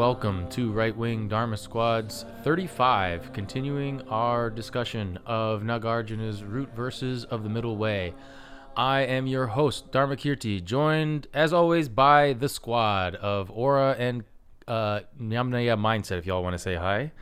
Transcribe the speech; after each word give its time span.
Hello 0.00 0.12
and 0.12 0.16
welcome 0.16 0.48
to 0.48 0.72
Right 0.72 0.96
Wing 0.96 1.28
Dharma 1.28 1.58
Squad's 1.58 2.24
35, 2.42 3.34
continuing 3.34 4.00
our 4.08 4.48
discussion 4.48 5.18
of 5.26 5.60
Nagarjuna's 5.60 6.42
root 6.42 6.74
verses 6.74 7.24
of 7.26 7.42
the 7.42 7.50
Middle 7.50 7.76
Way. 7.76 8.14
I 8.74 9.00
am 9.02 9.26
your 9.26 9.48
host, 9.48 9.92
Dharma 9.92 10.16
Kirti, 10.16 10.64
joined 10.64 11.26
as 11.34 11.52
always 11.52 11.90
by 11.90 12.32
the 12.32 12.48
squad 12.48 13.14
of 13.16 13.50
Aura 13.50 13.94
and 13.98 14.24
uh, 14.66 15.00
Nyamnaya 15.20 15.78
Mindset, 15.78 16.16
if 16.16 16.24
y'all 16.24 16.42
want 16.42 16.54
to 16.54 16.58
say 16.58 16.76
hi. 16.76 17.12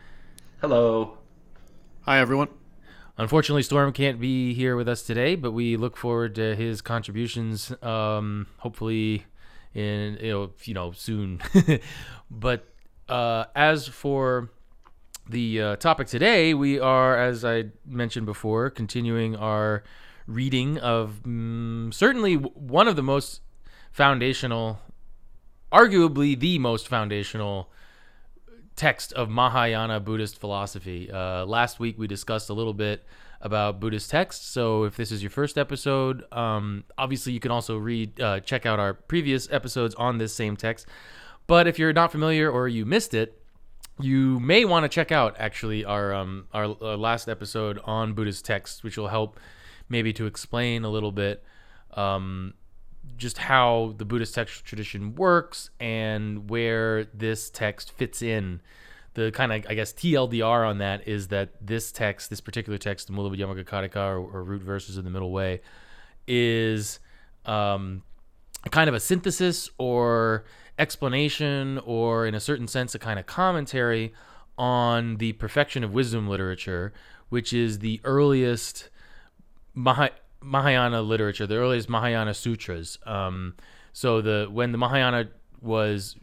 Hello. 0.60 1.18
Hi, 2.02 2.20
everyone. 2.20 2.46
Unfortunately, 3.16 3.65
Storm 3.65 3.92
can't 3.92 4.20
be 4.20 4.54
here 4.54 4.76
with 4.76 4.88
us 4.88 5.02
today, 5.02 5.34
but 5.34 5.51
we 5.51 5.76
look 5.76 5.96
forward 5.96 6.37
to 6.37 6.54
his 6.54 6.80
contributions. 6.80 7.73
Um, 7.82 8.46
hopefully, 8.59 9.24
in 9.74 10.18
you 10.64 10.74
know, 10.74 10.93
soon. 10.93 11.40
but 12.30 12.66
uh, 13.09 13.45
as 13.54 13.87
for 13.88 14.51
the 15.29 15.60
uh, 15.60 15.76
topic 15.76 16.09
today, 16.09 16.54
we 16.54 16.79
are, 16.79 17.18
as 17.18 17.45
I 17.45 17.66
mentioned 17.87 18.26
before, 18.26 18.70
continuing 18.70 19.37
our 19.37 19.82
reading 20.26 20.78
of 20.78 21.23
mm, 21.24 21.93
certainly 21.93 22.34
one 22.34 22.88
of 22.88 22.96
the 22.96 23.02
most 23.02 23.40
foundational, 23.90 24.78
arguably 25.73 26.38
the 26.38 26.59
most 26.59 26.88
foundational 26.88 27.71
text 28.76 29.12
of 29.15 29.28
Mahayana 29.28 30.00
Buddhist 30.00 30.38
philosophy. 30.38 31.10
Uh, 31.10 31.45
last 31.45 31.80
week 31.80 31.98
we 31.98 32.06
discussed 32.06 32.48
a 32.48 32.54
little 32.54 32.74
bit 32.74 33.04
about 33.40 33.80
Buddhist 33.80 34.10
texts. 34.10 34.46
So 34.46 34.84
if 34.84 34.96
this 34.96 35.12
is 35.12 35.22
your 35.22 35.30
first 35.30 35.56
episode, 35.56 36.24
um, 36.32 36.84
obviously 36.96 37.32
you 37.32 37.40
can 37.40 37.50
also 37.50 37.76
read, 37.76 38.20
uh, 38.20 38.40
check 38.40 38.66
out 38.66 38.78
our 38.78 38.94
previous 38.94 39.48
episodes 39.50 39.94
on 39.94 40.18
this 40.18 40.34
same 40.34 40.56
text. 40.56 40.86
But 41.46 41.66
if 41.66 41.78
you're 41.78 41.92
not 41.92 42.12
familiar 42.12 42.50
or 42.50 42.68
you 42.68 42.84
missed 42.84 43.14
it, 43.14 43.40
you 44.00 44.38
may 44.40 44.64
want 44.64 44.84
to 44.84 44.88
check 44.88 45.10
out 45.10 45.36
actually 45.38 45.84
our 45.84 46.14
um, 46.14 46.46
our, 46.52 46.76
our 46.82 46.96
last 46.96 47.28
episode 47.28 47.80
on 47.84 48.12
Buddhist 48.14 48.44
texts, 48.44 48.84
which 48.84 48.96
will 48.96 49.09
help 49.09 49.40
maybe 49.88 50.12
to 50.12 50.26
explain 50.26 50.84
a 50.84 50.88
little 50.88 51.10
bit 51.10 51.42
um, 51.94 52.54
just 53.16 53.38
how 53.38 53.94
the 53.96 54.04
Buddhist 54.04 54.34
textual 54.34 54.64
tradition 54.64 55.14
works 55.14 55.70
and 55.80 56.48
where 56.48 57.06
this 57.06 57.50
text 57.50 57.90
fits 57.92 58.22
in. 58.22 58.60
The 59.19 59.33
kind 59.33 59.52
of, 59.52 59.66
I 59.69 59.74
guess, 59.74 59.93
TLDR 59.93 60.69
on 60.69 60.79
that 60.79 61.09
is 61.09 61.27
that 61.29 61.51
this 61.61 61.91
text, 61.91 62.30
this 62.30 62.41
particular 62.41 62.79
text, 62.79 63.09
the 63.09 63.13
Mulamadhyamaka 63.13 63.97
or, 63.97 64.19
or 64.19 64.44
Root 64.44 64.62
Verses 64.62 64.97
of 64.97 65.03
the 65.03 65.11
Middle 65.11 65.33
Way, 65.33 65.61
is 66.28 67.00
um, 67.44 68.05
kind 68.71 68.89
of 68.89 68.94
a 68.94 69.00
synthesis 69.00 69.71
or 69.77 70.44
explanation, 70.78 71.81
or 71.84 72.27
in 72.28 72.37
a 72.37 72.39
certain 72.39 72.69
sense, 72.69 72.94
a 72.94 72.99
kind 73.00 73.19
of 73.19 73.27
commentary 73.27 74.15
on 74.56 75.17
the 75.17 75.33
perfection 75.33 75.83
of 75.83 75.93
wisdom 75.93 76.28
literature, 76.28 76.93
which 77.28 77.53
is 77.53 77.81
the 77.81 78.01
earliest 78.05 78.89
Mah- 79.75 80.11
Mahayana 80.41 81.03
literature, 81.03 81.45
the 81.45 81.57
earliest 81.57 81.89
Mahayana 81.89 82.34
sutras. 82.34 82.99
Um, 83.05 83.55
so 83.93 84.21
the 84.21 84.47
when 84.49 84.71
the 84.71 84.78
Mahayana 84.78 85.31
was 85.61 86.15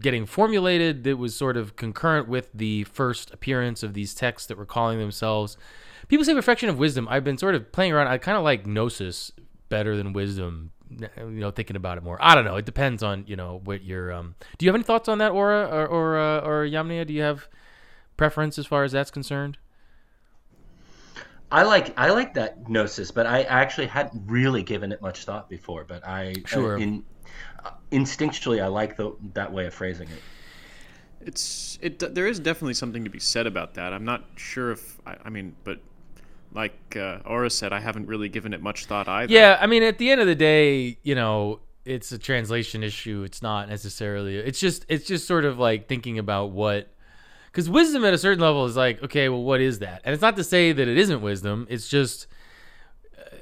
getting 0.00 0.26
formulated, 0.26 1.04
that 1.04 1.16
was 1.16 1.34
sort 1.34 1.56
of 1.56 1.76
concurrent 1.76 2.28
with 2.28 2.50
the 2.54 2.84
first 2.84 3.32
appearance 3.32 3.82
of 3.82 3.94
these 3.94 4.14
texts 4.14 4.46
that 4.48 4.56
were 4.56 4.66
calling 4.66 4.98
themselves. 4.98 5.56
People 6.08 6.24
say 6.24 6.34
perfection 6.34 6.68
of 6.68 6.78
wisdom. 6.78 7.06
I've 7.10 7.24
been 7.24 7.38
sort 7.38 7.54
of 7.54 7.70
playing 7.72 7.92
around. 7.92 8.08
I 8.08 8.18
kind 8.18 8.36
of 8.36 8.44
like 8.44 8.66
gnosis 8.66 9.32
better 9.68 9.96
than 9.96 10.12
wisdom. 10.12 10.72
You 10.90 11.26
know, 11.26 11.50
thinking 11.50 11.76
about 11.76 11.98
it 11.98 12.02
more. 12.02 12.16
I 12.18 12.34
don't 12.34 12.46
know. 12.46 12.56
It 12.56 12.64
depends 12.64 13.02
on 13.02 13.24
you 13.26 13.36
know 13.36 13.60
what 13.62 13.84
your. 13.84 14.10
Um, 14.10 14.34
do 14.56 14.64
you 14.64 14.70
have 14.70 14.74
any 14.74 14.84
thoughts 14.84 15.06
on 15.06 15.18
that, 15.18 15.32
Aura 15.32 15.66
or 15.66 15.86
or, 15.86 16.18
uh, 16.18 16.40
or 16.40 16.64
Yamnia? 16.64 17.06
Do 17.06 17.12
you 17.12 17.20
have 17.20 17.46
preference 18.16 18.58
as 18.58 18.64
far 18.64 18.84
as 18.84 18.92
that's 18.92 19.10
concerned? 19.10 19.58
I 21.50 21.62
like 21.62 21.98
I 21.98 22.10
like 22.10 22.34
that 22.34 22.68
gnosis, 22.68 23.10
but 23.10 23.26
I 23.26 23.42
actually 23.42 23.86
hadn't 23.86 24.22
really 24.26 24.62
given 24.62 24.92
it 24.92 25.00
much 25.00 25.24
thought 25.24 25.48
before. 25.48 25.84
But 25.84 26.06
I 26.06 26.34
sure 26.44 26.76
in, 26.76 26.98
uh, 26.98 27.17
instinctually 27.90 28.62
I 28.62 28.66
like 28.66 28.96
the, 28.96 29.14
that 29.34 29.52
way 29.52 29.66
of 29.66 29.74
phrasing 29.74 30.08
it. 30.08 30.22
It's 31.20 31.78
it. 31.82 31.98
There 32.14 32.26
is 32.26 32.38
definitely 32.38 32.74
something 32.74 33.04
to 33.04 33.10
be 33.10 33.18
said 33.18 33.46
about 33.46 33.74
that. 33.74 33.92
I'm 33.92 34.04
not 34.04 34.24
sure 34.36 34.70
if 34.70 34.98
I, 35.04 35.16
I 35.24 35.30
mean, 35.30 35.56
but 35.64 35.80
like 36.54 36.96
uh, 36.96 37.18
Aura 37.24 37.50
said, 37.50 37.72
I 37.72 37.80
haven't 37.80 38.06
really 38.06 38.28
given 38.28 38.54
it 38.54 38.62
much 38.62 38.86
thought 38.86 39.08
either. 39.08 39.32
Yeah, 39.32 39.58
I 39.60 39.66
mean, 39.66 39.82
at 39.82 39.98
the 39.98 40.10
end 40.10 40.20
of 40.20 40.26
the 40.26 40.36
day, 40.36 40.96
you 41.02 41.14
know, 41.14 41.60
it's 41.84 42.12
a 42.12 42.18
translation 42.18 42.82
issue. 42.82 43.24
It's 43.24 43.42
not 43.42 43.68
necessarily. 43.68 44.36
It's 44.36 44.60
just 44.60 44.86
it's 44.88 45.06
just 45.06 45.26
sort 45.26 45.44
of 45.44 45.58
like 45.58 45.88
thinking 45.88 46.18
about 46.18 46.52
what 46.52 46.88
because 47.58 47.68
wisdom 47.68 48.04
at 48.04 48.14
a 48.14 48.18
certain 48.18 48.40
level 48.40 48.66
is 48.66 48.76
like 48.76 49.02
okay 49.02 49.28
well 49.28 49.42
what 49.42 49.60
is 49.60 49.80
that 49.80 50.00
and 50.04 50.12
it's 50.12 50.22
not 50.22 50.36
to 50.36 50.44
say 50.44 50.70
that 50.72 50.86
it 50.86 50.96
isn't 50.96 51.20
wisdom 51.20 51.66
it's 51.68 51.88
just 51.88 52.26
uh, 53.18 53.36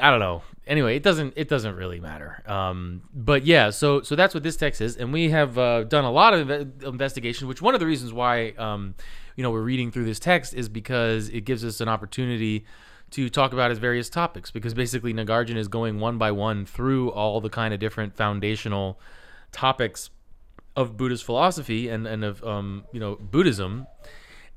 i 0.00 0.10
don't 0.10 0.18
know 0.18 0.42
anyway 0.66 0.96
it 0.96 1.02
doesn't 1.02 1.34
it 1.36 1.48
doesn't 1.48 1.76
really 1.76 2.00
matter. 2.00 2.42
Um, 2.46 3.02
but 3.14 3.44
yeah 3.44 3.70
so 3.70 4.02
so 4.02 4.16
that's 4.16 4.34
what 4.34 4.42
this 4.42 4.56
text 4.56 4.80
is. 4.80 4.96
And 4.96 5.12
we 5.12 5.30
have 5.30 5.58
uh, 5.58 5.84
done 5.84 6.04
a 6.04 6.12
lot 6.12 6.34
of 6.34 6.50
investigation 6.82 7.48
which 7.48 7.62
one 7.62 7.74
of 7.74 7.80
the 7.80 7.86
reasons 7.86 8.12
why 8.12 8.50
um, 8.58 8.94
you 9.36 9.42
know 9.42 9.50
we're 9.50 9.62
reading 9.62 9.90
through 9.90 10.04
this 10.04 10.18
text 10.18 10.54
is 10.54 10.68
because 10.68 11.28
it 11.28 11.42
gives 11.42 11.64
us 11.64 11.80
an 11.80 11.88
opportunity 11.88 12.64
to 13.12 13.28
talk 13.28 13.52
about 13.52 13.70
his 13.70 13.78
various 13.78 14.10
topics. 14.10 14.50
Because 14.50 14.74
basically 14.74 15.14
Nagarjuna 15.14 15.56
is 15.56 15.68
going 15.68 16.00
one 16.00 16.18
by 16.18 16.32
one 16.32 16.66
through 16.66 17.10
all 17.12 17.40
the 17.40 17.50
kind 17.50 17.72
of 17.72 17.80
different 17.80 18.16
foundational 18.16 18.98
topics 19.52 20.10
of 20.74 20.96
Buddhist 20.96 21.24
philosophy 21.24 21.88
and 21.88 22.06
and 22.06 22.24
of 22.24 22.42
um 22.42 22.84
you 22.92 22.98
know 22.98 23.16
Buddhism, 23.16 23.86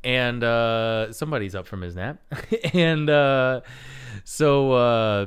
and 0.03 0.43
uh, 0.43 1.11
somebody's 1.11 1.53
up 1.53 1.67
from 1.67 1.81
his 1.81 1.95
nap, 1.95 2.21
and 2.73 3.09
uh, 3.09 3.61
so 4.23 4.71
uh, 4.71 5.25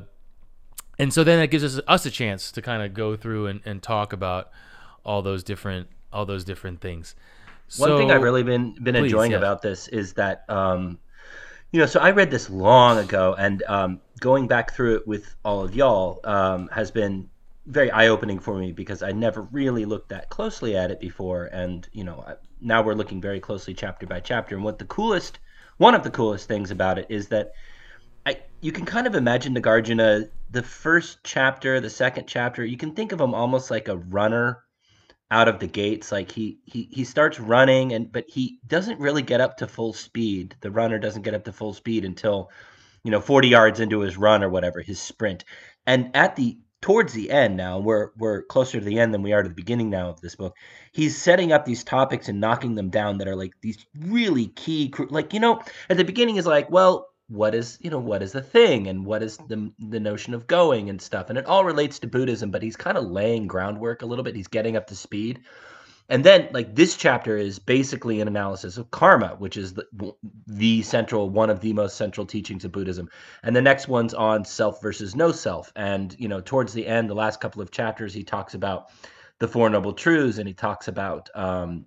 and 0.99 1.13
so 1.13 1.25
then 1.25 1.39
it 1.41 1.49
gives 1.49 1.65
us 1.65 1.81
us 1.87 2.07
a 2.07 2.11
chance 2.11 2.51
to 2.53 2.63
kind 2.63 2.83
of 2.83 2.95
go 2.95 3.17
through 3.17 3.47
and, 3.47 3.61
and 3.65 3.83
talk 3.83 4.13
about 4.13 4.51
all 5.05 5.23
those 5.23 5.43
different 5.43 5.89
all 6.13 6.27
those 6.27 6.45
different 6.45 6.81
things. 6.81 7.15
One 7.77 7.99
thing 7.99 8.11
I've 8.11 8.23
really 8.23 8.43
been 8.43 8.73
been 8.83 8.95
please, 8.95 9.05
enjoying 9.05 9.33
yeah. 9.33 9.39
about 9.39 9.63
this 9.63 9.89
is 9.89 10.15
that 10.15 10.45
um, 10.49 10.99
you 11.71 11.81
know, 11.81 11.87
so 11.87 12.01
I 12.01 12.11
read 12.11 12.31
this 12.31 12.49
long 12.49 12.99
ago, 12.99 13.35
and 13.39 13.63
um, 13.69 14.01
going 14.21 14.49
back 14.49 14.73
through 14.73 14.97
it 14.97 15.07
with 15.07 15.35
all 15.45 15.63
of 15.63 15.75
y'all 15.75 16.21
um, 16.25 16.69
has 16.69 16.91
been 16.91 17.29
very 17.67 17.91
eye 17.91 18.09
opening 18.09 18.39
for 18.39 18.59
me 18.59 18.73
because 18.73 19.03
I 19.03 19.13
never 19.13 19.43
really 19.43 19.85
looked 19.85 20.09
that 20.09 20.31
closely 20.31 20.77
at 20.77 20.91
it 20.91 20.99
before, 20.99 21.47
and 21.47 21.87
you 21.93 22.05
know 22.05 22.25
now 22.61 22.83
we're 22.83 22.95
looking 22.95 23.21
very 23.21 23.39
closely 23.39 23.75
chapter 23.75 24.07
by 24.07 24.21
chapter. 24.21 24.55
And 24.55 24.65
what 24.65 24.79
the 24.79 24.87
coolest, 24.87 25.39
one 25.77 25.95
of 25.95 26.03
the 26.03 26.11
coolest 26.11 26.49
things 26.49 26.71
about 26.71 26.99
it 26.99 27.07
is 27.11 27.29
that 27.29 27.53
I 28.25 28.39
you 28.63 28.73
can 28.73 28.87
kind 28.87 29.07
of 29.07 29.15
imagine 29.15 29.55
Nagarjuna 29.55 30.29
the 30.51 30.63
first 30.63 31.19
chapter, 31.25 31.81
the 31.81 31.91
second 31.91 32.27
chapter. 32.27 32.65
You 32.65 32.77
can 32.77 32.93
think 32.93 33.13
of 33.13 33.21
him 33.21 33.35
almost 33.35 33.71
like 33.71 33.89
a 33.89 33.97
runner 33.97 34.63
out 35.31 35.49
of 35.49 35.59
the 35.59 35.67
gates 35.67 36.11
like 36.11 36.33
he 36.33 36.59
he 36.65 36.89
he 36.91 37.05
starts 37.05 37.39
running 37.39 37.93
and 37.93 38.11
but 38.11 38.25
he 38.29 38.59
doesn't 38.67 38.99
really 38.99 39.23
get 39.23 39.41
up 39.41 39.59
to 39.59 39.69
full 39.69 39.93
speed 39.93 40.57
the 40.63 40.71
runner 40.71 40.99
doesn't 40.99 41.23
get 41.23 41.35
up 41.35 41.45
to 41.45 41.53
full 41.53 41.75
speed 41.75 42.05
until 42.05 42.51
you 43.05 43.11
know 43.11 43.21
40 43.21 43.49
yards 43.49 43.81
into 43.81 44.01
his 44.01 44.17
run 44.17 44.43
or 44.43 44.49
whatever 44.49 44.81
his 44.81 44.99
sprint 44.99 45.45
and 45.87 46.11
at 46.15 46.35
the 46.37 46.59
towards 46.81 47.13
the 47.13 47.31
end 47.31 47.57
now 47.59 47.79
we're 47.79 48.11
we're 48.17 48.43
closer 48.45 48.79
to 48.79 48.85
the 48.85 48.99
end 48.99 49.13
than 49.13 49.23
we 49.23 49.33
are 49.33 49.43
to 49.43 49.49
the 49.49 49.55
beginning 49.55 49.91
now 49.91 50.09
of 50.09 50.21
this 50.23 50.37
book 50.37 50.57
he's 50.93 51.21
setting 51.21 51.53
up 51.53 51.67
these 51.67 51.85
topics 51.85 52.29
and 52.29 52.41
knocking 52.41 52.75
them 52.75 52.89
down 52.89 53.19
that 53.19 53.29
are 53.29 53.37
like 53.37 53.53
these 53.61 53.85
really 53.99 54.47
key 54.47 54.93
like 55.11 55.35
you 55.35 55.41
know 55.41 55.61
at 55.91 55.99
the 55.99 56.05
beginning 56.05 56.37
is 56.37 56.47
like 56.47 56.71
well 56.71 57.08
what 57.29 57.55
is 57.55 57.79
you 57.81 57.91
know 57.91 57.99
what 57.99 58.23
is 58.23 58.33
the 58.33 58.43
thing 58.43 58.87
and 58.89 59.05
what 59.05 59.23
is 59.23 59.37
the 59.49 59.71
the 59.91 60.01
notion 60.01 60.33
of 60.33 60.47
going 60.47 60.89
and 60.89 61.01
stuff 61.01 61.29
and 61.29 61.39
it 61.39 61.45
all 61.45 61.65
relates 61.65 61.99
to 61.99 62.07
buddhism 62.07 62.51
but 62.51 62.63
he's 62.63 62.77
kind 62.77 62.97
of 62.97 63.05
laying 63.05 63.47
groundwork 63.47 64.01
a 64.03 64.07
little 64.07 64.25
bit 64.25 64.35
he's 64.35 64.49
getting 64.49 64.77
up 64.77 64.87
to 64.87 64.97
speed. 64.97 65.41
And 66.11 66.25
then 66.25 66.49
like 66.53 66.75
this 66.75 66.97
chapter 66.97 67.37
is 67.37 67.59
basically 67.59 68.23
an 68.23 68.29
analysis 68.29 68.79
of 68.79 68.91
karma 68.91 69.37
which 69.39 69.59
is 69.59 69.75
the, 69.75 69.85
the 70.47 70.81
central 70.81 71.29
one 71.29 71.51
of 71.51 71.61
the 71.61 71.75
most 71.75 71.99
central 71.99 72.25
teachings 72.27 72.65
of 72.65 72.73
buddhism. 72.73 73.11
And 73.43 73.55
the 73.55 73.61
next 73.61 73.89
one's 73.89 74.15
on 74.15 74.47
self 74.47 74.81
versus 74.81 75.15
no 75.15 75.31
self. 75.33 75.71
And 75.77 76.17
you 76.19 76.29
know 76.29 76.41
towards 76.41 76.73
the 76.73 76.87
end 76.87 77.11
the 77.11 77.15
last 77.15 77.41
couple 77.41 77.61
of 77.61 77.71
chapters 77.71 78.15
he 78.15 78.25
talks 78.25 78.55
about 78.55 78.89
the 79.39 79.49
four 79.49 79.69
noble 79.69 79.93
truths 79.93 80.39
and 80.39 80.49
he 80.49 80.55
talks 80.55 80.89
about 80.89 81.29
um 81.35 81.85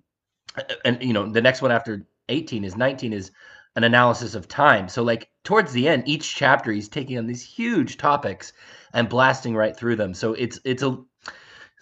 and 0.84 1.02
you 1.02 1.12
know 1.12 1.28
the 1.28 1.42
next 1.42 1.62
one 1.62 1.72
after 1.72 2.06
18 2.28 2.62
is 2.62 2.76
19 2.76 3.12
is 3.12 3.32
an 3.76 3.84
analysis 3.84 4.34
of 4.34 4.48
time 4.48 4.88
so 4.88 5.02
like 5.02 5.30
towards 5.44 5.72
the 5.72 5.88
end 5.88 6.02
each 6.06 6.34
chapter 6.34 6.72
he's 6.72 6.88
taking 6.88 7.18
on 7.18 7.26
these 7.26 7.42
huge 7.42 7.96
topics 7.96 8.52
and 8.92 9.08
blasting 9.08 9.56
right 9.56 9.76
through 9.76 9.96
them 9.96 10.12
so 10.12 10.34
it's 10.34 10.60
it's 10.64 10.82
a 10.82 10.98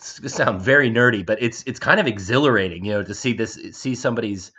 it's 0.00 0.34
sound 0.34 0.60
very 0.60 0.90
nerdy, 0.90 1.24
but 1.24 1.40
it's 1.42 1.62
it's 1.66 1.78
kind 1.78 2.00
of 2.00 2.06
exhilarating, 2.06 2.84
you 2.84 2.92
know, 2.92 3.02
to 3.02 3.14
see 3.14 3.32
this 3.32 3.58
see 3.72 3.94
somebody's 3.94 4.52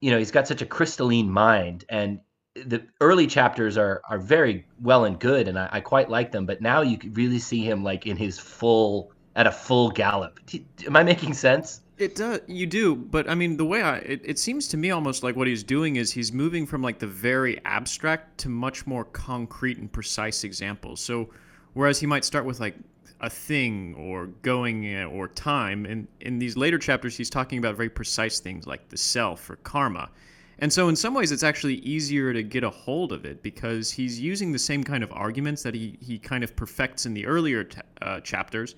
you 0.00 0.10
know, 0.10 0.18
he's 0.18 0.30
got 0.30 0.46
such 0.46 0.62
a 0.62 0.66
crystalline 0.66 1.30
mind 1.30 1.84
and 1.88 2.20
the 2.54 2.86
early 3.00 3.26
chapters 3.26 3.76
are 3.76 4.00
are 4.08 4.18
very 4.18 4.66
well 4.80 5.04
and 5.04 5.18
good 5.18 5.48
and 5.48 5.58
I, 5.58 5.68
I 5.72 5.80
quite 5.80 6.08
like 6.08 6.32
them, 6.32 6.46
but 6.46 6.62
now 6.62 6.82
you 6.82 6.96
can 6.98 7.12
really 7.12 7.38
see 7.38 7.62
him 7.62 7.84
like 7.84 8.06
in 8.06 8.16
his 8.16 8.38
full 8.38 9.12
at 9.36 9.46
a 9.46 9.52
full 9.52 9.90
gallop. 9.90 10.38
Am 10.86 10.96
I 10.96 11.02
making 11.02 11.34
sense? 11.34 11.80
It 11.96 12.16
does. 12.16 12.40
You 12.48 12.66
do, 12.66 12.96
but 12.96 13.30
I 13.30 13.36
mean, 13.36 13.56
the 13.56 13.64
way 13.64 13.82
I 13.82 13.98
it, 13.98 14.20
it 14.24 14.38
seems 14.38 14.66
to 14.68 14.76
me 14.76 14.90
almost 14.90 15.22
like 15.22 15.36
what 15.36 15.46
he's 15.46 15.62
doing 15.62 15.96
is 15.96 16.10
he's 16.10 16.32
moving 16.32 16.66
from 16.66 16.82
like 16.82 16.98
the 16.98 17.06
very 17.06 17.60
abstract 17.64 18.38
to 18.38 18.48
much 18.48 18.86
more 18.86 19.04
concrete 19.04 19.78
and 19.78 19.90
precise 19.90 20.42
examples. 20.42 21.00
So, 21.00 21.30
whereas 21.74 22.00
he 22.00 22.06
might 22.06 22.24
start 22.24 22.46
with 22.46 22.58
like 22.58 22.74
a 23.20 23.30
thing 23.30 23.94
or 23.94 24.26
going 24.42 24.96
uh, 24.96 25.04
or 25.04 25.28
time, 25.28 25.86
and 25.86 26.08
in 26.20 26.40
these 26.40 26.56
later 26.56 26.78
chapters, 26.78 27.16
he's 27.16 27.30
talking 27.30 27.58
about 27.58 27.76
very 27.76 27.90
precise 27.90 28.40
things 28.40 28.66
like 28.66 28.88
the 28.88 28.96
self 28.96 29.48
or 29.48 29.56
karma. 29.56 30.10
And 30.58 30.72
so, 30.72 30.88
in 30.88 30.96
some 30.96 31.14
ways, 31.14 31.30
it's 31.30 31.44
actually 31.44 31.76
easier 31.76 32.32
to 32.32 32.42
get 32.42 32.64
a 32.64 32.70
hold 32.70 33.12
of 33.12 33.24
it 33.24 33.40
because 33.40 33.92
he's 33.92 34.18
using 34.18 34.50
the 34.50 34.58
same 34.58 34.82
kind 34.82 35.04
of 35.04 35.12
arguments 35.12 35.62
that 35.62 35.74
he, 35.74 35.96
he 36.00 36.18
kind 36.18 36.42
of 36.42 36.56
perfects 36.56 37.06
in 37.06 37.14
the 37.14 37.24
earlier 37.24 37.62
t- 37.62 37.80
uh, 38.02 38.18
chapters 38.20 38.74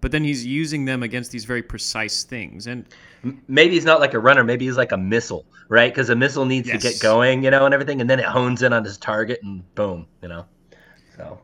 but 0.00 0.12
then 0.12 0.24
he's 0.24 0.44
using 0.44 0.84
them 0.84 1.02
against 1.02 1.30
these 1.30 1.44
very 1.44 1.62
precise 1.62 2.24
things. 2.24 2.66
And 2.66 2.86
maybe 3.48 3.74
he's 3.74 3.84
not 3.84 3.98
like 3.98 4.14
a 4.14 4.18
runner 4.18 4.44
maybe 4.44 4.66
he's 4.66 4.76
like 4.76 4.92
a 4.92 4.96
missile 4.96 5.44
right? 5.68 5.92
Because 5.92 6.10
a 6.10 6.14
missile 6.14 6.44
needs 6.44 6.68
yes. 6.68 6.80
to 6.80 6.88
get 6.88 7.00
going 7.00 7.42
you 7.42 7.50
know 7.50 7.64
and 7.64 7.74
everything 7.74 8.00
and 8.00 8.08
then 8.08 8.20
it 8.20 8.26
hones 8.26 8.62
in 8.62 8.72
on 8.72 8.84
his 8.84 8.98
target 8.98 9.40
and 9.42 9.74
boom 9.74 10.06
you 10.22 10.28
know? 10.28 10.46
So. 11.16 11.40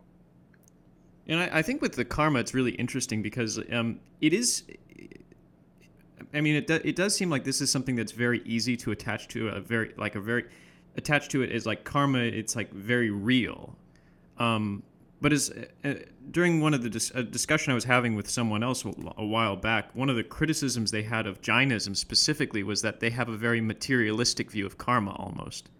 And 1.27 1.41
I, 1.41 1.59
I 1.59 1.63
think 1.63 1.83
with 1.83 1.95
the 1.95 2.05
karma 2.05 2.39
it's 2.39 2.55
really 2.55 2.73
interesting 2.73 3.23
because 3.23 3.59
um, 3.73 3.99
it 4.21 4.33
is 4.33 4.65
i 6.35 6.41
mean 6.41 6.57
it, 6.57 6.67
do, 6.67 6.81
it 6.85 6.95
does 6.95 7.15
seem 7.15 7.31
like 7.31 7.43
this 7.43 7.61
is 7.61 7.71
something 7.71 7.97
that's 7.97 8.13
very 8.13 8.43
easy 8.45 8.77
to 8.77 8.93
attach 8.93 9.29
to 9.29 9.49
a 9.49 9.61
very 9.61 9.93
like 9.97 10.15
a 10.15 10.21
very 10.21 10.45
attached 10.97 11.31
to 11.31 11.43
it 11.43 11.51
is 11.51 11.67
like 11.67 11.85
karma 11.85 12.19
it's 12.19 12.57
like 12.57 12.73
very 12.73 13.11
real. 13.11 13.77
Um, 14.39 14.83
but 15.23 15.33
as 15.33 15.53
uh, 15.85 15.95
during 16.33 16.61
one 16.61 16.75
of 16.75 16.83
the 16.83 16.91
dis- 16.91 17.11
discussion 17.31 17.71
I 17.71 17.75
was 17.75 17.85
having 17.85 18.17
with 18.17 18.29
someone 18.29 18.65
else 18.65 18.85
a 18.85 19.25
while 19.25 19.55
back, 19.55 19.95
one 19.95 20.11
of 20.11 20.17
the 20.17 20.25
criticisms 20.25 20.91
they 20.91 21.05
had 21.05 21.29
of 21.29 21.41
Jainism 21.41 21.95
specifically 21.95 22.65
was 22.65 22.83
that 22.83 22.99
they 22.99 23.11
have 23.11 23.29
a 23.29 23.37
very 23.37 23.61
materialistic 23.61 24.51
view 24.51 24.67
of 24.67 24.79
karma 24.79 25.13
almost. 25.13 25.71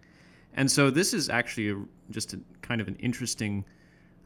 And 0.53 0.71
so 0.71 0.89
this 0.89 1.13
is 1.13 1.29
actually 1.29 1.71
a, 1.71 1.75
just 2.09 2.33
a 2.33 2.39
kind 2.61 2.79
of 2.79 2.87
an 2.87 2.95
interesting, 2.95 3.65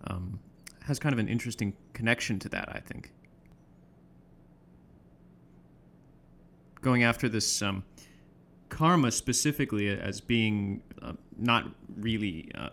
um, 0.05 0.39
has 0.83 0.99
kind 0.99 1.13
of 1.13 1.19
an 1.19 1.27
interesting 1.27 1.73
connection 1.93 2.37
to 2.39 2.49
that, 2.49 2.69
I 2.69 2.79
think. 2.79 3.11
Going 6.81 7.03
after 7.03 7.27
this 7.27 7.63
um, 7.63 7.83
karma 8.69 9.11
specifically 9.11 9.89
as 9.89 10.21
being 10.21 10.83
uh, 11.01 11.13
not 11.39 11.71
really. 11.95 12.51
Uh, 12.53 12.69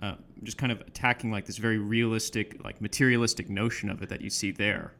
uh, 0.00 0.14
just 0.42 0.56
kind 0.58 0.72
of 0.72 0.80
attacking 0.82 1.30
like 1.30 1.44
this 1.46 1.58
very 1.58 1.78
realistic, 1.78 2.62
like 2.64 2.80
materialistic 2.80 3.50
notion 3.50 3.90
of 3.90 4.02
it 4.02 4.08
that 4.08 4.20
you 4.20 4.30
see 4.30 4.50
there. 4.50 4.94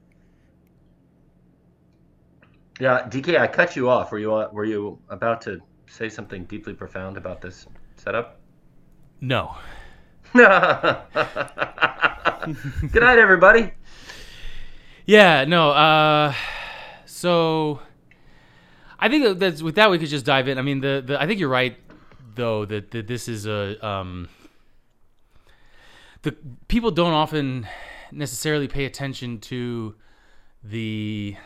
Yeah, 2.78 3.06
DK, 3.08 3.38
I 3.38 3.46
cut 3.46 3.76
you 3.76 3.88
off. 3.90 4.10
Were 4.12 4.18
you 4.18 4.34
uh, 4.34 4.48
were 4.52 4.64
you 4.64 4.98
about 5.08 5.40
to 5.42 5.60
say 5.86 6.08
something 6.08 6.44
deeply 6.44 6.72
profound 6.72 7.16
about 7.16 7.40
this 7.40 7.66
setup? 7.96 8.40
No. 9.20 9.54
Good 10.32 10.46
night, 12.94 13.18
everybody. 13.18 13.72
Yeah, 15.04 15.44
no. 15.44 15.70
Uh, 15.70 16.32
so 17.04 17.80
I 18.98 19.08
think 19.08 19.38
that 19.40 19.60
with 19.60 19.74
that 19.74 19.90
we 19.90 19.98
could 19.98 20.08
just 20.08 20.24
dive 20.24 20.48
in. 20.48 20.56
I 20.58 20.62
mean, 20.62 20.80
the, 20.80 21.02
the 21.04 21.20
I 21.20 21.26
think 21.26 21.40
you're 21.40 21.48
right 21.48 21.76
though 22.34 22.64
that, 22.64 22.90
that 22.92 23.06
this 23.06 23.28
is 23.28 23.46
a 23.46 23.84
um, 23.86 24.28
the 26.22 26.36
people 26.68 26.90
don't 26.90 27.12
often 27.12 27.66
necessarily 28.12 28.68
pay 28.68 28.84
attention 28.84 29.38
to 29.40 29.94
the 30.62 31.36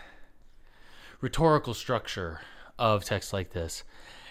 rhetorical 1.21 1.75
structure 1.75 2.41
of 2.79 3.05
text 3.05 3.33
like 3.33 3.53
this. 3.53 3.85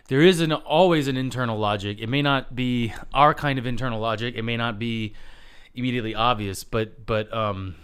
There 0.08 0.22
is 0.22 0.42
an 0.42 0.52
always 0.52 1.08
an 1.08 1.16
internal 1.16 1.58
logic. 1.58 1.98
It 2.00 2.08
may 2.08 2.22
not 2.22 2.56
be 2.56 2.94
our 3.14 3.34
kind 3.34 3.58
of 3.58 3.66
internal 3.66 4.00
logic. 4.00 4.36
It 4.36 4.42
may 4.44 4.58
not 4.58 4.78
be 4.78 5.14
immediately 5.74 6.14
obvious, 6.14 6.64
but 6.64 7.06
but 7.06 7.34
um, 7.34 7.76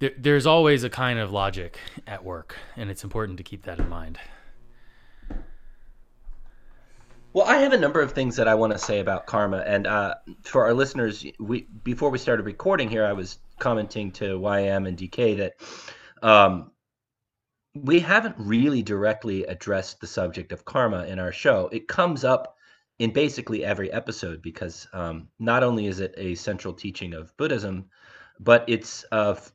there, 0.00 0.12
there's 0.18 0.46
always 0.46 0.82
a 0.82 0.90
kind 0.90 1.18
of 1.18 1.30
logic 1.30 1.78
at 2.06 2.24
work, 2.24 2.56
and 2.76 2.90
it's 2.90 3.04
important 3.04 3.38
to 3.38 3.44
keep 3.44 3.62
that 3.64 3.78
in 3.78 3.88
mind. 3.88 4.18
Well, 7.32 7.46
I 7.46 7.58
have 7.58 7.72
a 7.72 7.78
number 7.78 8.00
of 8.00 8.12
things 8.12 8.36
that 8.36 8.48
I 8.48 8.54
want 8.54 8.72
to 8.72 8.78
say 8.78 9.00
about 9.00 9.26
karma, 9.26 9.58
and 9.58 9.86
uh, 9.86 10.14
for 10.42 10.64
our 10.64 10.72
listeners, 10.72 11.26
we 11.38 11.68
before 11.84 12.10
we 12.10 12.18
started 12.18 12.46
recording 12.46 12.88
here, 12.88 13.04
I 13.04 13.12
was 13.12 13.38
commenting 13.58 14.12
to 14.12 14.38
YM 14.38 14.88
and 14.88 14.96
DK 14.96 15.36
that 15.36 15.54
um, 16.26 16.70
we 17.74 18.00
haven't 18.00 18.36
really 18.38 18.82
directly 18.82 19.44
addressed 19.44 20.00
the 20.00 20.06
subject 20.06 20.52
of 20.52 20.64
karma 20.64 21.04
in 21.04 21.18
our 21.18 21.32
show. 21.32 21.68
It 21.70 21.86
comes 21.86 22.24
up 22.24 22.56
in 22.98 23.12
basically 23.12 23.64
every 23.64 23.92
episode 23.92 24.40
because 24.40 24.88
um, 24.94 25.28
not 25.38 25.62
only 25.62 25.86
is 25.86 26.00
it 26.00 26.14
a 26.16 26.34
central 26.34 26.72
teaching 26.72 27.12
of 27.12 27.36
Buddhism, 27.36 27.90
but 28.40 28.64
it's 28.68 29.02
of 29.04 29.52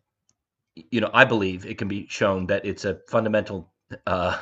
you 0.75 1.01
know 1.01 1.09
I 1.11 1.25
believe 1.25 1.65
it 1.65 1.79
can 1.79 1.87
be 1.87 2.05
shown 2.07 2.47
that 2.47 2.65
it's 2.65 2.85
a 2.85 2.99
fundamental 3.07 3.71
uh, 4.05 4.37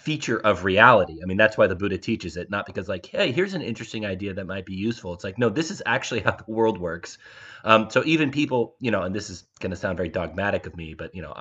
feature 0.00 0.38
of 0.38 0.64
reality. 0.64 1.18
I 1.22 1.26
mean, 1.26 1.36
that's 1.36 1.58
why 1.58 1.66
the 1.66 1.76
Buddha 1.76 1.98
teaches 1.98 2.38
it, 2.38 2.50
not 2.50 2.64
because 2.64 2.88
like, 2.88 3.04
hey, 3.04 3.32
here's 3.32 3.52
an 3.52 3.60
interesting 3.60 4.06
idea 4.06 4.32
that 4.32 4.46
might 4.46 4.64
be 4.64 4.74
useful. 4.74 5.12
It's 5.12 5.24
like, 5.24 5.38
no, 5.38 5.50
this 5.50 5.70
is 5.70 5.82
actually 5.84 6.20
how 6.24 6.32
the 6.32 6.50
world 6.50 6.78
works. 6.78 7.18
Um, 7.64 7.90
so 7.90 8.02
even 8.06 8.30
people, 8.30 8.76
you 8.80 8.90
know, 8.90 9.02
and 9.02 9.14
this 9.14 9.28
is 9.28 9.44
going 9.60 9.70
to 9.70 9.76
sound 9.76 9.98
very 9.98 10.08
dogmatic 10.08 10.64
of 10.64 10.74
me, 10.74 10.94
but 10.94 11.14
you 11.14 11.20
know, 11.20 11.34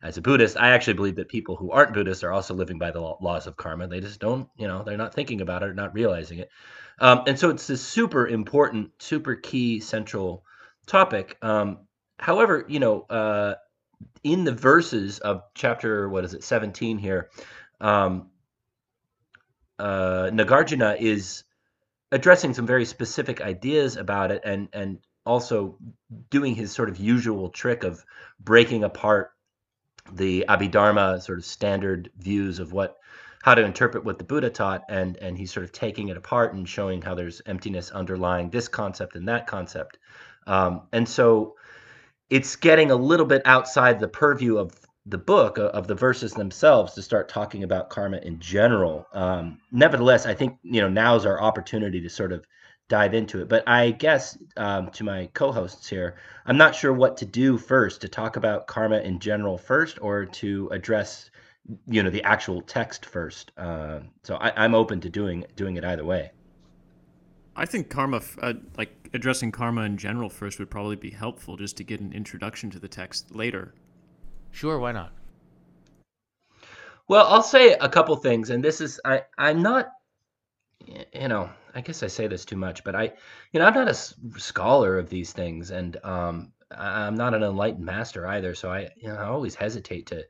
as 0.00 0.16
a 0.16 0.22
Buddhist, 0.22 0.56
I 0.56 0.70
actually 0.70 0.94
believe 0.94 1.16
that 1.16 1.28
people 1.28 1.56
who 1.56 1.72
aren't 1.72 1.92
Buddhists 1.92 2.22
are 2.22 2.30
also 2.30 2.54
living 2.54 2.78
by 2.78 2.92
the 2.92 3.00
laws 3.00 3.48
of 3.48 3.56
karma. 3.56 3.88
They 3.88 4.00
just 4.00 4.20
don't, 4.20 4.48
you 4.56 4.68
know, 4.68 4.84
they're 4.84 4.96
not 4.96 5.12
thinking 5.12 5.40
about 5.40 5.64
it 5.64 5.70
or 5.70 5.74
not 5.74 5.92
realizing 5.92 6.38
it. 6.38 6.50
Um, 7.00 7.22
and 7.26 7.36
so 7.36 7.50
it's 7.50 7.66
this 7.66 7.82
super 7.82 8.28
important, 8.28 8.92
super 9.00 9.34
key 9.34 9.80
central 9.80 10.44
topic. 10.86 11.36
Um, 11.42 11.80
however, 12.20 12.64
you 12.68 12.78
know, 12.78 13.00
uh, 13.10 13.54
in 14.22 14.44
the 14.44 14.52
verses 14.52 15.18
of 15.18 15.42
chapter, 15.54 16.08
what 16.08 16.24
is 16.24 16.34
it, 16.34 16.44
17 16.44 16.98
here, 16.98 17.30
um, 17.80 18.30
uh, 19.78 20.30
Nagarjuna 20.32 21.00
is 21.00 21.44
addressing 22.12 22.54
some 22.54 22.66
very 22.66 22.84
specific 22.84 23.40
ideas 23.40 23.96
about 23.96 24.30
it 24.30 24.42
and 24.44 24.68
and 24.72 24.98
also 25.26 25.76
doing 26.30 26.54
his 26.54 26.70
sort 26.70 26.88
of 26.88 26.98
usual 26.98 27.48
trick 27.48 27.82
of 27.82 28.04
breaking 28.38 28.84
apart 28.84 29.32
the 30.12 30.44
Abhidharma 30.48 31.20
sort 31.22 31.38
of 31.38 31.44
standard 31.44 32.10
views 32.18 32.58
of 32.58 32.72
what 32.72 32.96
how 33.42 33.54
to 33.54 33.64
interpret 33.64 34.04
what 34.04 34.18
the 34.18 34.24
Buddha 34.24 34.50
taught 34.50 34.84
and 34.88 35.16
and 35.16 35.36
he's 35.36 35.52
sort 35.52 35.64
of 35.64 35.72
taking 35.72 36.08
it 36.08 36.16
apart 36.16 36.54
and 36.54 36.68
showing 36.68 37.02
how 37.02 37.14
there's 37.14 37.42
emptiness 37.46 37.90
underlying 37.90 38.50
this 38.50 38.68
concept 38.68 39.16
and 39.16 39.28
that 39.28 39.46
concept. 39.46 39.98
Um, 40.46 40.82
and 40.92 41.08
so 41.08 41.56
it's 42.30 42.56
getting 42.56 42.90
a 42.90 42.96
little 42.96 43.26
bit 43.26 43.42
outside 43.44 43.98
the 43.98 44.08
purview 44.08 44.58
of 44.58 44.72
the 45.06 45.18
book 45.18 45.58
uh, 45.58 45.66
of 45.66 45.86
the 45.86 45.94
verses 45.94 46.32
themselves 46.32 46.94
to 46.94 47.02
start 47.02 47.28
talking 47.28 47.62
about 47.62 47.90
karma 47.90 48.18
in 48.18 48.38
general. 48.38 49.06
Um, 49.12 49.58
nevertheless, 49.70 50.26
I 50.26 50.34
think 50.34 50.58
you 50.62 50.80
know 50.80 50.88
now 50.88 51.16
is 51.16 51.26
our 51.26 51.40
opportunity 51.40 52.00
to 52.00 52.08
sort 52.08 52.32
of 52.32 52.46
dive 52.88 53.14
into 53.14 53.40
it. 53.40 53.48
But 53.48 53.68
I 53.68 53.90
guess 53.90 54.36
um, 54.56 54.90
to 54.92 55.04
my 55.04 55.28
co-hosts 55.34 55.88
here, 55.88 56.16
I'm 56.46 56.56
not 56.56 56.74
sure 56.74 56.92
what 56.92 57.16
to 57.18 57.26
do 57.26 57.58
first 57.58 58.00
to 58.02 58.08
talk 58.08 58.36
about 58.36 58.66
karma 58.66 58.98
in 58.98 59.18
general 59.18 59.58
first, 59.58 59.98
or 60.00 60.24
to 60.26 60.68
address 60.72 61.30
you 61.86 62.02
know 62.02 62.10
the 62.10 62.22
actual 62.22 62.62
text 62.62 63.06
first. 63.06 63.52
Uh, 63.56 64.00
so 64.22 64.36
I, 64.36 64.64
am 64.64 64.74
open 64.74 65.00
to 65.02 65.10
doing 65.10 65.44
doing 65.56 65.76
it 65.76 65.84
either 65.84 66.04
way. 66.04 66.30
I 67.56 67.66
think 67.66 67.88
karma, 67.88 68.20
uh, 68.42 68.54
like 68.76 69.10
addressing 69.12 69.52
karma 69.52 69.82
in 69.82 69.96
general 69.96 70.28
first, 70.28 70.58
would 70.58 70.70
probably 70.70 70.96
be 70.96 71.10
helpful 71.10 71.56
just 71.56 71.76
to 71.76 71.84
get 71.84 72.00
an 72.00 72.12
introduction 72.12 72.70
to 72.70 72.78
the 72.80 72.88
text 72.88 73.34
later. 73.34 73.74
Sure, 74.54 74.78
why 74.78 74.92
not? 74.92 75.12
Well, 77.08 77.26
I'll 77.26 77.42
say 77.42 77.72
a 77.72 77.88
couple 77.88 78.14
things, 78.14 78.50
and 78.50 78.62
this 78.62 78.80
is 78.80 79.00
I 79.04 79.22
I'm 79.36 79.62
not, 79.62 79.90
you 80.86 81.26
know, 81.26 81.50
I 81.74 81.80
guess 81.80 82.04
I 82.04 82.06
say 82.06 82.28
this 82.28 82.44
too 82.44 82.54
much, 82.56 82.84
but 82.84 82.94
I, 82.94 83.12
you 83.52 83.58
know, 83.58 83.66
I'm 83.66 83.74
not 83.74 83.88
a 83.88 83.94
scholar 84.38 84.96
of 84.96 85.10
these 85.10 85.32
things, 85.32 85.72
and 85.72 85.96
um, 86.04 86.52
I'm 86.70 87.16
not 87.16 87.34
an 87.34 87.42
enlightened 87.42 87.84
master 87.84 88.28
either. 88.28 88.54
So 88.54 88.70
I, 88.70 88.90
you 88.96 89.08
know, 89.08 89.16
I 89.16 89.24
always 89.24 89.56
hesitate 89.56 90.06
to 90.06 90.24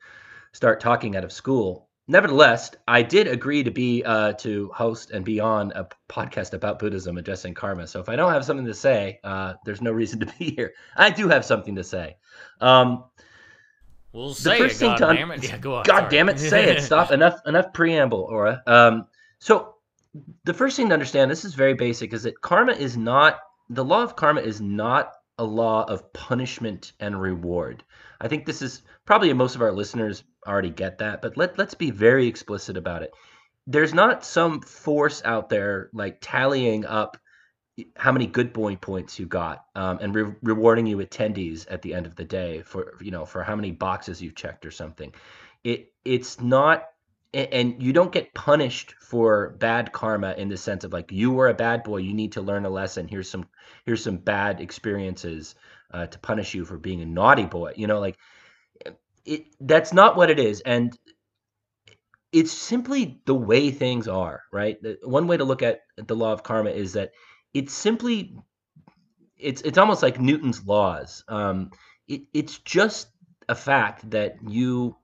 start 0.52 0.80
talking 0.80 1.16
out 1.16 1.24
of 1.24 1.30
school. 1.30 1.90
Nevertheless, 2.08 2.70
I 2.88 3.02
did 3.02 3.28
agree 3.28 3.62
to 3.62 3.70
be 3.70 4.04
uh, 4.04 4.32
to 4.34 4.70
host 4.74 5.10
and 5.10 5.22
be 5.22 5.38
on 5.38 5.70
a 5.72 5.86
podcast 6.08 6.54
about 6.54 6.78
Buddhism 6.78 7.18
addressing 7.18 7.52
karma. 7.52 7.86
So 7.86 8.00
if 8.00 8.08
I 8.08 8.16
don't 8.16 8.32
have 8.32 8.46
something 8.46 8.66
to 8.66 8.74
say, 8.74 9.20
uh, 9.22 9.54
there's 9.66 9.82
no 9.82 9.92
reason 9.92 10.20
to 10.20 10.26
be 10.38 10.50
here. 10.56 10.72
I 10.96 11.10
do 11.10 11.28
have 11.28 11.44
something 11.44 11.74
to 11.76 11.84
say. 11.84 12.16
Um, 12.62 13.04
We'll 14.14 14.32
say 14.32 14.58
the 14.58 14.64
first 14.64 14.76
it, 14.76 14.78
thing 14.78 14.88
God 14.90 14.96
to 14.98 15.08
un- 15.08 15.16
damn 15.16 15.30
it. 15.32 15.42
Yeah, 15.48 15.58
go 15.58 15.74
on. 15.74 15.82
God 15.82 15.98
sorry. 15.98 16.10
damn 16.10 16.28
it, 16.28 16.38
say 16.38 16.70
it. 16.70 16.82
Stop. 16.82 17.10
enough 17.10 17.40
enough 17.46 17.72
preamble, 17.72 18.20
Aura. 18.30 18.62
Um, 18.66 19.06
so 19.40 19.74
the 20.44 20.54
first 20.54 20.76
thing 20.76 20.88
to 20.88 20.94
understand, 20.94 21.30
this 21.30 21.44
is 21.44 21.54
very 21.54 21.74
basic, 21.74 22.12
is 22.12 22.22
that 22.22 22.40
karma 22.40 22.72
is 22.72 22.96
not 22.96 23.40
the 23.68 23.84
law 23.84 24.04
of 24.04 24.14
karma 24.14 24.40
is 24.40 24.60
not 24.60 25.12
a 25.38 25.44
law 25.44 25.82
of 25.84 26.12
punishment 26.12 26.92
and 27.00 27.20
reward. 27.20 27.82
I 28.20 28.28
think 28.28 28.46
this 28.46 28.62
is 28.62 28.82
probably 29.04 29.32
most 29.32 29.56
of 29.56 29.62
our 29.62 29.72
listeners 29.72 30.22
already 30.46 30.70
get 30.70 30.98
that, 30.98 31.20
but 31.20 31.36
let 31.36 31.58
let's 31.58 31.74
be 31.74 31.90
very 31.90 32.28
explicit 32.28 32.76
about 32.76 33.02
it. 33.02 33.12
There's 33.66 33.94
not 33.94 34.24
some 34.24 34.60
force 34.60 35.22
out 35.24 35.48
there 35.48 35.90
like 35.92 36.18
tallying 36.20 36.86
up 36.86 37.16
how 37.96 38.12
many 38.12 38.26
good 38.26 38.52
boy 38.52 38.76
points 38.76 39.18
you 39.18 39.26
got 39.26 39.66
um, 39.74 39.98
and 40.00 40.14
re- 40.14 40.34
rewarding 40.42 40.86
you 40.86 40.98
attendees 40.98 41.66
at 41.68 41.82
the 41.82 41.92
end 41.94 42.06
of 42.06 42.14
the 42.14 42.24
day 42.24 42.62
for 42.62 42.94
you 43.00 43.10
know 43.10 43.24
for 43.24 43.42
how 43.42 43.56
many 43.56 43.72
boxes 43.72 44.22
you've 44.22 44.34
checked 44.36 44.64
or 44.64 44.70
something. 44.70 45.12
It 45.64 45.92
it's 46.04 46.40
not 46.40 46.88
and 47.32 47.82
you 47.82 47.92
don't 47.92 48.12
get 48.12 48.32
punished 48.32 48.94
for 49.00 49.56
bad 49.58 49.90
karma 49.90 50.34
in 50.34 50.48
the 50.48 50.56
sense 50.56 50.84
of 50.84 50.92
like 50.92 51.10
you 51.10 51.32
were 51.32 51.48
a 51.48 51.54
bad 51.54 51.82
boy 51.82 51.96
you 51.96 52.14
need 52.14 52.30
to 52.32 52.40
learn 52.40 52.64
a 52.64 52.70
lesson 52.70 53.08
here's 53.08 53.28
some 53.28 53.48
here's 53.84 54.04
some 54.04 54.18
bad 54.18 54.60
experiences 54.60 55.56
uh, 55.92 56.06
to 56.06 56.18
punish 56.20 56.54
you 56.54 56.64
for 56.64 56.78
being 56.78 57.02
a 57.02 57.06
naughty 57.06 57.44
boy 57.44 57.72
you 57.74 57.88
know 57.88 57.98
like 57.98 58.16
it 59.24 59.46
that's 59.60 59.92
not 59.92 60.16
what 60.16 60.30
it 60.30 60.38
is 60.38 60.60
and 60.60 60.96
it's 62.32 62.52
simply 62.52 63.20
the 63.26 63.34
way 63.34 63.70
things 63.70 64.08
are 64.08 64.42
right? 64.52 64.76
One 65.02 65.26
way 65.26 65.36
to 65.36 65.44
look 65.44 65.62
at 65.62 65.80
the 65.96 66.16
law 66.16 66.32
of 66.32 66.42
karma 66.42 66.70
is 66.70 66.92
that 66.94 67.12
it's 67.54 67.72
simply 67.72 68.36
it's 69.38 69.62
it's 69.62 69.78
almost 69.78 70.02
like 70.02 70.20
newton's 70.20 70.64
laws 70.66 71.24
um, 71.28 71.70
it, 72.08 72.22
it's 72.34 72.58
just 72.58 73.08
a 73.48 73.54
fact 73.54 74.10
that 74.10 74.36
you 74.46 74.96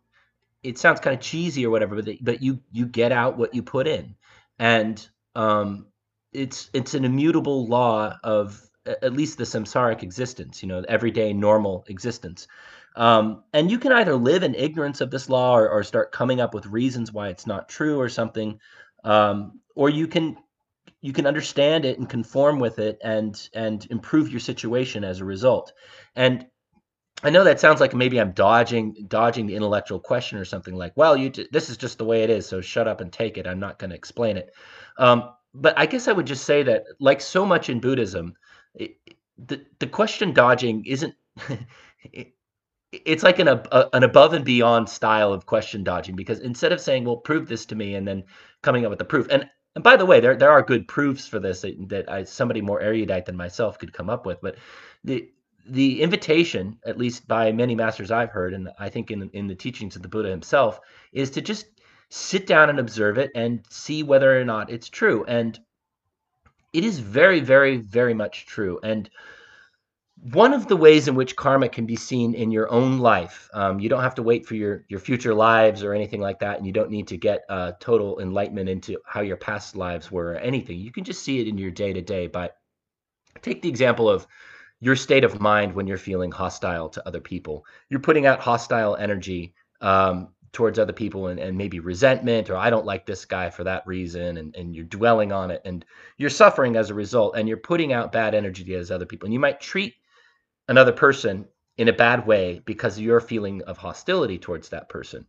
it 0.63 0.79
sounds 0.79 1.01
kind 1.01 1.15
of 1.15 1.23
cheesy 1.23 1.65
or 1.65 1.71
whatever, 1.71 2.01
but 2.03 2.09
but 2.21 2.43
you 2.43 2.61
you 2.71 2.87
get 2.87 3.13
out 3.13 3.39
what 3.39 3.55
you 3.55 3.63
put 3.63 3.87
in, 3.87 4.15
and 4.59 5.09
um, 5.35 5.87
it's 6.33 6.71
it's 6.73 6.95
an 6.95 7.05
immutable 7.05 7.67
law 7.67 8.17
of 8.23 8.61
at 8.87 9.13
least 9.13 9.39
the 9.39 9.45
samsaric 9.45 10.03
existence, 10.03 10.63
you 10.63 10.69
know, 10.69 10.85
everyday 10.89 11.33
normal 11.33 11.85
existence. 11.89 12.49
Um, 12.97 13.45
and 13.53 13.71
you 13.71 13.79
can 13.79 13.93
either 13.93 14.17
live 14.17 14.43
in 14.43 14.55
ignorance 14.55 15.01
of 15.01 15.11
this 15.13 15.29
law 15.29 15.57
or, 15.57 15.69
or, 15.69 15.85
start 15.85 16.11
coming 16.11 16.41
up 16.41 16.55
with 16.55 16.67
reasons 16.67 17.13
why 17.13 17.29
it's 17.29 17.47
not 17.47 17.69
true 17.69 18.01
or 18.01 18.09
something, 18.09 18.59
um, 19.05 19.61
or 19.77 19.89
you 19.91 20.09
can 20.09 20.37
you 21.01 21.13
can 21.13 21.27
understand 21.27 21.85
it 21.85 21.99
and 21.99 22.09
conform 22.09 22.59
with 22.59 22.79
it 22.79 22.99
and 23.03 23.49
and 23.55 23.87
improve 23.91 24.31
your 24.31 24.41
situation 24.41 25.05
as 25.05 25.21
a 25.21 25.25
result. 25.25 25.73
And 26.17 26.47
I 27.23 27.31
know 27.31 27.45
that 27.45 27.61
sounds 27.61 27.81
like 27.81 27.95
maybe 27.95 28.21
I'm 28.21 28.33
dodging 28.33 29.07
dodging 29.09 29.47
the 29.47 29.57
intellectual 29.57 30.01
question 30.01 30.39
or 30.39 30.45
something 30.45 30.75
like, 30.75 30.93
well, 30.97 31.17
you 31.17 31.31
this 31.51 31.71
is 31.71 31.77
just 31.77 31.99
the 31.99 32.05
way 32.05 32.23
it 32.23 32.31
is, 32.31 32.47
so 32.47 32.61
shut 32.61 32.89
up 32.89 33.01
and 33.01 33.13
take 33.13 33.39
it. 33.39 33.47
I'm 33.47 33.61
not 33.61 33.79
going 33.79 33.91
to 33.91 33.97
explain 33.97 34.37
it. 34.37 34.53
Um, 34.99 35.31
but 35.55 35.79
I 35.79 35.87
guess 35.87 36.09
I 36.09 36.13
would 36.13 36.27
just 36.27 36.45
say 36.45 36.63
that, 36.63 36.85
like 37.01 37.21
so 37.21 37.45
much 37.45 37.69
in 37.69 37.81
Buddhism, 37.81 38.35
it, 38.75 38.97
the 39.47 39.65
the 39.79 39.87
question 39.87 40.33
dodging 40.33 40.85
isn't. 40.87 41.15
it, 42.13 42.35
it's 42.93 43.23
like 43.23 43.39
an 43.39 43.49
a, 43.49 43.89
an 43.93 44.03
above 44.03 44.33
and 44.33 44.45
beyond 44.45 44.89
style 44.89 45.33
of 45.33 45.47
question 45.47 45.85
dodging 45.85 46.17
because 46.17 46.41
instead 46.41 46.73
of 46.73 46.81
saying, 46.81 47.05
"Well, 47.05 47.19
prove 47.19 47.49
this 47.49 47.67
to 47.67 47.77
me," 47.77 47.95
and 47.95 48.07
then 48.07 48.25
coming 48.63 48.85
up 48.85 48.91
with 48.91 48.99
the 48.99 49.05
proof, 49.05 49.29
and 49.31 49.49
and 49.75 49.85
by 49.85 49.97
the 49.97 50.07
way, 50.07 50.21
there 50.21 50.37
there 50.37 50.51
are 50.51 50.63
good 50.63 50.89
proofs 50.89 51.27
for 51.27 51.39
this 51.39 51.63
that, 51.63 51.89
that 51.89 52.11
I, 52.11 52.25
somebody 52.25 52.61
more 52.61 52.81
erudite 52.81 53.27
than 53.27 53.37
myself 53.37 53.79
could 53.79 53.93
come 53.93 54.11
up 54.11 54.27
with, 54.27 54.41
but 54.41 54.57
the 55.05 55.31
the 55.67 56.03
invitation, 56.03 56.79
at 56.85 56.99
least 56.99 57.29
by 57.29 57.53
many 57.53 57.75
masters 57.75 58.11
I've 58.11 58.31
heard, 58.31 58.55
and 58.55 58.71
I 58.79 58.89
think 58.89 59.11
in 59.11 59.31
in 59.33 59.47
the 59.47 59.55
teachings 59.55 59.97
of 59.97 60.03
the 60.03 60.09
Buddha 60.09 60.31
himself, 60.31 60.81
is 61.13 61.31
to 61.31 61.41
just 61.41 61.67
sit 62.09 62.47
down 62.47 62.69
and 62.69 62.79
observe 62.81 63.19
it 63.19 63.31
and 63.35 63.65
see 63.71 64.03
whether 64.03 64.39
or 64.39 64.45
not 64.45 64.71
it's 64.71 64.89
true. 64.89 65.25
And 65.27 65.59
it 66.73 66.85
is 66.85 66.99
very, 66.99 67.41
very, 67.41 67.77
very 67.79 68.15
much 68.15 68.47
true. 68.47 68.81
And 68.83 69.09
one 70.23 70.53
of 70.53 70.69
the 70.69 70.77
ways 70.77 71.09
in 71.09 71.15
which 71.15 71.37
karma 71.37 71.69
can 71.69 71.87
be 71.87 71.97
seen 71.97 72.35
in 72.35 72.51
your 72.51 72.71
own 72.71 72.99
life, 72.99 73.49
um, 73.55 73.81
you 73.81 73.89
don't 73.89 74.03
have 74.03 74.15
to 74.17 74.23
wait 74.23 74.47
for 74.47 74.55
your 74.55 74.85
your 74.89 75.01
future 75.01 75.35
lives 75.35 75.83
or 75.83 75.95
anything 75.95 76.21
like 76.21 76.41
that, 76.41 76.59
and 76.59 76.67
you 76.67 76.73
don't 76.73 76.91
need 76.91 77.09
to 77.09 77.17
get 77.17 77.45
uh, 77.49 77.73
total 77.81 78.21
enlightenment 78.21 78.69
into 78.69 78.99
how 79.07 79.23
your 79.23 79.37
past 79.37 79.77
lives 79.77 80.11
were 80.11 80.33
or 80.33 80.37
anything. 80.37 80.79
You 80.79 80.93
can 80.93 81.05
just 81.05 81.23
see 81.23 81.41
it 81.41 81.49
in 81.49 81.57
your 81.57 81.71
day 81.71 81.93
to 81.93 82.03
day. 82.03 82.27
But 82.27 82.57
take 83.41 83.63
the 83.63 83.69
example 83.69 84.11
of 84.11 84.27
your 84.81 84.97
state 84.97 85.25
of 85.25 85.41
mind 85.41 85.75
when 85.75 85.87
you're 85.87 85.99
feeling 85.99 86.33
hostile 86.33 86.89
to 86.91 87.07
other 87.07 87.21
people. 87.21 87.65
You're 87.89 88.01
putting 88.01 88.27
out 88.27 88.41
hostile 88.41 88.97
energy 88.97 89.55
um, 89.81 90.29
towards 90.53 90.79
other 90.79 90.93
people 90.93 91.29
and, 91.29 91.39
and 91.39 91.57
maybe 91.57 91.81
resentment 91.81 92.51
or 92.51 92.57
I 92.57 92.71
don't 92.71 92.87
like 92.87 93.07
this 93.07 93.25
guy 93.25 93.51
for 93.51 93.63
that 93.65 93.87
reason 93.87 94.39
and, 94.39 94.57
and 94.57 94.75
you're 94.75 94.85
dwelling 94.85 95.33
on 95.33 95.51
it 95.51 95.63
and 95.65 95.85
you're 96.17 96.31
suffering 96.31 96.77
as 96.77 96.91
a 96.91 96.95
result 96.95 97.37
and 97.37 97.47
you're 97.47 97.57
putting 97.59 97.93
out 97.93 98.11
bad 98.11 98.35
energy 98.35 98.65
to 98.65 98.95
other 98.95 99.07
people. 99.07 99.27
And 99.27 99.35
you 99.35 99.41
might 99.41 99.61
treat 99.61 99.95
another 100.71 100.93
person 100.93 101.45
in 101.77 101.89
a 101.89 101.93
bad 101.93 102.27
way 102.27 102.63
because 102.65 102.97
of 102.97 103.03
your 103.03 103.21
feeling 103.21 103.61
of 103.63 103.77
hostility 103.77 104.39
towards 104.39 104.69
that 104.69 104.89
person. 104.89 105.27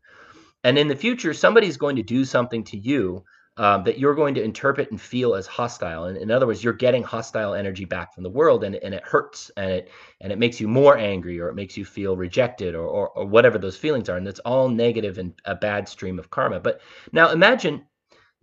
And 0.64 0.78
in 0.78 0.88
the 0.88 0.96
future, 0.96 1.34
somebody's 1.34 1.78
going 1.78 1.96
to 1.96 2.04
do 2.04 2.24
something 2.24 2.64
to 2.66 2.78
you 2.78 3.24
um, 3.58 3.84
that 3.84 3.98
you're 3.98 4.16
going 4.16 4.36
to 4.36 4.44
interpret 4.44 4.92
and 4.92 5.02
feel 5.02 5.34
as 5.34 5.48
hostile. 5.48 6.06
And 6.06 6.16
in 6.18 6.30
other 6.30 6.46
words, 6.46 6.64
you're 6.64 6.74
getting 6.74 7.04
hostile 7.04 7.56
energy 7.56 7.86
back 7.86 8.14
from 8.14 8.24
the 8.24 8.30
world, 8.30 8.64
and, 8.64 8.76
and 8.76 8.94
it 8.94 9.04
hurts, 9.04 9.52
and 9.58 9.72
it 9.72 9.92
and 10.22 10.32
it 10.32 10.40
makes 10.40 10.62
you 10.62 10.68
more 10.68 10.98
angry, 10.98 11.40
or 11.40 11.50
it 11.50 11.56
makes 11.56 11.76
you 11.76 11.84
feel 11.84 12.16
rejected, 12.16 12.76
or, 12.76 12.86
or 12.88 13.10
or 13.10 13.26
whatever 13.26 13.58
those 13.58 13.76
feelings 13.76 14.08
are, 14.08 14.18
and 14.18 14.28
it's 14.28 14.40
all 14.40 14.70
negative 14.70 15.18
and 15.18 15.34
a 15.46 15.56
bad 15.56 15.90
stream 15.90 16.18
of 16.18 16.30
karma. 16.30 16.60
But 16.60 16.80
now 17.12 17.32
imagine 17.32 17.86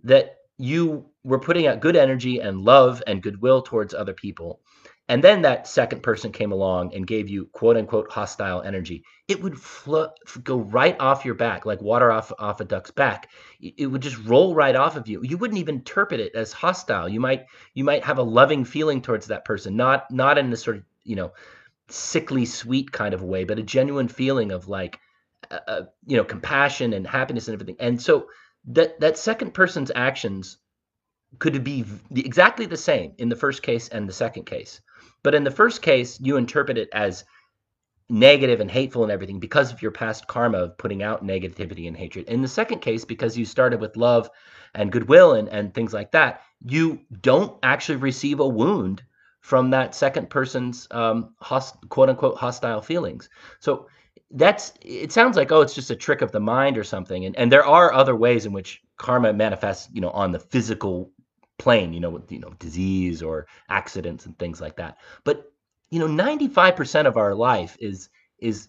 that 0.02 0.36
you 0.58 1.06
were 1.24 1.38
putting 1.38 1.66
out 1.66 1.80
good 1.80 1.96
energy 1.96 2.40
and 2.40 2.60
love 2.60 3.02
and 3.06 3.22
goodwill 3.22 3.62
towards 3.62 3.94
other 3.94 4.12
people, 4.12 4.60
and 5.10 5.24
then 5.24 5.40
that 5.42 5.66
second 5.66 6.02
person 6.02 6.32
came 6.32 6.52
along 6.52 6.94
and 6.94 7.06
gave 7.06 7.30
you 7.30 7.46
quote 7.46 7.78
unquote 7.78 8.10
hostile 8.10 8.60
energy, 8.60 9.04
it 9.26 9.42
would 9.42 9.56
go 10.44 10.58
right 10.58 10.96
off 11.00 11.24
your 11.24 11.34
back, 11.34 11.64
like 11.64 11.80
water 11.80 12.12
off, 12.12 12.30
off 12.38 12.60
a 12.60 12.64
duck's 12.64 12.90
back. 12.90 13.30
It 13.58 13.86
would 13.86 14.02
just 14.02 14.22
roll 14.24 14.54
right 14.54 14.76
off 14.76 14.96
of 14.96 15.08
you. 15.08 15.22
You 15.22 15.38
wouldn't 15.38 15.58
even 15.58 15.76
interpret 15.76 16.20
it 16.20 16.34
as 16.34 16.52
hostile. 16.52 17.08
You 17.08 17.20
might 17.20 17.46
you 17.72 17.84
might 17.84 18.04
have 18.04 18.18
a 18.18 18.22
loving 18.22 18.64
feeling 18.64 19.00
towards 19.00 19.28
that 19.28 19.46
person, 19.46 19.76
not 19.76 20.10
not 20.10 20.36
in 20.36 20.50
this 20.50 20.62
sort 20.62 20.76
of 20.76 20.84
you 21.04 21.16
know 21.16 21.32
sickly 21.88 22.44
sweet 22.44 22.92
kind 22.92 23.14
of 23.14 23.22
way, 23.22 23.44
but 23.44 23.58
a 23.58 23.62
genuine 23.62 24.08
feeling 24.08 24.52
of 24.52 24.68
like 24.68 25.00
uh, 25.50 25.60
uh 25.66 25.82
you 26.06 26.18
know 26.18 26.24
compassion 26.24 26.92
and 26.92 27.06
happiness 27.06 27.48
and 27.48 27.54
everything. 27.54 27.76
And 27.80 28.00
so 28.00 28.26
that 28.66 29.00
that 29.00 29.16
second 29.16 29.54
person's 29.54 29.90
actions 29.94 30.58
could 31.38 31.64
be 31.64 31.86
exactly 32.14 32.66
the 32.66 32.76
same 32.76 33.14
in 33.16 33.30
the 33.30 33.36
first 33.36 33.62
case 33.62 33.88
and 33.88 34.06
the 34.06 34.12
second 34.12 34.44
case 34.44 34.82
but 35.22 35.34
in 35.34 35.44
the 35.44 35.50
first 35.50 35.82
case, 35.82 36.20
you 36.20 36.36
interpret 36.36 36.78
it 36.78 36.88
as 36.92 37.24
negative 38.08 38.60
and 38.60 38.70
hateful 38.70 39.02
and 39.02 39.12
everything 39.12 39.38
because 39.38 39.72
of 39.72 39.82
your 39.82 39.90
past 39.90 40.26
karma 40.26 40.58
of 40.58 40.78
putting 40.78 41.02
out 41.02 41.26
negativity 41.26 41.86
and 41.86 41.96
hatred. 41.96 42.26
In 42.28 42.42
the 42.42 42.48
second 42.48 42.80
case, 42.80 43.04
because 43.04 43.36
you 43.36 43.44
started 43.44 43.80
with 43.80 43.96
love 43.96 44.30
and 44.74 44.92
goodwill 44.92 45.34
and, 45.34 45.48
and 45.48 45.74
things 45.74 45.92
like 45.92 46.12
that, 46.12 46.42
you 46.64 47.00
don't 47.20 47.58
actually 47.62 47.96
receive 47.96 48.40
a 48.40 48.48
wound 48.48 49.02
from 49.40 49.70
that 49.70 49.94
second 49.94 50.30
person's 50.30 50.88
um, 50.90 51.34
host, 51.40 51.76
quote 51.90 52.08
unquote 52.08 52.36
hostile 52.36 52.80
feelings. 52.80 53.28
So 53.60 53.88
that's 54.32 54.74
it 54.82 55.10
sounds 55.10 55.36
like 55.36 55.50
oh 55.50 55.62
it's 55.62 55.74
just 55.74 55.90
a 55.90 55.96
trick 55.96 56.20
of 56.20 56.32
the 56.32 56.40
mind 56.40 56.76
or 56.76 56.84
something 56.84 57.24
and 57.24 57.34
and 57.36 57.50
there 57.50 57.64
are 57.64 57.94
other 57.94 58.14
ways 58.14 58.44
in 58.44 58.52
which 58.52 58.82
karma 58.98 59.32
manifests 59.32 59.88
you 59.92 60.02
know 60.02 60.10
on 60.10 60.32
the 60.32 60.38
physical 60.38 61.10
plane, 61.58 61.92
you 61.92 62.00
know, 62.00 62.10
with 62.10 62.30
you 62.30 62.38
know 62.38 62.50
disease 62.58 63.22
or 63.22 63.46
accidents 63.68 64.26
and 64.26 64.38
things 64.38 64.60
like 64.60 64.76
that. 64.76 64.98
But 65.24 65.52
you 65.90 65.98
know, 65.98 66.06
95% 66.06 67.06
of 67.06 67.16
our 67.16 67.34
life 67.34 67.76
is 67.80 68.08
is 68.38 68.68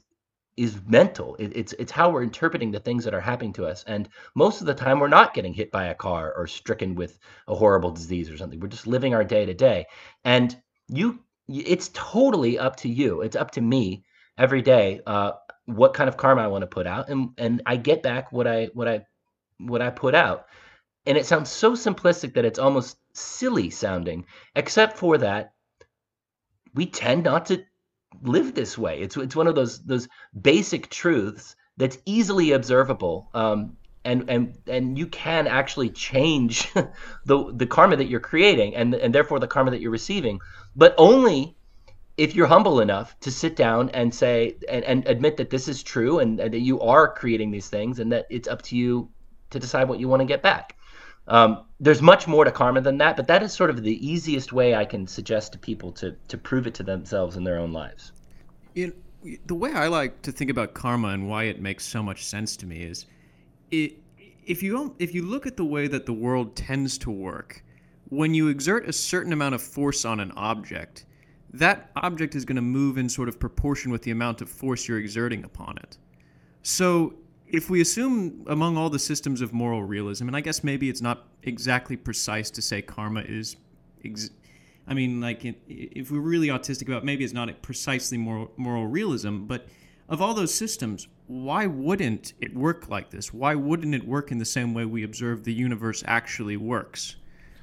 is 0.57 0.77
mental. 0.87 1.35
It, 1.35 1.55
it's 1.55 1.73
it's 1.73 1.91
how 1.91 2.09
we're 2.09 2.23
interpreting 2.23 2.71
the 2.71 2.79
things 2.79 3.05
that 3.05 3.13
are 3.13 3.21
happening 3.21 3.53
to 3.53 3.65
us, 3.65 3.83
and 3.87 4.09
most 4.35 4.61
of 4.61 4.67
the 4.67 4.73
time 4.73 4.99
we're 4.99 5.07
not 5.07 5.33
getting 5.33 5.53
hit 5.53 5.71
by 5.71 5.85
a 5.85 5.95
car 5.95 6.33
or 6.35 6.47
stricken 6.47 6.95
with 6.95 7.17
a 7.47 7.55
horrible 7.55 7.91
disease 7.91 8.29
or 8.29 8.37
something. 8.37 8.59
We're 8.59 8.67
just 8.67 8.87
living 8.87 9.13
our 9.13 9.23
day 9.23 9.45
to 9.45 9.53
day, 9.53 9.85
and 10.25 10.55
you, 10.87 11.19
it's 11.47 11.89
totally 11.93 12.59
up 12.59 12.75
to 12.77 12.89
you. 12.89 13.21
It's 13.21 13.35
up 13.35 13.51
to 13.51 13.61
me 13.61 14.03
every 14.37 14.61
day 14.61 15.01
uh, 15.05 15.33
what 15.65 15.93
kind 15.93 16.09
of 16.09 16.17
karma 16.17 16.41
I 16.41 16.47
want 16.47 16.63
to 16.63 16.67
put 16.67 16.87
out, 16.87 17.09
and 17.09 17.29
and 17.37 17.61
I 17.65 17.77
get 17.77 18.03
back 18.03 18.31
what 18.31 18.47
I 18.47 18.69
what 18.73 18.87
I 18.87 19.05
what 19.59 19.81
I 19.81 19.89
put 19.89 20.15
out. 20.15 20.47
And 21.09 21.17
it 21.17 21.25
sounds 21.25 21.49
so 21.49 21.71
simplistic 21.71 22.35
that 22.35 22.45
it's 22.45 22.59
almost 22.59 22.99
silly 23.13 23.71
sounding, 23.71 24.25
except 24.55 24.95
for 24.95 25.17
that 25.17 25.53
we 26.75 26.85
tend 26.85 27.23
not 27.23 27.47
to 27.47 27.63
live 28.21 28.53
this 28.53 28.77
way. 28.77 28.99
It's 28.99 29.17
it's 29.17 29.35
one 29.35 29.47
of 29.47 29.55
those 29.55 29.83
those 29.83 30.07
basic 30.39 30.87
truths 30.91 31.55
that's 31.77 31.97
easily 32.05 32.51
observable. 32.51 33.31
Um, 33.33 33.75
and 34.05 34.29
and 34.29 34.57
and 34.67 34.99
you 34.99 35.07
can 35.07 35.47
actually 35.47 35.89
change 35.89 36.71
the 37.25 37.53
the 37.55 37.65
karma 37.65 37.95
that 37.95 38.07
you're 38.07 38.19
creating 38.19 38.75
and 38.75 38.93
and 38.93 39.13
therefore 39.13 39.39
the 39.39 39.47
karma 39.47 39.71
that 39.71 39.81
you're 39.81 39.89
receiving, 39.89 40.39
but 40.75 40.93
only 40.99 41.57
if 42.17 42.35
you're 42.35 42.45
humble 42.45 42.81
enough 42.81 43.19
to 43.21 43.31
sit 43.31 43.55
down 43.55 43.89
and 43.91 44.13
say 44.13 44.57
and, 44.69 44.85
and 44.85 45.07
admit 45.07 45.37
that 45.37 45.49
this 45.49 45.67
is 45.67 45.81
true 45.81 46.19
and, 46.19 46.39
and 46.39 46.53
that 46.53 46.59
you 46.59 46.79
are 46.81 47.11
creating 47.11 47.49
these 47.49 47.67
things 47.67 47.97
and 47.97 48.11
that 48.11 48.27
it's 48.29 48.47
up 48.47 48.61
to 48.61 48.75
you 48.75 49.09
to 49.49 49.59
decide 49.59 49.89
what 49.89 49.99
you 49.99 50.07
want 50.07 50.19
to 50.19 50.25
get 50.25 50.43
back. 50.43 50.75
Um, 51.29 51.63
there's 51.79 52.01
much 52.01 52.27
more 52.27 52.43
to 52.43 52.51
karma 52.51 52.81
than 52.81 52.97
that, 52.97 53.15
but 53.15 53.27
that 53.27 53.43
is 53.43 53.53
sort 53.53 53.69
of 53.69 53.83
the 53.83 54.05
easiest 54.05 54.51
way 54.51 54.75
I 54.75 54.83
can 54.83 55.07
suggest 55.07 55.53
to 55.53 55.59
people 55.59 55.91
to 55.93 56.15
to 56.27 56.37
prove 56.37 56.67
it 56.67 56.73
to 56.75 56.83
themselves 56.83 57.37
in 57.37 57.43
their 57.43 57.57
own 57.57 57.71
lives. 57.71 58.11
The 58.73 59.55
way 59.55 59.73
I 59.73 59.87
like 59.87 60.21
to 60.23 60.31
think 60.31 60.49
about 60.49 60.73
karma 60.73 61.09
and 61.09 61.29
why 61.29 61.43
it 61.43 61.61
makes 61.61 61.85
so 61.85 62.01
much 62.01 62.25
sense 62.25 62.57
to 62.57 62.65
me 62.65 62.83
is, 62.83 63.05
it, 63.69 63.97
if 64.45 64.63
you 64.63 64.95
if 64.97 65.13
you 65.13 65.23
look 65.23 65.45
at 65.45 65.55
the 65.55 65.65
way 65.65 65.87
that 65.87 66.05
the 66.05 66.13
world 66.13 66.55
tends 66.55 66.97
to 66.99 67.11
work, 67.11 67.63
when 68.09 68.33
you 68.33 68.47
exert 68.47 68.89
a 68.89 68.93
certain 68.93 69.31
amount 69.31 69.55
of 69.55 69.61
force 69.61 70.05
on 70.05 70.19
an 70.19 70.31
object, 70.35 71.05
that 71.53 71.91
object 71.97 72.35
is 72.35 72.43
going 72.45 72.55
to 72.55 72.61
move 72.61 72.97
in 72.97 73.07
sort 73.07 73.29
of 73.29 73.39
proportion 73.39 73.91
with 73.91 74.01
the 74.01 74.11
amount 74.11 74.41
of 74.41 74.49
force 74.49 74.87
you're 74.87 74.99
exerting 74.99 75.43
upon 75.43 75.77
it. 75.77 75.97
So, 76.63 77.13
if 77.49 77.69
we 77.69 77.81
assume 77.81 78.45
among 78.47 78.77
all 78.77 78.89
the 78.89 78.99
systems 78.99 79.41
of 79.41 79.53
moral 79.53 79.83
realism, 79.83 80.27
and 80.27 80.35
I 80.35 80.41
guess 80.41 80.63
maybe 80.63 80.89
it's 80.89 81.01
not 81.01 81.27
exactly 81.43 81.97
precise 81.97 82.49
to 82.51 82.61
say 82.61 82.81
karma 82.81 83.21
is, 83.21 83.55
ex- 84.05 84.31
I 84.87 84.93
mean, 84.93 85.21
like 85.21 85.41
if 85.67 86.11
we're 86.11 86.19
really 86.19 86.47
autistic 86.47 86.87
about, 86.87 87.03
maybe 87.03 87.23
it's 87.23 87.33
not 87.33 87.61
precisely 87.61 88.17
moral, 88.17 88.51
moral 88.57 88.87
realism, 88.87 89.45
but 89.45 89.67
of 90.07 90.21
all 90.21 90.33
those 90.33 90.53
systems, 90.53 91.07
why 91.27 91.65
wouldn't 91.67 92.33
it 92.41 92.55
work 92.55 92.89
like 92.89 93.11
this? 93.11 93.33
Why 93.33 93.55
wouldn't 93.55 93.93
it 93.93 94.07
work 94.07 94.31
in 94.31 94.39
the 94.39 94.45
same 94.45 94.73
way 94.73 94.85
we 94.85 95.03
observe 95.03 95.43
the 95.43 95.53
universe 95.53 96.03
actually 96.07 96.57
works? 96.57 97.15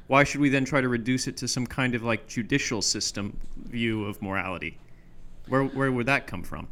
why 0.07 0.23
should 0.25 0.41
we 0.41 0.49
then 0.49 0.65
try 0.65 0.81
to 0.81 0.89
reduce 0.89 1.27
it 1.27 1.37
to 1.39 1.49
some 1.49 1.67
kind 1.67 1.95
of 1.95 2.03
like 2.03 2.27
judicial 2.27 2.81
system 2.81 3.37
view 3.65 4.05
of 4.05 4.21
morality? 4.23 4.79
Where 5.49 5.65
where 5.65 5.91
would 5.93 6.07
that 6.07 6.27
come 6.27 6.43
from? 6.43 6.69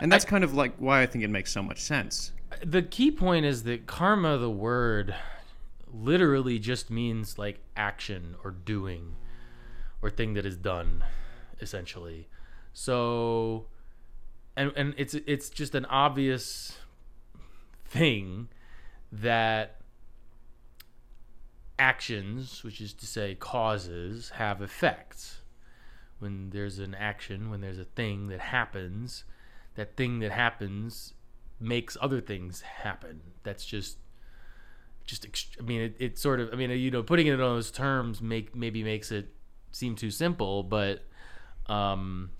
And 0.00 0.10
that's 0.10 0.24
I, 0.24 0.28
kind 0.28 0.44
of 0.44 0.54
like 0.54 0.74
why 0.78 1.02
I 1.02 1.06
think 1.06 1.24
it 1.24 1.28
makes 1.28 1.52
so 1.52 1.62
much 1.62 1.78
sense. 1.80 2.32
The 2.64 2.82
key 2.82 3.10
point 3.10 3.46
is 3.46 3.62
that 3.64 3.86
karma, 3.86 4.38
the 4.38 4.50
word, 4.50 5.14
literally 5.92 6.58
just 6.58 6.90
means 6.90 7.38
like 7.38 7.60
action 7.76 8.36
or 8.44 8.50
doing 8.50 9.16
or 10.02 10.10
thing 10.10 10.34
that 10.34 10.46
is 10.46 10.56
done, 10.56 11.04
essentially. 11.60 12.28
So, 12.72 13.66
and 14.56 14.72
and 14.76 14.94
it's 14.96 15.14
it's 15.14 15.50
just 15.50 15.74
an 15.74 15.84
obvious 15.86 16.78
thing 17.84 18.48
that 19.12 19.80
actions, 21.78 22.62
which 22.62 22.80
is 22.80 22.92
to 22.94 23.06
say 23.06 23.34
causes, 23.34 24.30
have 24.30 24.62
effects. 24.62 25.40
When 26.18 26.50
there's 26.50 26.78
an 26.78 26.94
action, 26.94 27.50
when 27.50 27.62
there's 27.62 27.78
a 27.78 27.84
thing 27.84 28.28
that 28.28 28.40
happens, 28.40 29.24
that 29.80 29.96
thing 29.96 30.18
that 30.18 30.30
happens 30.30 31.14
makes 31.58 31.96
other 32.02 32.20
things 32.20 32.60
happen. 32.60 33.22
That's 33.44 33.64
just 33.64 33.96
just 35.06 35.26
I 35.58 35.62
mean 35.62 35.80
it, 35.80 35.96
it 35.98 36.18
sort 36.18 36.38
of 36.38 36.52
I 36.52 36.56
mean 36.56 36.70
you 36.70 36.90
know 36.90 37.02
putting 37.02 37.26
it 37.26 37.32
in 37.32 37.38
those 37.38 37.70
terms 37.70 38.20
make 38.20 38.54
maybe 38.54 38.84
makes 38.84 39.10
it 39.10 39.32
seem 39.72 39.96
too 39.96 40.10
simple, 40.10 40.62
but 40.62 41.06
um 41.66 42.30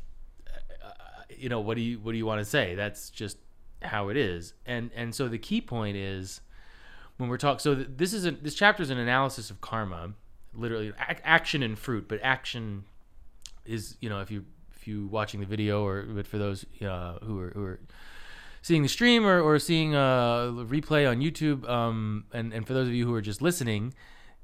you 1.35 1.49
know 1.49 1.61
what 1.61 1.77
do 1.77 1.81
you 1.81 1.99
what 1.99 2.13
do 2.13 2.19
you 2.19 2.27
want 2.27 2.41
to 2.41 2.45
say? 2.45 2.75
That's 2.75 3.09
just 3.09 3.39
how 3.81 4.11
it 4.11 4.19
is. 4.19 4.53
And 4.67 4.91
and 4.95 5.15
so 5.15 5.27
the 5.27 5.39
key 5.39 5.63
point 5.63 5.97
is 5.97 6.43
when 7.17 7.31
we're 7.31 7.39
talking. 7.39 7.61
So 7.61 7.75
this 7.75 8.13
is 8.13 8.27
a, 8.27 8.33
this 8.33 8.55
chapter 8.55 8.83
is 8.83 8.91
an 8.91 8.99
analysis 8.99 9.49
of 9.49 9.63
karma, 9.63 10.13
literally 10.53 10.93
ac- 11.09 11.23
action 11.25 11.63
and 11.63 11.79
fruit. 11.79 12.07
But 12.07 12.21
action 12.23 12.85
is 13.65 13.97
you 14.03 14.11
know 14.11 14.21
if 14.21 14.31
you 14.31 14.45
if 14.81 14.89
you 14.89 15.07
watching 15.09 15.41
the 15.41 15.47
video 15.47 15.85
or 15.85 16.03
but 16.03 16.27
for 16.27 16.39
those 16.39 16.65
uh, 16.83 17.19
who 17.23 17.39
are 17.39 17.51
who 17.51 17.65
are 17.65 17.81
seeing 18.63 18.83
the 18.83 18.89
stream 18.89 19.27
or, 19.27 19.41
or 19.41 19.59
seeing 19.59 19.95
a 19.95 19.99
replay 19.99 21.09
on 21.09 21.21
YouTube, 21.21 21.69
um, 21.69 22.25
and 22.33 22.53
and 22.53 22.67
for 22.67 22.73
those 22.73 22.89
of 22.89 22.95
you 22.95 23.07
who 23.07 23.15
are 23.15 23.21
just 23.21 23.43
listening, 23.43 23.95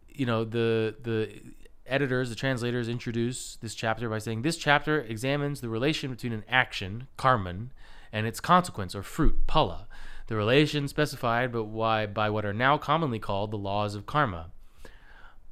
you 0.09 0.27
know 0.27 0.45
the 0.45 0.95
the 1.03 1.41
editors, 1.87 2.29
the 2.29 2.35
translators 2.35 2.89
introduce 2.89 3.57
this 3.57 3.75
chapter 3.75 4.09
by 4.09 4.19
saying 4.19 4.43
this 4.43 4.57
chapter 4.57 5.01
examines 5.01 5.61
the 5.61 5.69
relation 5.69 6.11
between 6.11 6.33
an 6.33 6.45
action, 6.49 7.07
karman, 7.17 7.69
and 8.13 8.27
its 8.27 8.41
consequence 8.41 8.95
or 8.95 9.03
fruit, 9.03 9.47
phala 9.47 9.87
the 10.27 10.35
relation 10.37 10.89
specified 10.89 11.53
but 11.53 11.65
why 11.65 12.07
by 12.07 12.29
what 12.31 12.45
are 12.45 12.53
now 12.53 12.77
commonly 12.77 13.19
called 13.19 13.51
the 13.51 13.57
laws 13.57 13.95
of 13.95 14.07
karma. 14.07 14.51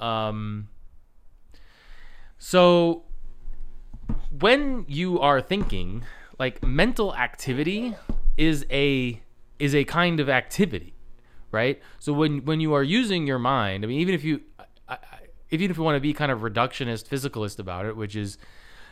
Um, 0.00 0.68
so 2.38 3.04
when 4.40 4.84
you 4.88 5.20
are 5.20 5.40
thinking, 5.40 6.04
like 6.38 6.62
mental 6.62 7.14
activity 7.14 7.94
is 8.36 8.66
a 8.70 9.20
is 9.58 9.74
a 9.74 9.84
kind 9.84 10.18
of 10.20 10.28
activity, 10.28 10.94
right? 11.52 11.80
So 11.98 12.12
when 12.12 12.44
when 12.44 12.60
you 12.60 12.74
are 12.74 12.82
using 12.82 13.26
your 13.26 13.38
mind, 13.38 13.84
I 13.84 13.86
mean, 13.86 14.00
even 14.00 14.14
if 14.14 14.24
you 14.24 14.40
even 15.50 15.70
if 15.70 15.76
you 15.76 15.82
want 15.82 15.96
to 15.96 16.00
be 16.00 16.12
kind 16.12 16.32
of 16.32 16.40
reductionist, 16.40 17.08
physicalist 17.08 17.58
about 17.58 17.86
it, 17.86 17.96
which 17.96 18.16
is 18.16 18.38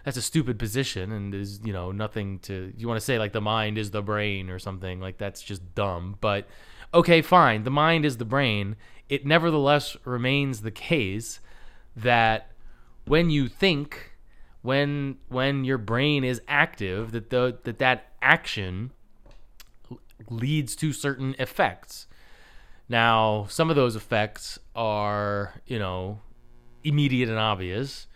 that's 0.04 0.16
a 0.16 0.22
stupid 0.22 0.58
position 0.58 1.12
and 1.12 1.34
is 1.34 1.60
you 1.64 1.72
know 1.72 1.92
nothing 1.92 2.38
to 2.40 2.72
you 2.76 2.88
want 2.88 2.98
to 2.98 3.04
say 3.04 3.18
like 3.18 3.32
the 3.32 3.40
mind 3.40 3.78
is 3.78 3.90
the 3.90 4.02
brain 4.02 4.50
or 4.50 4.58
something 4.58 5.00
like 5.00 5.18
that's 5.18 5.40
just 5.42 5.74
dumb 5.74 6.16
but 6.20 6.48
okay 6.92 7.22
fine 7.22 7.62
the 7.62 7.70
mind 7.70 8.04
is 8.04 8.16
the 8.16 8.24
brain 8.24 8.74
it 9.08 9.24
nevertheless 9.24 9.96
remains 10.04 10.62
the 10.62 10.72
case 10.72 11.38
that 11.94 12.50
when 13.04 13.30
you 13.30 13.48
think 13.48 14.11
when 14.62 15.16
when 15.28 15.64
your 15.64 15.78
brain 15.78 16.24
is 16.24 16.40
active 16.48 17.12
that 17.12 17.30
the 17.30 17.58
that 17.64 17.78
that 17.78 18.12
action 18.20 18.90
leads 20.30 20.76
to 20.76 20.92
certain 20.92 21.34
effects 21.38 22.06
now 22.88 23.44
some 23.48 23.70
of 23.70 23.76
those 23.76 23.96
effects 23.96 24.58
are 24.74 25.54
you 25.66 25.78
know 25.78 26.20
immediate 26.84 27.28
and 27.28 27.38
obvious 27.38 28.06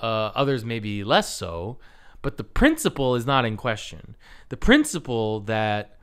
uh, 0.00 0.32
others 0.34 0.64
maybe 0.64 1.04
less 1.04 1.34
so, 1.34 1.78
but 2.22 2.36
the 2.36 2.44
principle 2.44 3.14
is 3.14 3.26
not 3.26 3.44
in 3.44 3.56
question. 3.56 4.16
The 4.48 4.56
principle 4.56 5.40
that 5.40 5.96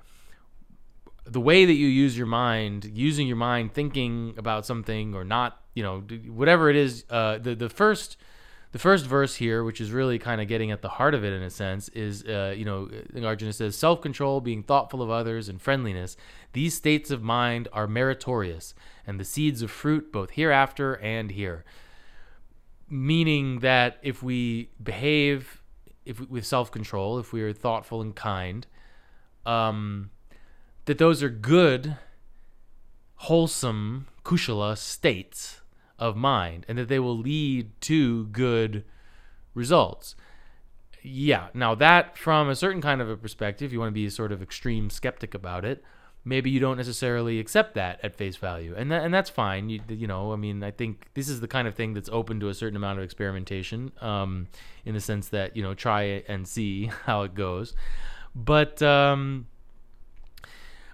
the 1.25 1.39
way 1.39 1.65
that 1.65 1.73
you 1.73 1.87
use 1.87 2.17
your 2.17 2.27
mind, 2.27 2.89
using 2.93 3.27
your 3.27 3.37
mind, 3.37 3.73
thinking 3.73 4.33
about 4.37 4.65
something 4.65 5.13
or 5.13 5.23
not, 5.23 5.61
you 5.75 5.83
know, 5.83 5.99
whatever 6.27 6.69
it 6.69 6.75
is, 6.75 7.05
uh, 7.09 7.37
the 7.37 7.55
the 7.55 7.69
first 7.69 8.17
the 8.71 8.79
first 8.79 9.05
verse 9.05 9.35
here, 9.35 9.63
which 9.63 9.81
is 9.81 9.91
really 9.91 10.17
kind 10.17 10.41
of 10.41 10.47
getting 10.47 10.71
at 10.71 10.81
the 10.81 10.89
heart 10.89 11.13
of 11.13 11.23
it 11.23 11.33
in 11.33 11.41
a 11.41 11.49
sense, 11.49 11.89
is 11.89 12.23
uh, 12.23 12.53
you 12.55 12.65
know, 12.65 12.89
Arjuna 13.23 13.53
says 13.53 13.75
self 13.75 14.01
control, 14.01 14.41
being 14.41 14.63
thoughtful 14.63 15.01
of 15.01 15.09
others, 15.09 15.49
and 15.49 15.61
friendliness. 15.61 16.17
These 16.53 16.75
states 16.75 17.11
of 17.11 17.21
mind 17.21 17.67
are 17.73 17.87
meritorious, 17.87 18.73
and 19.05 19.19
the 19.19 19.25
seeds 19.25 19.61
of 19.61 19.71
fruit 19.71 20.11
both 20.11 20.31
hereafter 20.31 20.93
and 20.95 21.31
here 21.31 21.65
meaning 22.91 23.59
that 23.59 23.97
if 24.03 24.21
we 24.21 24.69
behave 24.83 25.63
if 26.05 26.19
we, 26.19 26.25
with 26.25 26.45
self-control 26.45 27.17
if 27.17 27.31
we 27.31 27.41
are 27.41 27.53
thoughtful 27.53 28.01
and 28.01 28.15
kind 28.15 28.67
um, 29.45 30.11
that 30.85 30.97
those 30.97 31.23
are 31.23 31.29
good 31.29 31.95
wholesome 33.15 34.07
kushala 34.25 34.77
states 34.77 35.60
of 36.01 36.17
mind 36.17 36.65
and 36.67 36.77
that 36.77 36.89
they 36.89 36.99
will 36.99 37.17
lead 37.17 37.69
to 37.79 38.25
good 38.27 38.83
results 39.53 40.15
yeah 41.01 41.47
now 41.53 41.73
that 41.73 42.17
from 42.17 42.49
a 42.49 42.55
certain 42.55 42.81
kind 42.81 42.99
of 42.99 43.09
a 43.09 43.15
perspective 43.15 43.71
you 43.71 43.79
want 43.79 43.89
to 43.89 43.93
be 43.93 44.05
a 44.05 44.11
sort 44.11 44.33
of 44.33 44.41
extreme 44.41 44.89
skeptic 44.89 45.33
about 45.33 45.63
it 45.63 45.81
maybe 46.23 46.49
you 46.49 46.59
don't 46.59 46.77
necessarily 46.77 47.39
accept 47.39 47.73
that 47.75 47.99
at 48.03 48.15
face 48.15 48.37
value, 48.37 48.73
and 48.77 48.91
that, 48.91 49.03
and 49.03 49.13
that's 49.13 49.29
fine. 49.29 49.69
You 49.69 49.81
you 49.89 50.07
know, 50.07 50.33
I 50.33 50.35
mean, 50.35 50.63
I 50.63 50.71
think 50.71 51.07
this 51.13 51.29
is 51.29 51.39
the 51.39 51.47
kind 51.47 51.67
of 51.67 51.75
thing 51.75 51.93
that's 51.93 52.09
open 52.09 52.39
to 52.41 52.49
a 52.49 52.53
certain 52.53 52.75
amount 52.75 52.99
of 52.99 53.03
experimentation, 53.03 53.91
um, 54.01 54.47
in 54.85 54.93
the 54.93 55.01
sense 55.01 55.29
that 55.29 55.55
you 55.55 55.63
know, 55.63 55.73
try 55.73 56.03
it 56.03 56.25
and 56.27 56.47
see 56.47 56.85
how 57.05 57.23
it 57.23 57.33
goes. 57.33 57.73
But 58.35 58.81
um, 58.81 59.47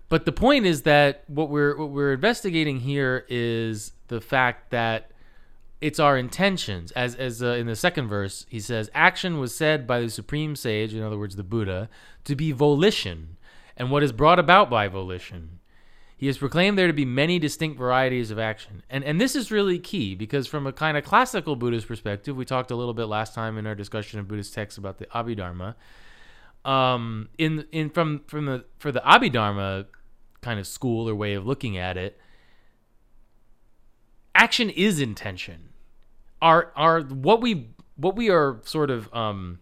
but 0.09 0.25
the 0.25 0.31
point 0.31 0.65
is 0.65 0.83
that 0.83 1.23
what 1.27 1.49
we're 1.49 1.77
what 1.77 1.89
we're 1.89 2.13
investigating 2.13 2.79
here 2.79 3.25
is 3.29 3.93
the 4.07 4.21
fact 4.21 4.71
that 4.71 5.11
it's 5.79 5.99
our 5.99 6.17
intentions 6.17 6.91
as 6.93 7.15
as 7.15 7.43
uh, 7.43 7.47
in 7.49 7.67
the 7.67 7.75
second 7.75 8.07
verse 8.07 8.45
he 8.49 8.59
says 8.59 8.89
action 8.93 9.39
was 9.39 9.55
said 9.55 9.85
by 9.85 9.99
the 9.99 10.09
supreme 10.09 10.55
sage 10.55 10.93
in 10.93 11.03
other 11.03 11.19
words 11.19 11.35
the 11.35 11.43
buddha 11.43 11.87
to 12.23 12.35
be 12.35 12.51
volition 12.51 13.37
and 13.77 13.91
what 13.91 14.03
is 14.03 14.11
brought 14.11 14.39
about 14.39 14.69
by 14.69 14.87
volition. 14.87 15.59
He 16.17 16.25
has 16.25 16.39
proclaimed 16.39 16.77
there 16.79 16.87
to 16.87 16.93
be 16.93 17.05
many 17.05 17.37
distinct 17.37 17.77
varieties 17.77 18.31
of 18.31 18.39
action. 18.39 18.81
And, 18.89 19.03
and 19.03 19.21
this 19.21 19.35
is 19.35 19.51
really 19.51 19.77
key 19.77 20.15
because, 20.15 20.47
from 20.47 20.65
a 20.65 20.73
kind 20.73 20.97
of 20.97 21.03
classical 21.03 21.55
Buddhist 21.55 21.87
perspective, 21.87 22.35
we 22.35 22.43
talked 22.43 22.71
a 22.71 22.75
little 22.75 22.95
bit 22.95 23.05
last 23.05 23.35
time 23.35 23.57
in 23.59 23.67
our 23.67 23.75
discussion 23.75 24.19
of 24.19 24.27
Buddhist 24.27 24.53
texts 24.53 24.79
about 24.79 24.97
the 24.97 25.05
Abhidharma. 25.05 25.75
Um, 26.65 27.29
in 27.37 27.65
in 27.71 27.91
from 27.91 28.23
from 28.27 28.45
the 28.45 28.65
for 28.79 28.91
the 28.91 28.99
Abhidharma 29.01 29.85
kind 30.41 30.59
of 30.59 30.67
school 30.67 31.09
or 31.09 31.15
way 31.15 31.33
of 31.33 31.45
looking 31.45 31.77
at 31.77 31.97
it, 31.97 32.19
action 34.35 34.69
is 34.69 34.99
intention. 34.99 35.69
Our 36.41 36.71
our 36.75 37.01
what 37.01 37.41
we 37.41 37.69
what 37.95 38.15
we 38.15 38.29
are 38.29 38.61
sort 38.63 38.89
of 38.89 39.13
um, 39.13 39.59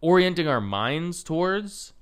orienting 0.00 0.48
our 0.48 0.60
minds 0.60 1.22
towards 1.22 1.92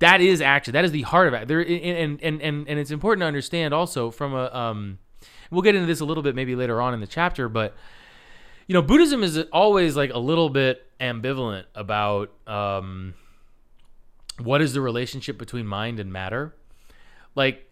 that 0.00 0.20
is 0.20 0.40
action. 0.40 0.72
That 0.72 0.84
is 0.84 0.92
the 0.92 1.02
heart 1.02 1.28
of 1.28 1.34
it. 1.34 1.46
There 1.46 1.60
and 1.60 2.20
and 2.22 2.42
and 2.42 2.68
and 2.68 2.78
it's 2.78 2.90
important 2.90 3.22
to 3.22 3.26
understand 3.26 3.72
also 3.72 4.10
from 4.10 4.34
a 4.34 4.52
um, 4.54 4.98
we'll 5.50 5.62
get 5.62 5.74
into 5.74 5.86
this 5.86 6.00
a 6.00 6.04
little 6.04 6.22
bit 6.22 6.34
maybe 6.34 6.56
later 6.56 6.80
on 6.80 6.94
in 6.94 7.00
the 7.00 7.06
chapter, 7.06 7.48
but 7.48 7.74
you 8.66 8.74
know, 8.74 8.82
Buddhism 8.82 9.22
is 9.22 9.36
always 9.52 9.96
like 9.96 10.12
a 10.12 10.18
little 10.18 10.48
bit 10.48 10.86
ambivalent 11.00 11.64
about 11.74 12.30
um, 12.46 13.14
what 14.38 14.62
is 14.62 14.74
the 14.74 14.80
relationship 14.80 15.38
between 15.38 15.66
mind 15.66 15.98
and 15.98 16.12
matter. 16.12 16.54
Like 17.34 17.70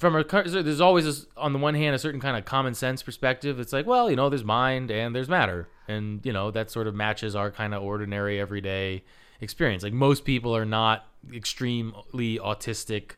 from 0.00 0.16
a 0.16 0.24
there's 0.24 0.80
always 0.80 1.04
this, 1.04 1.26
on 1.36 1.52
the 1.52 1.58
one 1.58 1.74
hand 1.74 1.94
a 1.94 1.98
certain 1.98 2.20
kind 2.20 2.36
of 2.36 2.46
common 2.46 2.72
sense 2.72 3.02
perspective. 3.02 3.60
It's 3.60 3.72
like, 3.72 3.86
well, 3.86 4.08
you 4.08 4.16
know, 4.16 4.30
there's 4.30 4.42
mind 4.42 4.90
and 4.90 5.14
there's 5.14 5.28
matter, 5.28 5.68
and 5.88 6.24
you 6.24 6.32
know 6.32 6.50
that 6.50 6.70
sort 6.70 6.86
of 6.86 6.94
matches 6.94 7.36
our 7.36 7.50
kind 7.50 7.74
of 7.74 7.82
ordinary 7.82 8.40
everyday 8.40 9.04
experience. 9.42 9.82
Like 9.82 9.92
most 9.92 10.24
people 10.24 10.56
are 10.56 10.64
not 10.64 11.06
extremely 11.34 12.38
autistic, 12.38 13.12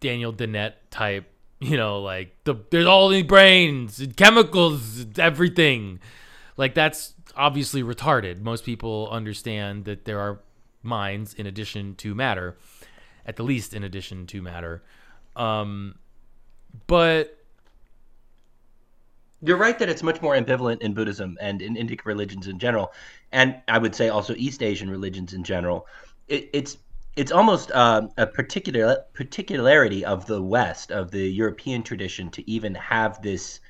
Daniel 0.00 0.32
Dennett 0.32 0.90
type. 0.90 1.28
You 1.62 1.76
know, 1.76 2.00
like 2.00 2.34
the 2.42 2.56
there's 2.70 2.86
all 2.86 3.08
these 3.08 3.22
brains, 3.22 4.04
chemicals, 4.16 5.06
everything. 5.16 6.00
Like 6.56 6.74
that's 6.74 7.14
obviously 7.36 7.84
retarded. 7.84 8.40
Most 8.40 8.64
people 8.64 9.08
understand 9.12 9.84
that 9.84 10.04
there 10.04 10.18
are 10.18 10.40
minds 10.82 11.34
in 11.34 11.46
addition 11.46 11.94
to 11.96 12.16
matter, 12.16 12.56
at 13.26 13.36
the 13.36 13.42
least 13.42 13.74
in 13.74 13.84
addition 13.84 14.26
to 14.28 14.42
matter. 14.42 14.82
Um, 15.36 15.96
but 16.86 17.38
you're 19.42 19.56
right 19.56 19.78
that 19.78 19.88
it's 19.88 20.02
much 20.02 20.22
more 20.22 20.34
ambivalent 20.34 20.80
in 20.82 20.94
Buddhism 20.94 21.36
and 21.40 21.60
in 21.60 21.74
Indic 21.74 22.04
religions 22.04 22.46
in 22.46 22.58
general, 22.58 22.92
and 23.32 23.60
I 23.68 23.78
would 23.78 23.94
say 23.94 24.08
also 24.08 24.34
East 24.36 24.62
Asian 24.62 24.88
religions 24.88 25.32
in 25.32 25.42
general. 25.42 25.86
It, 26.28 26.48
it's 26.52 26.78
it's 27.16 27.32
almost 27.32 27.70
uh, 27.72 28.08
a 28.16 28.26
particular 28.26 29.04
particularity 29.12 30.04
of 30.04 30.26
the 30.26 30.42
West 30.42 30.90
of 30.90 31.10
the 31.10 31.28
European 31.28 31.82
tradition 31.82 32.30
to 32.30 32.50
even 32.50 32.74
have 32.74 33.20
this 33.20 33.60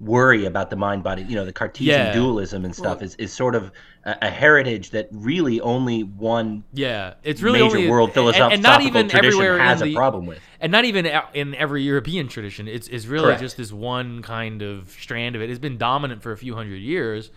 worry 0.00 0.44
about 0.44 0.70
the 0.70 0.76
mind 0.76 1.02
body 1.02 1.22
you 1.22 1.34
know 1.34 1.44
the 1.44 1.52
cartesian 1.52 2.06
yeah. 2.06 2.12
dualism 2.12 2.64
and 2.64 2.72
stuff 2.74 2.98
well, 2.98 3.04
is, 3.04 3.16
is 3.16 3.32
sort 3.32 3.56
of 3.56 3.72
a, 4.04 4.16
a, 4.22 4.30
heritage 4.30 4.90
that 4.90 5.08
really 5.10 5.60
only 5.60 6.04
one 6.04 6.62
yeah 6.72 7.14
it's 7.24 7.42
really 7.42 7.60
major 7.60 7.78
only, 7.78 7.90
world 7.90 8.12
philosophical 8.12 8.46
and, 8.46 8.54
and 8.54 8.62
not 8.62 8.82
even 8.82 9.12
everywhere 9.12 9.58
has 9.58 9.80
the, 9.80 9.92
a 9.92 9.94
problem 9.94 10.24
with 10.24 10.38
and 10.60 10.70
not 10.70 10.84
even 10.84 11.04
in 11.34 11.52
every 11.56 11.82
european 11.82 12.28
tradition 12.28 12.68
it's, 12.68 12.86
it's 12.86 13.06
really 13.06 13.24
Correct. 13.24 13.40
just 13.40 13.56
this 13.56 13.72
one 13.72 14.22
kind 14.22 14.62
of 14.62 14.88
strand 14.90 15.34
of 15.34 15.42
it 15.42 15.50
it's 15.50 15.58
been 15.58 15.78
dominant 15.78 16.22
for 16.22 16.30
a 16.30 16.36
few 16.36 16.54
hundred 16.54 16.76
years 16.76 17.32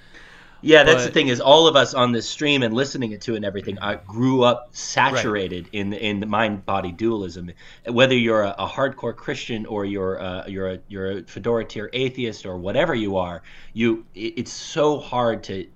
yeah, 0.62 0.84
that's 0.84 1.04
but, 1.04 1.06
the 1.08 1.12
thing 1.12 1.28
is 1.28 1.40
all 1.40 1.68
of 1.68 1.76
us 1.76 1.94
on 1.94 2.12
this 2.12 2.30
stream 2.30 2.64
and 2.64 2.74
listening 2.74 3.18
to 3.18 3.34
it 3.34 3.36
and 3.36 3.46
everything 3.46 3.80
I 3.80 3.96
grew 3.96 4.44
up 4.44 4.70
saturated 4.72 5.66
right. 5.66 5.74
in 5.74 5.94
in 5.94 6.20
the 6.20 6.26
mind 6.26 6.66
body 6.66 6.92
dualism. 6.92 7.52
Whether 7.88 8.16
you're 8.16 8.44
a, 8.44 8.56
a 8.58 8.68
hardcore 8.68 9.16
Christian 9.16 9.66
or 9.66 9.86
you're 9.86 10.16
a, 10.16 10.46
you're 10.48 10.72
a 10.72 10.80
you're 10.88 11.12
a 11.12 11.24
fedora 11.24 11.66
tier 11.66 11.90
atheist 11.94 12.46
or 12.46 12.58
whatever 12.58 12.94
you 12.94 13.18
are, 13.18 13.42
you 13.74 14.06
it, 14.14 14.34
it's 14.38 14.54
so 14.54 15.00
hard 15.00 15.44
to 15.44 15.68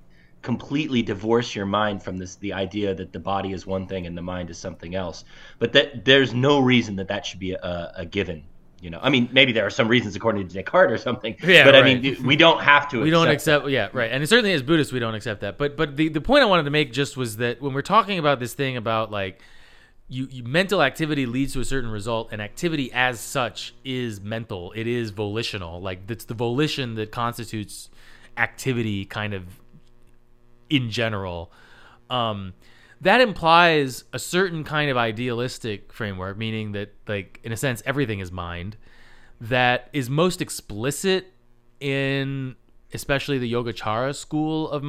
completely 0.41 1.01
divorce 1.01 1.55
your 1.55 1.65
mind 1.65 2.03
from 2.03 2.17
this 2.17 2.35
the 2.35 2.53
idea 2.53 2.93
that 2.93 3.11
the 3.11 3.19
body 3.19 3.51
is 3.51 3.65
one 3.65 3.87
thing 3.87 4.05
and 4.05 4.15
the 4.15 4.21
mind 4.21 4.49
is 4.49 4.57
something 4.57 4.93
else. 4.93 5.25
But 5.57 5.73
that 5.73 6.05
there's 6.05 6.33
no 6.33 6.59
reason 6.59 6.97
that 6.97 7.07
that 7.07 7.25
should 7.25 7.39
be 7.39 7.53
a, 7.53 7.93
a 7.95 8.05
given 8.05 8.43
you 8.85 8.91
know, 8.91 8.99
I 9.01 9.09
mean, 9.09 9.29
maybe 9.31 9.51
there 9.51 9.65
are 9.65 9.71
some 9.71 9.87
reasons 9.87 10.15
according 10.15 10.47
to 10.47 10.53
Descartes 10.53 10.91
or 10.91 10.99
something. 10.99 11.35
Yeah, 11.45 11.63
but 11.65 11.73
right. 11.73 11.83
I 11.83 11.95
mean, 11.95 12.23
we 12.23 12.35
don't 12.35 12.61
have 12.61 12.87
to. 12.89 13.01
We 13.01 13.09
don't 13.09 13.27
accept. 13.29 13.65
That. 13.65 13.71
Yeah, 13.71 13.89
right. 13.93 14.11
And 14.11 14.27
certainly 14.29 14.53
as 14.53 14.61
Buddhists, 14.61 14.93
we 14.93 14.99
don't 14.99 15.15
accept 15.15 15.41
that. 15.41 15.57
But 15.57 15.75
but 15.75 15.97
the 15.97 16.09
the 16.09 16.21
point 16.21 16.43
I 16.43 16.45
wanted 16.45 16.63
to 16.63 16.69
make 16.69 16.93
just 16.93 17.17
was 17.17 17.37
that 17.37 17.61
when 17.61 17.73
we're 17.73 17.81
talking 17.81 18.19
about 18.19 18.39
this 18.39 18.53
thing 18.53 18.77
about 18.77 19.11
like. 19.11 19.41
You, 20.07 20.27
you, 20.29 20.43
mental 20.43 20.83
activity 20.83 21.25
leads 21.25 21.53
to 21.53 21.61
a 21.61 21.65
certain 21.65 21.89
result 21.89 22.29
and 22.31 22.39
activity 22.39 22.91
as 22.93 23.19
such 23.19 23.73
is 23.83 24.21
mental 24.21 24.71
it 24.75 24.85
is 24.85 25.09
volitional 25.09 25.81
like 25.81 26.01
it's 26.07 26.25
the 26.25 26.35
volition 26.35 26.93
that 26.93 27.11
constitutes 27.11 27.89
activity 28.37 29.05
kind 29.05 29.33
of 29.33 29.59
in 30.69 30.91
general 30.91 31.51
um 32.11 32.53
that 33.01 33.21
implies 33.21 34.03
a 34.13 34.19
certain 34.19 34.63
kind 34.63 34.89
of 34.89 34.97
idealistic 34.97 35.91
framework, 35.91 36.37
meaning 36.37 36.71
that, 36.73 36.93
like, 37.07 37.39
in 37.43 37.51
a 37.51 37.57
sense, 37.57 37.83
everything 37.85 38.19
is 38.19 38.31
mind, 38.31 38.77
that 39.41 39.89
is 39.93 40.09
most 40.09 40.41
explicit 40.41 41.33
in 41.79 42.55
especially 42.93 43.37
the 43.37 43.51
Yogacara 43.51 44.15
school 44.15 44.69
of 44.69 44.83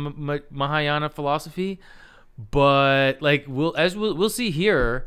Mahayana 0.51 1.09
philosophy. 1.09 1.81
But 2.51 3.23
like 3.23 3.45
we'll 3.49 3.75
as 3.77 3.97
we'll, 3.97 4.15
we'll 4.15 4.31
see 4.31 4.51
here, 4.51 5.07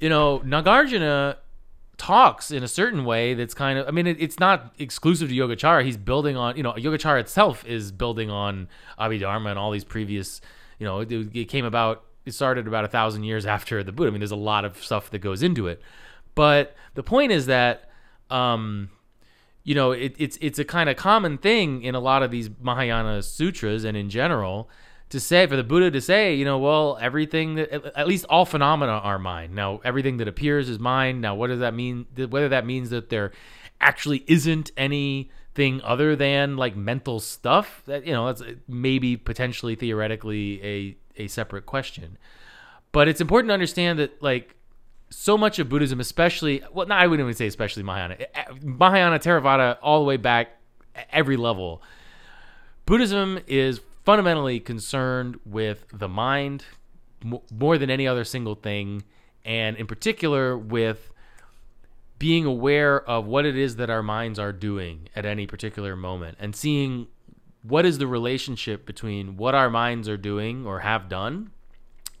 you 0.00 0.08
know, 0.08 0.40
Nagarjuna 0.40 1.36
talks 1.96 2.50
in 2.50 2.62
a 2.62 2.68
certain 2.68 3.04
way 3.04 3.34
that's 3.34 3.54
kind 3.54 3.78
of 3.78 3.86
I 3.86 3.90
mean 3.90 4.06
it, 4.06 4.20
it's 4.20 4.40
not 4.40 4.74
exclusive 4.78 5.28
to 5.28 5.34
Yogacara. 5.34 5.84
He's 5.84 5.96
building 5.96 6.36
on 6.36 6.56
you 6.56 6.62
know 6.62 6.72
Yogacara 6.72 7.20
itself 7.20 7.64
is 7.66 7.92
building 7.92 8.30
on 8.30 8.68
Abhidharma 8.98 9.50
and 9.50 9.58
all 9.58 9.70
these 9.70 9.84
previous 9.84 10.40
you 10.78 10.86
know 10.86 11.00
it, 11.00 11.12
it 11.12 11.48
came 11.48 11.66
about 11.66 12.04
it 12.24 12.32
started 12.32 12.66
about 12.66 12.84
a 12.84 12.88
thousand 12.88 13.24
years 13.24 13.46
after 13.46 13.82
the 13.82 13.92
Buddha. 13.92 14.08
I 14.08 14.10
mean, 14.10 14.20
there's 14.20 14.30
a 14.30 14.36
lot 14.36 14.64
of 14.64 14.82
stuff 14.82 15.10
that 15.10 15.18
goes 15.18 15.42
into 15.42 15.66
it, 15.66 15.80
but 16.34 16.74
the 16.94 17.02
point 17.02 17.32
is 17.32 17.46
that, 17.46 17.90
um, 18.30 18.90
you 19.62 19.74
know, 19.74 19.92
it, 19.92 20.14
it's 20.18 20.38
it's 20.40 20.58
a 20.58 20.64
kind 20.64 20.88
of 20.90 20.96
common 20.96 21.38
thing 21.38 21.82
in 21.82 21.94
a 21.94 22.00
lot 22.00 22.22
of 22.22 22.30
these 22.30 22.50
Mahayana 22.60 23.22
sutras 23.22 23.84
and 23.84 23.96
in 23.96 24.10
general 24.10 24.68
to 25.10 25.20
say 25.20 25.46
for 25.46 25.56
the 25.56 25.64
Buddha 25.64 25.90
to 25.90 26.00
say, 26.00 26.34
you 26.34 26.44
know, 26.44 26.58
well, 26.58 26.98
everything 27.00 27.54
that 27.54 27.70
at 27.96 28.08
least 28.08 28.26
all 28.28 28.44
phenomena 28.44 28.92
are 28.92 29.18
mine. 29.18 29.54
Now, 29.54 29.80
everything 29.84 30.16
that 30.16 30.28
appears 30.28 30.68
is 30.68 30.78
mine. 30.78 31.20
Now, 31.20 31.34
what 31.34 31.48
does 31.48 31.60
that 31.60 31.74
mean? 31.74 32.06
Whether 32.16 32.48
that 32.48 32.66
means 32.66 32.90
that 32.90 33.10
there 33.10 33.32
actually 33.80 34.24
isn't 34.26 34.72
anything 34.76 35.80
other 35.82 36.16
than 36.16 36.56
like 36.56 36.74
mental 36.74 37.20
stuff 37.20 37.82
that 37.86 38.06
you 38.06 38.12
know 38.12 38.26
that's 38.26 38.42
maybe 38.66 39.16
potentially 39.16 39.74
theoretically 39.74 40.62
a 40.64 40.96
a 41.16 41.26
separate 41.28 41.66
question. 41.66 42.18
But 42.92 43.08
it's 43.08 43.20
important 43.20 43.50
to 43.50 43.54
understand 43.54 43.98
that 43.98 44.22
like 44.22 44.54
so 45.10 45.38
much 45.38 45.58
of 45.58 45.68
Buddhism, 45.68 46.00
especially 46.00 46.62
well, 46.72 46.86
not 46.86 47.00
I 47.00 47.06
wouldn't 47.06 47.26
even 47.26 47.36
say 47.36 47.46
especially 47.46 47.82
Mahayana, 47.82 48.16
eh, 48.18 48.26
eh, 48.34 48.44
Mahayana 48.62 49.18
Theravada, 49.18 49.78
all 49.82 50.00
the 50.00 50.06
way 50.06 50.16
back 50.16 50.60
every 51.10 51.36
level. 51.36 51.82
Buddhism 52.86 53.40
is 53.46 53.80
fundamentally 54.04 54.60
concerned 54.60 55.38
with 55.46 55.86
the 55.92 56.08
mind 56.08 56.64
more 57.50 57.78
than 57.78 57.88
any 57.88 58.06
other 58.06 58.24
single 58.24 58.54
thing, 58.54 59.02
and 59.44 59.76
in 59.76 59.86
particular 59.86 60.56
with 60.58 61.10
being 62.18 62.44
aware 62.44 63.02
of 63.08 63.26
what 63.26 63.44
it 63.44 63.56
is 63.56 63.76
that 63.76 63.90
our 63.90 64.02
minds 64.02 64.38
are 64.38 64.52
doing 64.52 65.08
at 65.16 65.24
any 65.24 65.46
particular 65.46 65.96
moment 65.96 66.36
and 66.38 66.54
seeing 66.54 67.06
what 67.66 67.86
is 67.86 67.98
the 67.98 68.06
relationship 68.06 68.84
between 68.84 69.36
what 69.36 69.54
our 69.54 69.70
minds 69.70 70.08
are 70.08 70.18
doing 70.18 70.66
or 70.66 70.80
have 70.80 71.08
done 71.08 71.50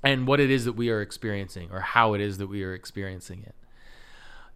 and 0.02 0.26
what 0.26 0.40
it 0.40 0.50
is 0.50 0.64
that 0.64 0.72
we 0.72 0.90
are 0.90 1.02
experiencing 1.02 1.68
or 1.70 1.80
how 1.80 2.14
it 2.14 2.20
is 2.20 2.38
that 2.38 2.46
we 2.46 2.64
are 2.64 2.72
experiencing 2.72 3.42
it? 3.42 3.54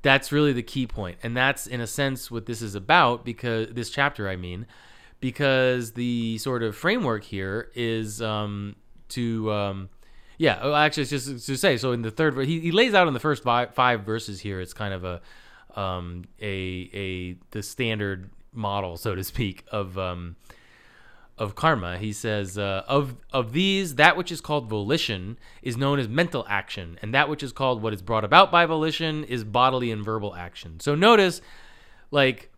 That's 0.00 0.32
really 0.32 0.52
the 0.52 0.62
key 0.62 0.86
point. 0.86 1.18
And 1.22 1.36
that's 1.36 1.66
in 1.66 1.80
a 1.80 1.86
sense 1.86 2.30
what 2.30 2.46
this 2.46 2.62
is 2.62 2.74
about 2.74 3.24
because 3.24 3.68
this 3.72 3.90
chapter 3.90 4.28
i 4.28 4.36
mean 4.36 4.66
because 5.20 5.92
the 5.92 6.38
sort 6.38 6.62
of 6.62 6.76
framework 6.76 7.24
here 7.24 7.70
is 7.74 8.22
um, 8.22 8.76
to 9.08 9.50
um, 9.52 9.88
yeah 10.38 10.58
oh, 10.62 10.74
actually 10.74 11.02
it's 11.02 11.10
just 11.10 11.46
to 11.46 11.56
say 11.56 11.76
so 11.76 11.92
in 11.92 12.02
the 12.02 12.10
third 12.10 12.36
he, 12.46 12.60
he 12.60 12.70
lays 12.70 12.94
out 12.94 13.08
in 13.08 13.14
the 13.14 13.20
first 13.20 13.42
five, 13.42 13.74
five 13.74 14.02
verses 14.02 14.40
here 14.40 14.60
it's 14.60 14.72
kind 14.72 14.94
of 14.94 15.04
a 15.04 15.20
um, 15.78 16.24
a 16.40 16.90
a 16.94 17.36
the 17.50 17.62
standard 17.62 18.30
model 18.52 18.96
so 18.96 19.14
to 19.14 19.24
speak 19.24 19.64
of 19.70 19.98
um, 19.98 20.36
of 21.38 21.54
karma, 21.54 21.98
he 21.98 22.12
says, 22.12 22.58
uh, 22.58 22.82
of 22.88 23.16
of 23.32 23.52
these, 23.52 23.94
that 23.94 24.16
which 24.16 24.32
is 24.32 24.40
called 24.40 24.68
volition 24.68 25.38
is 25.62 25.76
known 25.76 25.98
as 25.98 26.08
mental 26.08 26.44
action, 26.48 26.98
and 27.02 27.14
that 27.14 27.28
which 27.28 27.42
is 27.42 27.52
called 27.52 27.82
what 27.82 27.92
is 27.92 28.02
brought 28.02 28.24
about 28.24 28.50
by 28.50 28.66
volition 28.66 29.24
is 29.24 29.44
bodily 29.44 29.90
and 29.90 30.04
verbal 30.04 30.34
action. 30.34 30.80
So 30.80 30.94
notice, 30.94 31.40
like, 32.10 32.50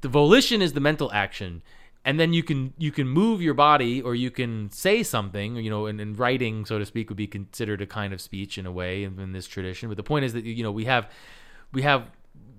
the 0.00 0.08
volition 0.08 0.62
is 0.62 0.72
the 0.72 0.80
mental 0.80 1.12
action, 1.12 1.62
and 2.04 2.18
then 2.18 2.32
you 2.32 2.42
can 2.42 2.74
you 2.78 2.90
can 2.90 3.08
move 3.08 3.40
your 3.40 3.54
body 3.54 4.02
or 4.02 4.14
you 4.14 4.30
can 4.30 4.70
say 4.70 5.02
something, 5.02 5.56
you 5.56 5.70
know, 5.70 5.86
and, 5.86 6.18
writing, 6.18 6.64
so 6.66 6.78
to 6.78 6.86
speak, 6.86 7.08
would 7.08 7.16
be 7.16 7.26
considered 7.26 7.80
a 7.80 7.86
kind 7.86 8.12
of 8.12 8.20
speech 8.20 8.58
in 8.58 8.66
a 8.66 8.72
way 8.72 9.04
in, 9.04 9.18
in 9.18 9.32
this 9.32 9.46
tradition. 9.46 9.88
But 9.88 9.96
the 9.96 10.02
point 10.02 10.24
is 10.24 10.32
that 10.32 10.44
you 10.44 10.62
know 10.62 10.72
we 10.72 10.84
have 10.84 11.10
we 11.72 11.82
have 11.82 12.10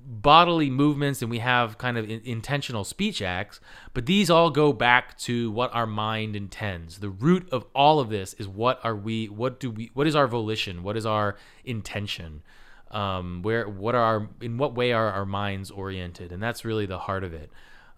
bodily 0.08 0.70
movements 0.70 1.22
and 1.22 1.30
we 1.30 1.40
have 1.40 1.78
kind 1.78 1.98
of 1.98 2.10
in, 2.10 2.22
intentional 2.24 2.86
speech 2.86 3.22
acts, 3.22 3.60
but 3.94 4.06
these 4.06 4.30
all 4.30 4.50
go 4.50 4.72
back 4.72 5.18
to 5.18 5.52
what 5.52 5.74
our 5.76 5.86
mind 5.86 6.34
intends. 6.34 7.00
The 7.00 7.10
root 7.10 7.48
of 7.52 7.66
all 7.76 8.00
of 8.00 8.10
this 8.10 8.34
is 8.36 8.48
what 8.48 8.80
are 8.86 8.96
we, 8.96 9.28
what 9.28 9.60
do 9.60 9.70
we, 9.70 9.92
what 9.94 10.08
is 10.08 10.16
our 10.16 10.28
volition? 10.28 10.82
What 10.82 10.96
is 10.96 11.06
our 11.06 11.36
intention? 11.66 12.42
Um, 12.90 13.42
where, 13.42 13.68
what 13.68 13.96
are 13.96 14.02
our, 14.02 14.30
in 14.40 14.58
what 14.58 14.74
way 14.76 14.94
are 14.94 15.12
our 15.12 15.26
minds 15.26 15.70
oriented? 15.70 16.32
And 16.32 16.42
that's 16.42 16.64
really 16.64 16.86
the 16.86 17.00
heart 17.00 17.26
of 17.26 17.34
it. 17.34 17.52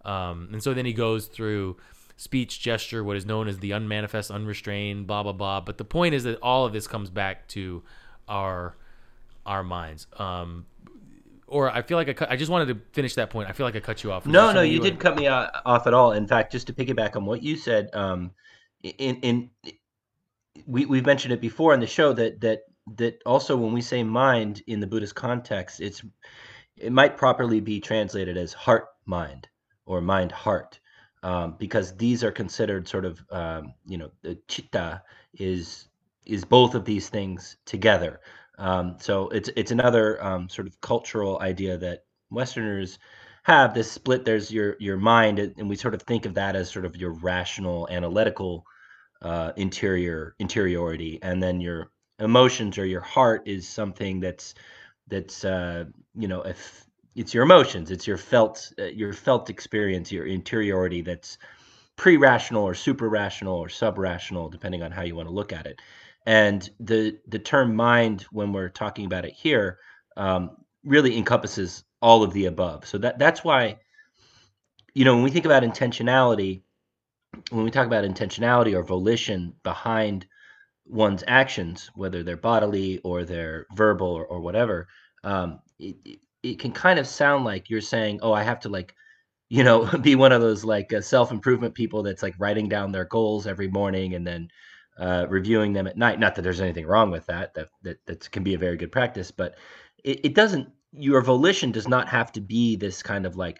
Um, 0.03 0.49
and 0.51 0.63
so 0.63 0.73
then 0.73 0.87
he 0.87 0.93
goes 0.93 1.27
through 1.27 1.77
speech, 2.17 2.59
gesture, 2.59 3.03
what 3.03 3.17
is 3.17 3.25
known 3.25 3.47
as 3.47 3.59
the 3.59 3.71
unmanifest, 3.71 4.31
unrestrained, 4.31 5.05
blah, 5.05 5.21
blah, 5.21 5.31
blah. 5.31 5.61
But 5.61 5.77
the 5.77 5.85
point 5.85 6.15
is 6.15 6.23
that 6.23 6.39
all 6.41 6.65
of 6.65 6.73
this 6.73 6.87
comes 6.87 7.11
back 7.11 7.47
to 7.49 7.83
our, 8.27 8.75
our 9.45 9.63
minds. 9.63 10.07
Um, 10.17 10.65
or 11.49 11.69
I 11.69 11.81
feel 11.81 11.97
like 11.97 12.09
I, 12.09 12.13
cut, 12.13 12.31
I 12.31 12.35
just 12.35 12.51
wanted 12.51 12.67
to 12.67 12.81
finish 12.93 13.15
that 13.15 13.29
point. 13.29 13.49
I 13.49 13.51
feel 13.51 13.65
like 13.65 13.75
I 13.75 13.79
cut 13.79 14.03
you 14.03 14.11
off. 14.11 14.25
No, 14.25 14.31
no, 14.31 14.53
something 14.53 14.71
you 14.71 14.79
didn't 14.79 14.99
cut 14.99 15.15
me 15.15 15.27
off 15.27 15.87
at 15.87 15.93
all. 15.93 16.13
In 16.13 16.27
fact, 16.27 16.51
just 16.51 16.67
to 16.67 16.73
piggyback 16.73 17.15
on 17.15 17.25
what 17.25 17.43
you 17.43 17.55
said, 17.55 17.89
um, 17.93 18.31
in 18.83 19.17
in 19.17 19.49
we 20.65 20.85
we've 20.85 21.05
mentioned 21.05 21.33
it 21.33 21.41
before 21.41 21.73
in 21.73 21.79
the 21.79 21.87
show 21.87 22.13
that 22.13 22.41
that 22.41 22.61
that 22.95 23.21
also 23.25 23.55
when 23.55 23.73
we 23.73 23.81
say 23.81 24.03
mind 24.03 24.63
in 24.67 24.79
the 24.79 24.87
Buddhist 24.87 25.15
context, 25.15 25.81
it's 25.81 26.03
it 26.77 26.91
might 26.91 27.17
properly 27.17 27.59
be 27.59 27.79
translated 27.79 28.37
as 28.37 28.53
heart 28.53 28.87
mind 29.05 29.47
or 29.85 30.01
mind 30.01 30.31
heart 30.31 30.79
um, 31.23 31.55
because 31.59 31.95
these 31.97 32.23
are 32.23 32.31
considered 32.31 32.87
sort 32.87 33.05
of 33.05 33.21
um, 33.31 33.73
you 33.85 33.97
know 33.97 34.11
the 34.21 34.37
chitta 34.47 35.01
is 35.33 35.87
is 36.25 36.45
both 36.45 36.75
of 36.75 36.85
these 36.85 37.09
things 37.09 37.57
together. 37.65 38.21
Um, 38.59 38.97
so 38.99 39.29
it's 39.29 39.49
it's 39.55 39.71
another 39.71 40.23
um, 40.23 40.49
sort 40.49 40.67
of 40.67 40.79
cultural 40.81 41.39
idea 41.39 41.77
that 41.77 42.03
Westerners 42.29 42.99
have 43.43 43.73
this 43.73 43.91
split. 43.91 44.25
There's 44.25 44.51
your 44.51 44.75
your 44.79 44.97
mind, 44.97 45.39
and 45.39 45.69
we 45.69 45.75
sort 45.75 45.93
of 45.95 46.01
think 46.03 46.25
of 46.25 46.35
that 46.35 46.55
as 46.55 46.69
sort 46.69 46.85
of 46.85 46.95
your 46.97 47.11
rational, 47.13 47.87
analytical 47.89 48.65
uh, 49.21 49.53
interior 49.55 50.35
interiority, 50.39 51.19
and 51.21 51.41
then 51.41 51.61
your 51.61 51.91
emotions 52.19 52.77
or 52.77 52.85
your 52.85 53.01
heart 53.01 53.47
is 53.47 53.67
something 53.67 54.19
that's 54.19 54.53
that's 55.07 55.45
uh, 55.45 55.85
you 56.15 56.27
know 56.27 56.41
if 56.41 56.85
it's 57.15 57.33
your 57.33 57.43
emotions, 57.43 57.91
it's 57.91 58.05
your 58.07 58.17
felt 58.17 58.71
uh, 58.77 58.83
your 58.85 59.13
felt 59.13 59.49
experience, 59.49 60.11
your 60.11 60.25
interiority 60.25 61.01
that's 61.01 61.37
pre-rational 61.95 62.63
or 62.63 62.73
super 62.73 63.09
rational 63.09 63.57
or 63.57 63.67
sub-rational, 63.67 64.49
depending 64.49 64.83
on 64.83 64.91
how 64.91 65.01
you 65.01 65.15
want 65.15 65.27
to 65.27 65.33
look 65.33 65.51
at 65.51 65.65
it. 65.65 65.81
And 66.29 66.69
the 66.79 67.17
the 67.27 67.39
term 67.39 67.75
mind, 67.75 68.21
when 68.31 68.53
we're 68.53 68.69
talking 68.69 69.05
about 69.07 69.25
it 69.25 69.33
here, 69.33 69.79
um, 70.15 70.57
really 70.83 71.17
encompasses 71.17 71.83
all 72.03 72.21
of 72.21 72.33
the 72.33 72.45
above. 72.45 72.85
So 72.85 72.99
that 72.99 73.17
that's 73.17 73.43
why, 73.43 73.79
you 74.93 75.05
know, 75.05 75.15
when 75.15 75.23
we 75.23 75.31
think 75.31 75.45
about 75.45 75.63
intentionality, 75.63 76.61
when 77.49 77.63
we 77.63 77.71
talk 77.71 77.87
about 77.87 78.03
intentionality 78.03 78.75
or 78.75 78.83
volition 78.83 79.55
behind 79.63 80.27
one's 80.85 81.23
actions, 81.25 81.89
whether 81.95 82.21
they're 82.21 82.37
bodily 82.37 82.99
or 82.99 83.23
they're 83.25 83.65
verbal 83.75 84.09
or, 84.09 84.23
or 84.23 84.39
whatever, 84.39 84.87
um, 85.23 85.59
it, 85.79 86.19
it, 86.43 86.59
can 86.59 86.71
kind 86.71 86.99
of 86.99 87.07
sound 87.07 87.43
like 87.43 87.71
you're 87.71 87.81
saying, 87.81 88.19
"Oh, 88.21 88.33
I 88.33 88.43
have 88.43 88.59
to 88.61 88.69
like." 88.69 88.93
You 89.51 89.63
know, 89.63 89.85
be 90.03 90.13
one 90.13 90.31
of 90.31 90.41
those 90.41 90.63
like 90.63 90.93
uh, 90.93 91.01
self 91.01 91.31
improvement 91.31 91.73
people 91.73 92.03
that's 92.03 92.21
like 92.21 92.35
writing 92.37 92.69
down 92.69 92.91
their 92.91 93.05
goals 93.05 93.47
every 93.47 93.67
morning 93.67 94.13
and 94.13 94.27
then 94.27 94.47
uh, 94.99 95.25
reviewing 95.29 95.73
them 95.73 95.87
at 95.87 95.97
night. 95.97 96.19
Not 96.19 96.35
that 96.35 96.41
there's 96.41 96.61
anything 96.61 96.85
wrong 96.85 97.09
with 97.09 97.25
that. 97.27 97.53
That 97.53 97.69
that 97.83 98.05
that 98.05 98.31
can 98.31 98.43
be 98.43 98.53
a 98.53 98.59
very 98.59 98.77
good 98.77 98.91
practice, 98.91 99.31
but 99.31 99.55
it, 100.03 100.25
it 100.25 100.35
doesn't. 100.35 100.69
Your 100.91 101.21
volition 101.21 101.71
does 101.71 101.87
not 101.87 102.09
have 102.09 102.31
to 102.33 102.41
be 102.41 102.75
this 102.75 103.03
kind 103.03 103.25
of 103.25 103.35
like, 103.35 103.59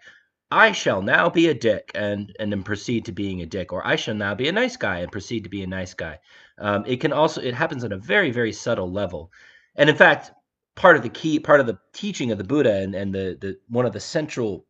I 0.50 0.72
shall 0.72 1.00
now 1.00 1.30
be 1.30 1.48
a 1.48 1.54
dick 1.54 1.92
and 1.94 2.34
and 2.40 2.52
then 2.52 2.62
proceed 2.62 3.04
to 3.06 3.12
being 3.12 3.40
a 3.40 3.46
dick, 3.46 3.72
or 3.72 3.86
I 3.86 3.96
shall 3.96 4.16
now 4.16 4.34
be 4.34 4.48
a 4.48 4.52
nice 4.52 4.76
guy 4.76 4.98
and 4.98 5.12
proceed 5.12 5.44
to 5.44 5.50
be 5.50 5.62
a 5.62 5.66
nice 5.66 5.94
guy. 5.94 6.18
Um, 6.58 6.84
it 6.86 7.00
can 7.00 7.12
also 7.12 7.40
it 7.40 7.54
happens 7.54 7.84
on 7.84 7.92
a 7.92 7.98
very 7.98 8.30
very 8.32 8.52
subtle 8.52 8.90
level, 8.90 9.30
and 9.76 9.88
in 9.88 9.96
fact, 9.96 10.32
part 10.74 10.96
of 10.96 11.02
the 11.02 11.08
key 11.08 11.38
part 11.38 11.60
of 11.60 11.66
the 11.66 11.78
teaching 11.92 12.32
of 12.32 12.38
the 12.38 12.44
Buddha 12.44 12.74
and 12.74 12.94
and 12.94 13.14
the 13.14 13.38
the 13.40 13.58
one 13.68 13.86
of 13.86 13.92
the 13.92 14.00
central 14.00 14.66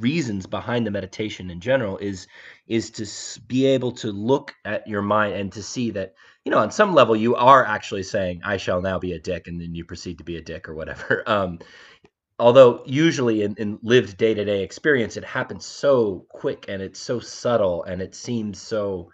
reasons 0.00 0.46
behind 0.46 0.86
the 0.86 0.90
meditation 0.90 1.50
in 1.50 1.60
general 1.60 1.98
is 1.98 2.26
is 2.66 2.90
to 2.90 3.40
be 3.46 3.66
able 3.66 3.92
to 3.92 4.10
look 4.12 4.54
at 4.64 4.86
your 4.86 5.02
mind 5.02 5.34
and 5.34 5.52
to 5.52 5.62
see 5.62 5.90
that 5.90 6.14
you 6.44 6.50
know 6.50 6.58
on 6.58 6.70
some 6.70 6.94
level 6.94 7.16
you 7.16 7.34
are 7.34 7.64
actually 7.64 8.02
saying 8.02 8.40
i 8.44 8.56
shall 8.56 8.80
now 8.80 8.98
be 8.98 9.12
a 9.12 9.18
dick 9.18 9.46
and 9.46 9.60
then 9.60 9.74
you 9.74 9.84
proceed 9.84 10.18
to 10.18 10.24
be 10.24 10.36
a 10.36 10.42
dick 10.42 10.68
or 10.68 10.74
whatever. 10.74 11.22
Um 11.26 11.58
although 12.38 12.82
usually 12.84 13.42
in, 13.42 13.54
in 13.58 13.78
lived 13.82 14.16
day-to-day 14.16 14.62
experience 14.62 15.16
it 15.16 15.24
happens 15.24 15.64
so 15.64 16.26
quick 16.30 16.64
and 16.68 16.82
it's 16.82 16.98
so 16.98 17.20
subtle 17.20 17.84
and 17.84 18.02
it 18.02 18.14
seems 18.14 18.60
so 18.60 19.10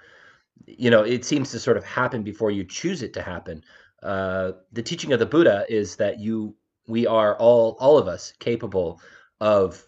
you 0.66 0.90
know 0.90 1.02
it 1.02 1.24
seems 1.24 1.50
to 1.50 1.58
sort 1.58 1.76
of 1.76 1.84
happen 1.84 2.22
before 2.22 2.50
you 2.50 2.64
choose 2.64 3.02
it 3.02 3.12
to 3.14 3.22
happen. 3.22 3.62
Uh 4.02 4.52
the 4.72 4.82
teaching 4.82 5.12
of 5.12 5.18
the 5.18 5.26
buddha 5.26 5.66
is 5.68 5.96
that 5.96 6.18
you 6.18 6.54
we 6.86 7.06
are 7.06 7.36
all 7.36 7.76
all 7.78 7.98
of 7.98 8.08
us 8.08 8.32
capable 8.38 9.00
of 9.40 9.84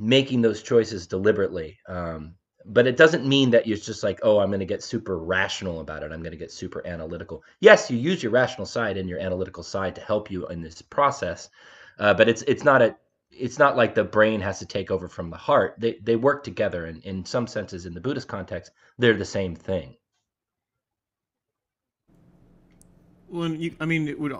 making 0.00 0.40
those 0.40 0.62
choices 0.62 1.06
deliberately. 1.06 1.78
Um, 1.86 2.34
but 2.64 2.86
it 2.86 2.96
doesn't 2.96 3.26
mean 3.26 3.50
that 3.50 3.66
you're 3.66 3.76
just 3.76 4.02
like, 4.02 4.20
oh, 4.22 4.38
I'm 4.38 4.48
going 4.48 4.60
to 4.60 4.66
get 4.66 4.82
super 4.82 5.18
rational 5.18 5.80
about 5.80 6.02
it. 6.02 6.10
I'm 6.10 6.22
going 6.22 6.32
to 6.32 6.38
get 6.38 6.50
super 6.50 6.86
analytical. 6.86 7.42
Yes, 7.60 7.90
you 7.90 7.98
use 7.98 8.22
your 8.22 8.32
rational 8.32 8.66
side 8.66 8.96
and 8.96 9.08
your 9.08 9.18
analytical 9.18 9.62
side 9.62 9.94
to 9.96 10.00
help 10.00 10.30
you 10.30 10.46
in 10.48 10.62
this 10.62 10.82
process, 10.82 11.50
uh, 11.98 12.14
but 12.14 12.28
it's 12.28 12.42
it's 12.42 12.64
not 12.64 12.82
a 12.82 12.96
it's 13.30 13.58
not 13.58 13.76
like 13.76 13.94
the 13.94 14.04
brain 14.04 14.40
has 14.40 14.58
to 14.58 14.66
take 14.66 14.90
over 14.90 15.08
from 15.08 15.30
the 15.30 15.36
heart. 15.36 15.76
They 15.78 15.98
they 16.02 16.16
work 16.16 16.44
together, 16.44 16.86
and 16.86 17.02
in 17.04 17.24
some 17.24 17.46
senses, 17.46 17.86
in 17.86 17.94
the 17.94 18.00
Buddhist 18.00 18.28
context, 18.28 18.72
they're 18.98 19.14
the 19.14 19.24
same 19.24 19.54
thing. 19.54 19.96
Well, 23.28 23.50
you, 23.50 23.76
I 23.80 23.86
mean, 23.86 24.08
it 24.08 24.18
would. 24.18 24.32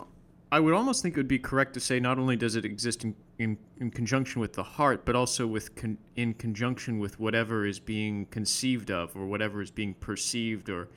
I 0.52 0.58
would 0.58 0.74
almost 0.74 1.02
think 1.02 1.14
it 1.14 1.18
would 1.18 1.28
be 1.28 1.38
correct 1.38 1.74
to 1.74 1.80
say 1.80 2.00
not 2.00 2.18
only 2.18 2.34
does 2.34 2.56
it 2.56 2.64
exist 2.64 3.04
in, 3.04 3.14
in, 3.38 3.56
in 3.78 3.90
conjunction 3.90 4.40
with 4.40 4.52
the 4.52 4.64
heart, 4.64 5.04
but 5.04 5.14
also 5.14 5.46
with 5.46 5.76
con, 5.76 5.96
in 6.16 6.34
conjunction 6.34 6.98
with 6.98 7.20
whatever 7.20 7.66
is 7.66 7.78
being 7.78 8.26
conceived 8.26 8.90
of, 8.90 9.14
or 9.14 9.26
whatever 9.26 9.62
is 9.62 9.70
being 9.70 9.94
perceived, 9.94 10.68
or 10.68 10.88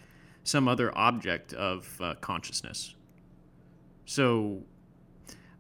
some 0.44 0.68
other 0.68 0.96
object 0.98 1.54
of 1.54 1.88
uh, 2.02 2.16
consciousness. 2.16 2.96
So, 4.06 4.64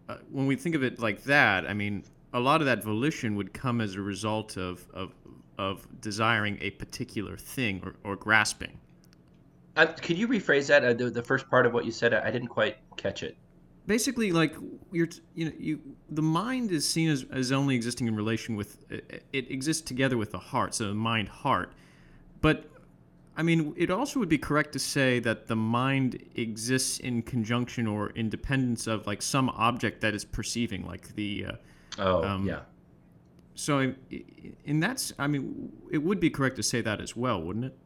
uh, 0.10 0.17
when 0.32 0.47
we 0.47 0.56
think 0.56 0.75
of 0.75 0.84
it 0.84 0.99
like 0.99 1.23
that, 1.23 1.69
I 1.69 1.73
mean, 1.73 2.03
a 2.34 2.39
lot 2.39 2.62
of 2.62 2.65
that 2.65 2.84
volition 2.84 3.36
would 3.36 3.53
come 3.53 3.79
as 3.79 3.93
a 3.93 4.01
result 4.01 4.58
of 4.58 4.88
of, 4.93 5.13
of 5.60 5.88
desiring 6.01 6.58
a 6.62 6.71
particular 6.71 7.38
thing 7.38 7.82
or, 7.86 7.95
or 8.03 8.15
grasping. 8.15 8.79
Uh, 9.75 9.86
could 9.86 10.17
you 10.17 10.27
rephrase 10.27 10.67
that? 10.67 10.84
Uh, 10.84 10.93
the, 10.93 11.12
the 11.12 11.23
first 11.23 11.47
part 11.49 11.67
of 11.67 11.73
what 11.73 11.86
you 11.86 11.91
said, 11.91 12.13
I, 12.13 12.27
I 12.27 12.32
didn't 12.32 12.49
quite 12.49 12.77
catch 12.97 13.21
it. 13.21 13.38
Basically 13.87 14.31
like 14.31 14.55
you're 14.91 15.07
t- 15.07 15.21
you 15.35 15.45
know 15.45 15.51
you 15.57 15.79
the 16.09 16.21
mind 16.21 16.71
is 16.71 16.87
seen 16.87 17.09
as, 17.09 17.25
as 17.31 17.51
only 17.51 17.75
existing 17.75 18.07
in 18.07 18.15
relation 18.15 18.55
with 18.55 18.89
it, 18.89 19.23
it 19.33 19.51
exists 19.51 19.81
together 19.81 20.17
with 20.17 20.31
the 20.31 20.39
heart 20.39 20.73
so 20.73 20.87
the 20.87 20.93
mind 20.93 21.27
heart 21.27 21.73
but 22.41 22.65
i 23.35 23.43
mean 23.43 23.73
it 23.77 23.89
also 23.91 24.19
would 24.19 24.29
be 24.29 24.37
correct 24.37 24.71
to 24.71 24.79
say 24.79 25.19
that 25.19 25.47
the 25.47 25.55
mind 25.55 26.23
exists 26.35 26.99
in 26.99 27.21
conjunction 27.21 27.85
or 27.87 28.11
independence 28.11 28.87
of 28.87 29.05
like 29.05 29.21
some 29.21 29.49
object 29.49 29.99
that 30.01 30.13
is 30.13 30.23
perceiving 30.25 30.85
like 30.85 31.13
the 31.15 31.45
uh, 31.45 31.51
Oh, 31.99 32.23
Um, 32.23 32.47
yeah. 32.47 32.61
so 33.53 33.79
in, 33.79 33.95
in 34.65 34.79
that's 34.79 35.13
i 35.19 35.27
mean 35.27 35.71
it 35.91 35.99
would 35.99 36.19
be 36.19 36.29
correct 36.29 36.55
to 36.55 36.63
say 36.63 36.79
that 36.81 37.01
as 37.01 37.15
well 37.15 37.41
wouldn't 37.41 37.65
it 37.65 37.77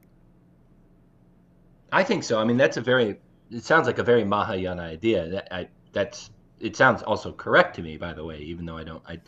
I 1.92 2.04
think 2.04 2.26
so. 2.26 2.38
I 2.38 2.44
mean, 2.44 2.58
that's 2.58 2.76
a 2.76 2.82
very. 2.82 3.18
It 3.50 3.64
sounds 3.64 3.88
like 3.88 3.98
a 3.98 4.04
very 4.04 4.26
Mahayana 4.26 4.82
idea. 4.82 5.30
That 5.30 5.48
I 5.56 5.70
that's. 5.94 6.32
It 6.60 6.76
sounds 6.76 7.04
also 7.04 7.32
correct 7.32 7.76
to 7.76 7.82
me, 7.84 7.98
by 7.98 8.14
the 8.14 8.26
way, 8.26 8.40
even 8.40 8.66
though 8.66 8.78
I 8.78 8.84
don't. 8.84 9.04
I 9.08 9.20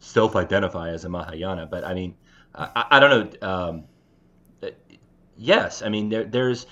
self-identify 0.00 0.90
as 0.90 1.04
a 1.04 1.08
Mahayana, 1.08 1.66
but 1.66 1.84
I 1.84 1.94
mean, 1.94 2.14
I, 2.54 2.84
I- 2.90 3.00
don't 3.00 3.42
know. 3.42 3.48
Um, 3.48 3.84
uh, 4.62 4.70
yes, 5.36 5.82
I 5.82 5.88
mean 5.88 6.08
there 6.08 6.24
there's. 6.24 6.66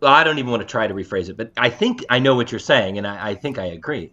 Well, 0.00 0.12
I 0.12 0.22
don't 0.24 0.38
even 0.38 0.50
want 0.50 0.60
to 0.62 0.66
try 0.68 0.86
to 0.86 0.94
rephrase 0.94 1.28
it, 1.30 1.36
but 1.36 1.52
I 1.56 1.70
think 1.70 2.04
I 2.10 2.18
know 2.18 2.34
what 2.34 2.52
you're 2.52 2.58
saying, 2.58 2.98
and 2.98 3.06
I, 3.06 3.30
I 3.30 3.34
think 3.34 3.58
I 3.58 3.66
agree. 3.66 4.12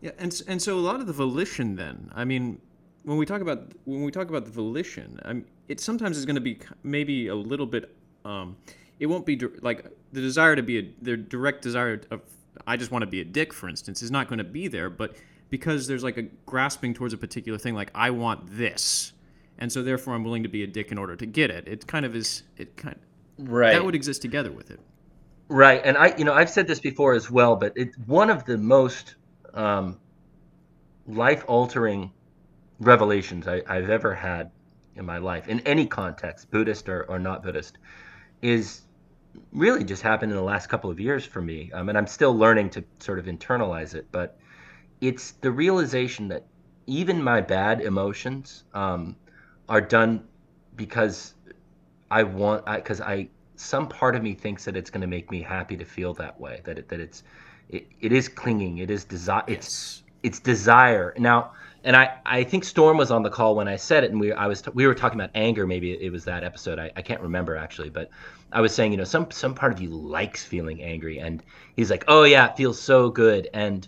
Yeah, 0.00 0.10
and 0.18 0.40
and 0.46 0.60
so 0.60 0.78
a 0.78 0.80
lot 0.80 1.00
of 1.00 1.06
the 1.06 1.12
volition 1.12 1.76
then, 1.76 2.10
I 2.14 2.24
mean, 2.24 2.60
when 3.04 3.16
we 3.16 3.26
talk 3.26 3.40
about 3.40 3.72
when 3.84 4.02
we 4.04 4.10
talk 4.10 4.28
about 4.28 4.44
the 4.44 4.50
volition, 4.50 5.18
I 5.24 5.32
mean, 5.32 5.46
it 5.68 5.80
sometimes 5.80 6.16
is 6.18 6.26
going 6.26 6.36
to 6.36 6.40
be 6.42 6.58
maybe 6.82 7.28
a 7.28 7.34
little 7.34 7.66
bit. 7.66 7.94
Um, 8.24 8.56
it 8.98 9.06
won't 9.06 9.26
be 9.26 9.40
like 9.60 9.86
the 10.12 10.20
desire 10.20 10.56
to 10.56 10.62
be 10.62 10.78
a 10.78 10.94
the 11.02 11.16
direct 11.16 11.62
desire 11.62 12.00
of 12.10 12.22
I 12.66 12.76
just 12.76 12.90
want 12.90 13.02
to 13.02 13.06
be 13.06 13.20
a 13.20 13.24
dick, 13.24 13.52
for 13.52 13.68
instance, 13.68 14.02
is 14.02 14.10
not 14.10 14.28
going 14.28 14.38
to 14.38 14.44
be 14.44 14.68
there, 14.68 14.88
but 14.88 15.16
because 15.50 15.86
there's 15.86 16.04
like 16.04 16.16
a 16.16 16.22
grasping 16.46 16.94
towards 16.94 17.12
a 17.12 17.18
particular 17.18 17.58
thing, 17.58 17.74
like 17.74 17.90
I 17.94 18.10
want 18.10 18.40
this, 18.56 19.12
and 19.58 19.70
so 19.70 19.82
therefore 19.82 20.14
I'm 20.14 20.24
willing 20.24 20.44
to 20.44 20.48
be 20.48 20.62
a 20.62 20.66
dick 20.66 20.92
in 20.92 20.98
order 20.98 21.16
to 21.16 21.26
get 21.26 21.50
it. 21.50 21.66
It 21.68 21.86
kind 21.86 22.06
of 22.06 22.14
is. 22.14 22.42
It 22.56 22.76
kind 22.76 22.96
Right. 23.36 23.72
that 23.72 23.84
would 23.84 23.96
exist 23.96 24.22
together 24.22 24.52
with 24.52 24.70
it. 24.70 24.78
Right, 25.48 25.80
and 25.84 25.96
I, 25.98 26.14
you 26.16 26.24
know, 26.24 26.32
I've 26.32 26.48
said 26.48 26.66
this 26.68 26.78
before 26.80 27.14
as 27.14 27.30
well, 27.30 27.56
but 27.56 27.72
it 27.76 27.90
one 28.06 28.30
of 28.30 28.44
the 28.44 28.56
most 28.56 29.16
um, 29.52 29.98
life-altering 31.06 32.12
revelations 32.80 33.48
I, 33.48 33.62
I've 33.66 33.90
ever 33.90 34.14
had 34.14 34.50
in 34.96 35.04
my 35.04 35.18
life, 35.18 35.48
in 35.48 35.60
any 35.60 35.86
context, 35.86 36.50
Buddhist 36.50 36.88
or, 36.88 37.02
or 37.10 37.18
not 37.18 37.42
Buddhist, 37.42 37.78
is 38.40 38.82
really 39.52 39.84
just 39.84 40.02
happened 40.02 40.32
in 40.32 40.36
the 40.36 40.44
last 40.44 40.68
couple 40.68 40.90
of 40.90 41.00
years 41.00 41.24
for 41.24 41.40
me, 41.40 41.70
um, 41.72 41.88
and 41.88 41.98
I'm 41.98 42.06
still 42.06 42.36
learning 42.36 42.70
to 42.70 42.84
sort 42.98 43.18
of 43.18 43.26
internalize 43.26 43.94
it. 43.94 44.06
But 44.10 44.38
it's 45.00 45.32
the 45.32 45.50
realization 45.50 46.28
that 46.28 46.44
even 46.86 47.22
my 47.22 47.40
bad 47.40 47.80
emotions 47.80 48.64
um, 48.74 49.16
are 49.68 49.80
done 49.80 50.24
because 50.76 51.34
I 52.10 52.22
want 52.22 52.66
because 52.66 53.00
I, 53.00 53.28
some 53.56 53.88
part 53.88 54.16
of 54.16 54.22
me 54.22 54.34
thinks 54.34 54.64
that 54.64 54.76
it's 54.76 54.90
going 54.90 55.00
to 55.00 55.06
make 55.06 55.30
me 55.30 55.42
happy 55.42 55.76
to 55.76 55.84
feel 55.84 56.14
that 56.14 56.40
way 56.40 56.60
that 56.64 56.78
it, 56.78 56.88
that 56.88 57.00
it's 57.00 57.22
it, 57.68 57.86
it 58.00 58.12
is 58.12 58.28
clinging. 58.28 58.78
It 58.78 58.90
is 58.90 59.04
desire. 59.04 59.44
Yes. 59.48 59.56
It's 59.58 60.02
it's 60.22 60.40
desire. 60.40 61.14
Now, 61.18 61.52
and 61.84 61.94
I, 61.94 62.16
I 62.24 62.44
think 62.44 62.64
Storm 62.64 62.96
was 62.96 63.10
on 63.10 63.22
the 63.22 63.30
call 63.30 63.54
when 63.54 63.68
I 63.68 63.76
said 63.76 64.04
it, 64.04 64.10
and 64.10 64.18
we 64.18 64.32
I 64.32 64.46
was 64.46 64.62
we 64.72 64.86
were 64.86 64.94
talking 64.94 65.20
about 65.20 65.30
anger. 65.34 65.66
Maybe 65.66 65.92
it 65.92 66.10
was 66.10 66.24
that 66.24 66.42
episode. 66.42 66.78
I, 66.78 66.90
I 66.96 67.02
can't 67.02 67.20
remember 67.20 67.56
actually, 67.56 67.90
but 67.90 68.10
I 68.52 68.62
was 68.62 68.74
saying 68.74 68.92
you 68.92 68.98
know 68.98 69.04
some 69.04 69.30
some 69.30 69.54
part 69.54 69.72
of 69.72 69.80
you 69.80 69.90
likes 69.90 70.42
feeling 70.42 70.82
angry, 70.82 71.18
and 71.18 71.42
he's 71.76 71.90
like, 71.90 72.04
oh 72.08 72.24
yeah, 72.24 72.48
it 72.48 72.56
feels 72.56 72.80
so 72.80 73.10
good, 73.10 73.48
and 73.52 73.86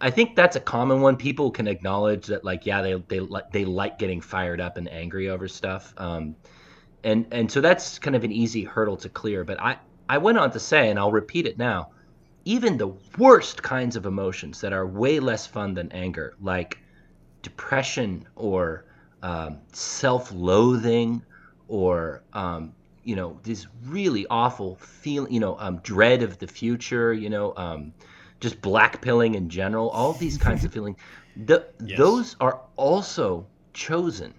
I 0.00 0.10
think 0.10 0.36
that's 0.36 0.56
a 0.56 0.60
common 0.60 1.00
one. 1.00 1.16
People 1.16 1.50
can 1.50 1.66
acknowledge 1.66 2.26
that 2.26 2.44
like 2.44 2.66
yeah 2.66 2.82
they 2.82 2.94
they 3.08 3.26
they 3.50 3.64
like 3.64 3.98
getting 3.98 4.20
fired 4.20 4.60
up 4.60 4.76
and 4.76 4.88
angry 4.90 5.30
over 5.30 5.48
stuff. 5.48 5.94
Um, 5.96 6.36
and 7.02 7.26
and 7.32 7.50
so 7.50 7.62
that's 7.62 7.98
kind 7.98 8.14
of 8.14 8.24
an 8.24 8.32
easy 8.32 8.62
hurdle 8.64 8.98
to 8.98 9.08
clear. 9.08 9.44
But 9.44 9.58
I 9.60 9.78
I 10.06 10.18
went 10.18 10.36
on 10.36 10.50
to 10.50 10.60
say, 10.60 10.90
and 10.90 10.98
I'll 10.98 11.12
repeat 11.12 11.46
it 11.46 11.56
now, 11.56 11.92
even 12.44 12.76
the 12.76 12.92
worst 13.16 13.62
kinds 13.62 13.96
of 13.96 14.04
emotions 14.04 14.60
that 14.60 14.74
are 14.74 14.86
way 14.86 15.18
less 15.18 15.46
fun 15.46 15.72
than 15.72 15.90
anger, 15.92 16.34
like 16.42 16.78
depression 17.42 18.26
or 18.36 18.86
um, 19.22 19.60
self-loathing 19.72 21.24
or 21.68 22.24
um, 22.32 22.74
you 23.02 23.16
know 23.16 23.40
this 23.42 23.66
really 23.86 24.26
awful 24.30 24.76
feeling, 24.76 25.32
you 25.32 25.40
know, 25.40 25.56
um, 25.58 25.78
dread 25.82 26.22
of 26.22 26.38
the 26.38 26.46
future, 26.46 27.12
you 27.12 27.30
know, 27.30 27.54
um, 27.56 27.92
just 28.40 28.60
black 28.62 29.02
pilling 29.02 29.34
in 29.34 29.48
general, 29.48 29.88
all 29.90 30.12
these 30.14 30.36
kinds 30.46 30.64
of 30.64 30.72
feeling, 30.72 30.96
the, 31.36 31.66
Yes. 31.80 31.96
those 31.96 32.36
are 32.40 32.62
also 32.76 33.46
chosen, 33.72 34.34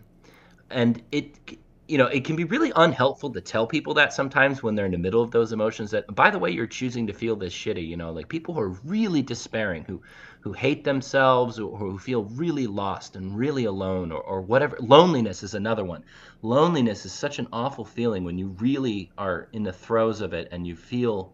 and 0.70 1.02
it 1.12 1.59
you 1.90 1.98
know 1.98 2.06
it 2.08 2.24
can 2.24 2.36
be 2.36 2.44
really 2.44 2.72
unhelpful 2.76 3.32
to 3.32 3.42
tell 3.42 3.66
people 3.66 3.96
that 3.96 4.14
sometimes 4.14 4.62
when 4.62 4.76
they're 4.76 4.86
in 4.86 4.92
the 4.92 4.98
middle 4.98 5.24
of 5.24 5.32
those 5.32 5.52
emotions 5.52 5.90
that 5.90 6.06
by 6.14 6.30
the 6.30 6.38
way 6.38 6.52
you're 6.52 6.68
choosing 6.68 7.08
to 7.08 7.14
feel 7.14 7.36
this 7.36 7.54
shitty 7.54 7.86
you 7.88 7.98
know 7.98 8.12
like 8.12 8.30
people 8.30 8.54
who 8.54 8.62
are 8.62 8.78
really 8.84 9.24
despairing 9.24 9.84
who 9.86 10.00
who 10.42 10.54
hate 10.54 10.84
themselves 10.84 11.60
or 11.60 11.78
who 11.78 11.98
feel 11.98 12.24
really 12.24 12.66
lost 12.66 13.16
and 13.16 13.38
really 13.38 13.66
alone 13.66 14.12
or, 14.12 14.22
or 14.22 14.42
whatever. 14.42 14.78
Loneliness 14.80 15.44
is 15.44 15.54
another 15.54 15.84
one. 15.84 16.04
Loneliness 16.42 17.06
is 17.06 17.12
such 17.12 17.40
an 17.40 17.48
awful 17.52 17.84
feeling 17.84 18.24
when 18.24 18.38
you 18.38 18.56
really 18.60 19.12
are 19.18 19.50
in 19.52 19.64
the 19.64 19.74
throes 19.74 20.22
of 20.22 20.34
it 20.34 20.48
and 20.52 20.66
you 20.66 20.76
feel 20.78 21.34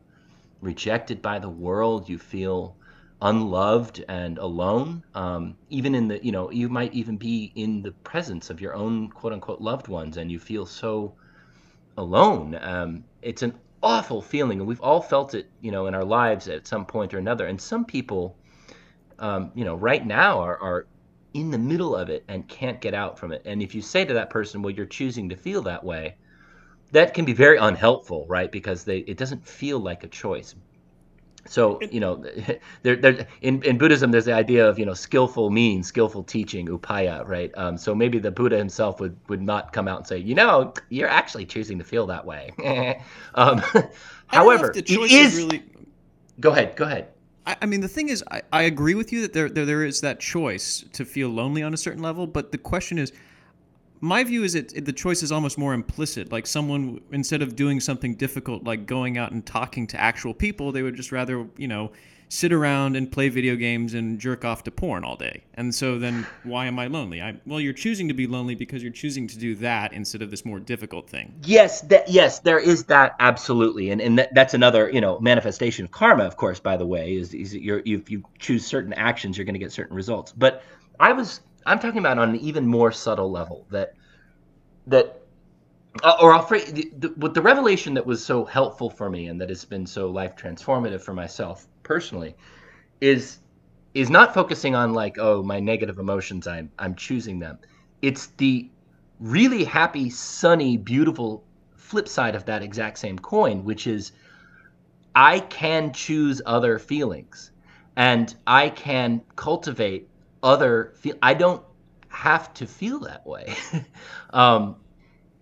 rejected 0.61 1.21
by 1.21 1.37
the 1.37 1.49
world 1.49 2.09
you 2.09 2.17
feel 2.17 2.75
unloved 3.21 4.03
and 4.09 4.37
alone 4.37 5.03
um, 5.13 5.55
even 5.69 5.95
in 5.95 6.07
the 6.07 6.23
you 6.23 6.31
know 6.31 6.51
you 6.51 6.67
might 6.67 6.93
even 6.93 7.15
be 7.15 7.51
in 7.55 7.81
the 7.81 7.91
presence 7.91 8.49
of 8.49 8.59
your 8.59 8.73
own 8.73 9.09
quote 9.09 9.31
unquote 9.31 9.61
loved 9.61 9.87
ones 9.87 10.17
and 10.17 10.31
you 10.31 10.39
feel 10.39 10.65
so 10.65 11.13
alone. 11.97 12.57
Um, 12.61 13.03
it's 13.21 13.41
an 13.41 13.57
awful 13.81 14.21
feeling 14.21 14.59
and 14.59 14.67
we've 14.67 14.81
all 14.81 15.01
felt 15.01 15.33
it 15.33 15.49
you 15.61 15.71
know 15.71 15.87
in 15.87 15.95
our 15.95 16.03
lives 16.03 16.47
at 16.47 16.67
some 16.67 16.85
point 16.85 17.13
or 17.13 17.17
another. 17.17 17.45
And 17.45 17.59
some 17.59 17.85
people 17.85 18.35
um, 19.19 19.51
you 19.55 19.63
know 19.63 19.75
right 19.75 20.05
now 20.05 20.39
are, 20.39 20.59
are 20.59 20.87
in 21.33 21.51
the 21.51 21.57
middle 21.57 21.95
of 21.95 22.09
it 22.09 22.23
and 22.27 22.47
can't 22.47 22.81
get 22.81 22.93
out 22.93 23.17
from 23.17 23.31
it. 23.31 23.41
And 23.45 23.61
if 23.61 23.73
you 23.73 23.81
say 23.81 24.03
to 24.05 24.13
that 24.13 24.29
person 24.29 24.61
well 24.61 24.73
you're 24.73 24.85
choosing 24.85 25.29
to 25.29 25.35
feel 25.37 25.61
that 25.63 25.83
way 25.83 26.17
that 26.91 27.13
can 27.13 27.25
be 27.25 27.33
very 27.33 27.57
unhelpful 27.57 28.25
right? 28.27 28.51
Because 28.51 28.83
they 28.83 28.99
it 28.99 29.17
doesn't 29.17 29.45
feel 29.47 29.79
like 29.79 30.03
a 30.03 30.07
choice 30.07 30.53
so 31.45 31.79
you 31.91 31.99
know 31.99 32.23
there, 32.83 32.95
there 32.95 33.27
in, 33.41 33.61
in 33.63 33.77
buddhism 33.77 34.11
there's 34.11 34.25
the 34.25 34.33
idea 34.33 34.67
of 34.67 34.77
you 34.79 34.85
know 34.85 34.93
skillful 34.93 35.49
means 35.49 35.87
skillful 35.87 36.23
teaching 36.23 36.67
upaya 36.67 37.25
right 37.27 37.51
um, 37.55 37.77
so 37.77 37.93
maybe 37.93 38.19
the 38.19 38.31
buddha 38.31 38.57
himself 38.57 38.99
would 38.99 39.15
would 39.29 39.41
not 39.41 39.71
come 39.71 39.87
out 39.87 39.99
and 39.99 40.07
say 40.07 40.17
you 40.17 40.35
know 40.35 40.73
you're 40.89 41.09
actually 41.09 41.45
choosing 41.45 41.77
to 41.77 41.83
feel 41.83 42.07
that 42.07 42.25
way 42.25 42.51
um, 43.35 43.61
I 43.63 43.71
don't 43.71 43.75
know 43.75 43.89
however 44.27 44.71
the 44.73 44.81
choice 44.81 45.11
is 45.11 45.37
really. 45.37 45.63
go 46.39 46.51
ahead 46.51 46.75
go 46.75 46.85
ahead 46.85 47.09
I, 47.45 47.57
I 47.61 47.65
mean, 47.65 47.81
the 47.81 47.87
thing 47.87 48.09
is, 48.09 48.23
I, 48.31 48.41
I 48.51 48.63
agree 48.63 48.95
with 48.95 49.13
you 49.13 49.21
that 49.21 49.33
there, 49.33 49.49
there 49.49 49.65
there 49.65 49.83
is 49.83 50.01
that 50.01 50.19
choice 50.19 50.83
to 50.93 51.05
feel 51.05 51.29
lonely 51.29 51.61
on 51.61 51.73
a 51.73 51.77
certain 51.77 52.01
level, 52.01 52.27
but 52.27 52.51
the 52.51 52.57
question 52.57 52.97
is, 52.97 53.11
my 54.01 54.23
view 54.23 54.43
is 54.43 54.53
that 54.53 54.85
the 54.85 54.93
choice 54.93 55.23
is 55.23 55.31
almost 55.31 55.57
more 55.57 55.73
implicit. 55.73 56.31
Like 56.31 56.47
someone, 56.47 57.01
instead 57.11 57.41
of 57.41 57.55
doing 57.55 57.79
something 57.79 58.15
difficult, 58.15 58.63
like 58.63 58.85
going 58.85 59.17
out 59.17 59.31
and 59.31 59.45
talking 59.45 59.87
to 59.87 59.99
actual 59.99 60.33
people, 60.33 60.71
they 60.71 60.83
would 60.83 60.95
just 60.95 61.11
rather, 61.11 61.47
you 61.57 61.67
know, 61.67 61.91
sit 62.29 62.51
around 62.51 62.95
and 62.95 63.11
play 63.11 63.29
video 63.29 63.55
games 63.55 63.93
and 63.93 64.19
jerk 64.19 64.43
off 64.43 64.63
to 64.63 64.71
porn 64.71 65.03
all 65.03 65.15
day. 65.15 65.43
And 65.53 65.73
so 65.73 65.99
then, 65.99 66.25
why 66.43 66.65
am 66.65 66.79
I 66.79 66.87
lonely? 66.87 67.21
I 67.21 67.35
well, 67.45 67.59
you're 67.59 67.73
choosing 67.73 68.07
to 68.07 68.13
be 68.13 68.27
lonely 68.27 68.55
because 68.55 68.81
you're 68.81 68.91
choosing 68.91 69.27
to 69.27 69.37
do 69.37 69.55
that 69.55 69.93
instead 69.93 70.21
of 70.21 70.31
this 70.31 70.45
more 70.45 70.59
difficult 70.59 71.09
thing. 71.09 71.33
Yes, 71.43 71.81
that 71.81 72.09
yes, 72.09 72.39
there 72.39 72.59
is 72.59 72.85
that 72.85 73.15
absolutely, 73.19 73.91
and 73.91 74.01
and 74.01 74.19
that, 74.19 74.33
that's 74.33 74.53
another 74.53 74.89
you 74.91 75.01
know 75.01 75.19
manifestation 75.19 75.85
of 75.85 75.91
karma, 75.91 76.23
of 76.23 76.37
course. 76.37 76.59
By 76.59 76.77
the 76.77 76.85
way, 76.85 77.15
is 77.15 77.33
is 77.33 77.55
you're 77.55 77.81
if 77.85 78.09
you 78.09 78.23
choose 78.39 78.65
certain 78.65 78.93
actions, 78.93 79.37
you're 79.37 79.45
going 79.45 79.53
to 79.53 79.59
get 79.59 79.71
certain 79.71 79.95
results. 79.95 80.31
But 80.31 80.63
I 80.99 81.13
was 81.13 81.41
I'm 81.65 81.79
talking 81.79 81.99
about 81.99 82.17
on 82.17 82.29
an 82.29 82.35
even 82.37 82.67
more 82.67 82.91
subtle 82.91 83.31
level 83.31 83.65
that 83.71 83.93
that 84.87 85.21
uh, 86.03 86.17
or 86.21 86.33
I'll 86.33 86.41
phrase 86.41 86.71
the, 86.73 86.91
the, 86.97 87.13
with 87.17 87.33
the 87.33 87.41
revelation 87.41 87.93
that 87.93 88.05
was 88.05 88.23
so 88.23 88.43
helpful 88.43 88.89
for 88.89 89.09
me 89.09 89.27
and 89.27 89.39
that 89.39 89.49
has 89.49 89.63
been 89.65 89.85
so 89.85 90.09
life 90.09 90.35
transformative 90.35 91.01
for 91.01 91.13
myself 91.13 91.67
personally 91.83 92.35
is 93.01 93.39
is 93.93 94.09
not 94.09 94.33
focusing 94.33 94.75
on 94.75 94.93
like 94.93 95.17
oh 95.17 95.41
my 95.41 95.59
negative 95.59 95.99
emotions 95.99 96.47
I'm 96.47 96.69
I'm 96.77 96.95
choosing 96.95 97.39
them. 97.39 97.59
It's 98.01 98.27
the 98.37 98.69
really 99.19 99.63
happy, 99.63 100.09
sunny, 100.09 100.77
beautiful 100.77 101.43
flip 101.75 102.07
side 102.07 102.35
of 102.35 102.45
that 102.45 102.61
exact 102.61 102.97
same 102.97 103.17
coin, 103.17 103.63
which 103.63 103.87
is 103.87 104.11
I 105.15 105.39
can 105.39 105.93
choose 105.93 106.41
other 106.45 106.77
feelings 106.77 107.51
and 107.95 108.35
I 108.45 108.69
can 108.69 109.21
cultivate 109.35 110.09
other 110.45 110.93
feel 110.95 111.15
I 111.21 111.33
don't 111.33 111.63
have 112.09 112.53
to 112.53 112.65
feel 112.65 112.99
that 113.01 113.27
way. 113.27 113.53
um, 114.29 114.77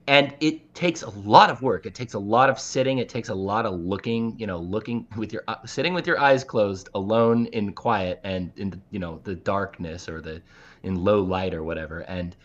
and 0.08 0.34
it 0.42 0.74
takes 0.74 1.02
a 1.02 1.10
lot 1.12 1.50
of 1.50 1.62
work. 1.62 1.86
It 1.86 1.96
takes 1.96 2.13
a 2.13 2.20
lot 2.20 2.50
of 2.50 2.60
sitting. 2.60 2.98
It 2.98 3.08
takes 3.08 3.30
a 3.30 3.36
lot 3.36 3.66
of 3.66 3.80
looking. 3.80 4.38
You 4.38 4.48
know, 4.48 4.58
looking 4.58 5.08
with 5.16 5.32
your 5.32 5.44
uh, 5.48 5.66
sitting 5.66 5.94
with 5.94 6.08
your 6.08 6.20
eyes 6.20 6.44
closed, 6.44 6.89
alone 6.96 7.46
in 7.48 7.74
quiet 7.74 8.20
and 8.24 8.52
in 8.58 8.72
the, 8.72 8.80
you 8.92 9.00
know 9.00 9.22
the 9.24 9.36
darkness 9.36 10.10
or 10.10 10.20
the 10.20 10.42
in 10.82 10.96
low 10.96 11.22
light 11.22 11.54
or 11.54 11.63
whatever. 11.63 12.00
And 12.00 12.36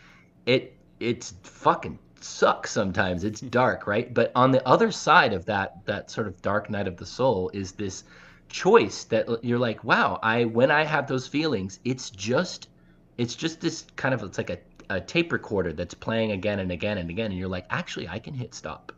it 0.46 0.76
it's 1.00 1.34
fucking 1.42 1.98
sucks 2.20 2.70
sometimes. 2.70 3.24
It's 3.24 3.40
dark, 3.60 3.86
right? 3.86 4.12
But 4.12 4.30
on 4.36 4.52
the 4.52 4.66
other 4.66 4.92
side 4.92 5.32
of 5.32 5.44
that 5.46 5.84
that 5.86 6.10
sort 6.10 6.26
of 6.26 6.40
dark 6.42 6.70
night 6.70 6.86
of 6.86 6.96
the 6.96 7.06
soul 7.06 7.50
is 7.52 7.72
this 7.72 8.04
choice 8.48 9.04
that 9.04 9.44
you're 9.44 9.58
like, 9.58 9.84
wow, 9.84 10.18
I 10.22 10.44
when 10.44 10.70
I 10.70 10.84
have 10.84 11.06
those 11.06 11.26
feelings, 11.26 11.80
it's 11.84 12.10
just 12.10 12.68
it's 13.16 13.34
just 13.34 13.60
this 13.60 13.84
kind 13.96 14.14
of 14.14 14.22
it's 14.22 14.38
like 14.38 14.50
a 14.50 14.58
a 14.90 15.00
tape 15.00 15.32
recorder 15.32 15.72
that's 15.72 15.94
playing 15.94 16.32
again 16.32 16.60
and 16.60 16.72
again 16.72 16.98
and 16.98 17.10
again 17.10 17.30
and 17.30 17.38
you're 17.38 17.48
like 17.48 17.66
actually 17.70 18.08
i 18.08 18.18
can 18.18 18.34
hit 18.34 18.54
stop. 18.54 18.92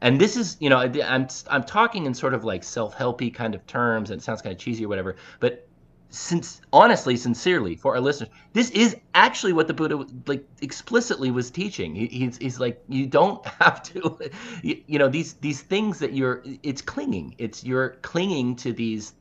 And 0.00 0.20
this 0.20 0.36
is 0.36 0.56
you 0.60 0.68
know 0.68 0.78
i'm 0.78 1.28
i'm 1.48 1.64
talking 1.64 2.06
in 2.06 2.14
sort 2.14 2.34
of 2.34 2.44
like 2.44 2.64
self-helpy 2.64 3.32
kind 3.34 3.54
of 3.54 3.64
terms 3.66 4.10
and 4.10 4.20
it 4.20 4.24
sounds 4.24 4.42
kind 4.42 4.52
of 4.52 4.58
cheesy 4.58 4.84
or 4.84 4.88
whatever 4.88 5.16
but 5.40 5.68
since 6.12 6.60
honestly 6.74 7.16
sincerely 7.16 7.74
for 7.74 7.94
our 7.94 8.00
listeners 8.00 8.30
this 8.52 8.70
is 8.70 8.96
actually 9.14 9.52
what 9.52 9.66
the 9.66 9.72
buddha 9.72 10.04
like 10.26 10.46
explicitly 10.60 11.30
was 11.30 11.50
teaching 11.50 11.94
he, 11.94 12.06
he's, 12.06 12.36
he's 12.36 12.60
like 12.60 12.82
you 12.88 13.06
don't 13.06 13.44
have 13.60 13.82
to 13.82 14.18
you, 14.62 14.82
you 14.86 14.98
know 14.98 15.08
these 15.08 15.32
these 15.34 15.62
things 15.62 15.98
that 15.98 16.12
you're 16.12 16.42
it's 16.62 16.82
clinging 16.82 17.34
it's 17.38 17.64
you're 17.64 17.90
clinging 18.02 18.54
to 18.54 18.72
these 18.74 19.14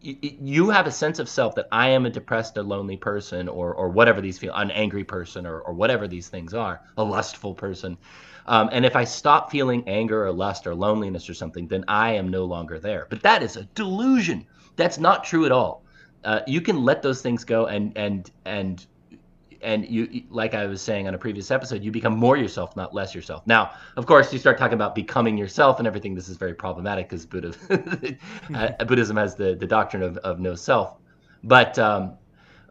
you, 0.00 0.70
have 0.70 0.86
a 0.86 0.92
sense 0.92 1.18
of 1.18 1.28
self 1.28 1.56
that 1.56 1.66
I 1.72 1.88
am 1.88 2.06
a 2.06 2.10
depressed, 2.10 2.56
a 2.56 2.62
lonely 2.62 2.96
person, 2.96 3.48
or 3.48 3.74
or 3.74 3.88
whatever 3.88 4.20
these 4.20 4.38
feel, 4.38 4.54
an 4.54 4.70
angry 4.70 5.02
person, 5.02 5.44
or 5.44 5.60
or 5.60 5.72
whatever 5.74 6.06
these 6.06 6.28
things 6.28 6.54
are, 6.54 6.80
a 6.96 7.02
lustful 7.02 7.54
person. 7.54 7.98
Um, 8.46 8.68
and 8.70 8.86
if 8.86 8.94
I 8.94 9.02
stop 9.02 9.50
feeling 9.50 9.82
anger 9.88 10.24
or 10.24 10.30
lust 10.30 10.66
or 10.66 10.74
loneliness 10.76 11.28
or 11.28 11.34
something, 11.34 11.66
then 11.66 11.84
I 11.88 12.12
am 12.12 12.28
no 12.28 12.44
longer 12.44 12.78
there. 12.78 13.08
But 13.10 13.22
that 13.22 13.42
is 13.42 13.56
a 13.56 13.64
delusion. 13.74 14.46
That's 14.76 14.98
not 14.98 15.24
true 15.24 15.44
at 15.44 15.50
all. 15.50 15.82
Uh, 16.24 16.40
you 16.46 16.60
can 16.60 16.82
let 16.82 17.02
those 17.02 17.22
things 17.22 17.44
go, 17.44 17.66
and 17.66 17.96
and 17.96 18.30
and 18.44 18.86
and 19.62 19.88
you 19.88 20.22
like 20.30 20.54
i 20.54 20.66
was 20.66 20.82
saying 20.82 21.08
on 21.08 21.14
a 21.14 21.18
previous 21.18 21.50
episode 21.50 21.82
you 21.82 21.90
become 21.90 22.16
more 22.16 22.36
yourself 22.36 22.76
not 22.76 22.94
less 22.94 23.14
yourself. 23.14 23.46
Now 23.46 23.72
of 23.96 24.06
course 24.06 24.32
you 24.32 24.38
start 24.38 24.58
talking 24.58 24.74
about 24.74 24.94
becoming 24.94 25.36
yourself 25.36 25.78
and 25.78 25.86
everything. 25.86 26.14
This 26.14 26.28
is 26.28 26.36
very 26.36 26.54
problematic 26.54 27.08
because 27.08 27.26
buddha 27.26 27.54
uh, 28.54 28.84
buddhism 28.84 29.16
has 29.16 29.34
the, 29.34 29.54
the 29.54 29.66
doctrine 29.66 30.02
of, 30.02 30.16
of 30.18 30.40
no 30.40 30.54
self. 30.54 30.96
But 31.42 31.78
um, 31.78 32.16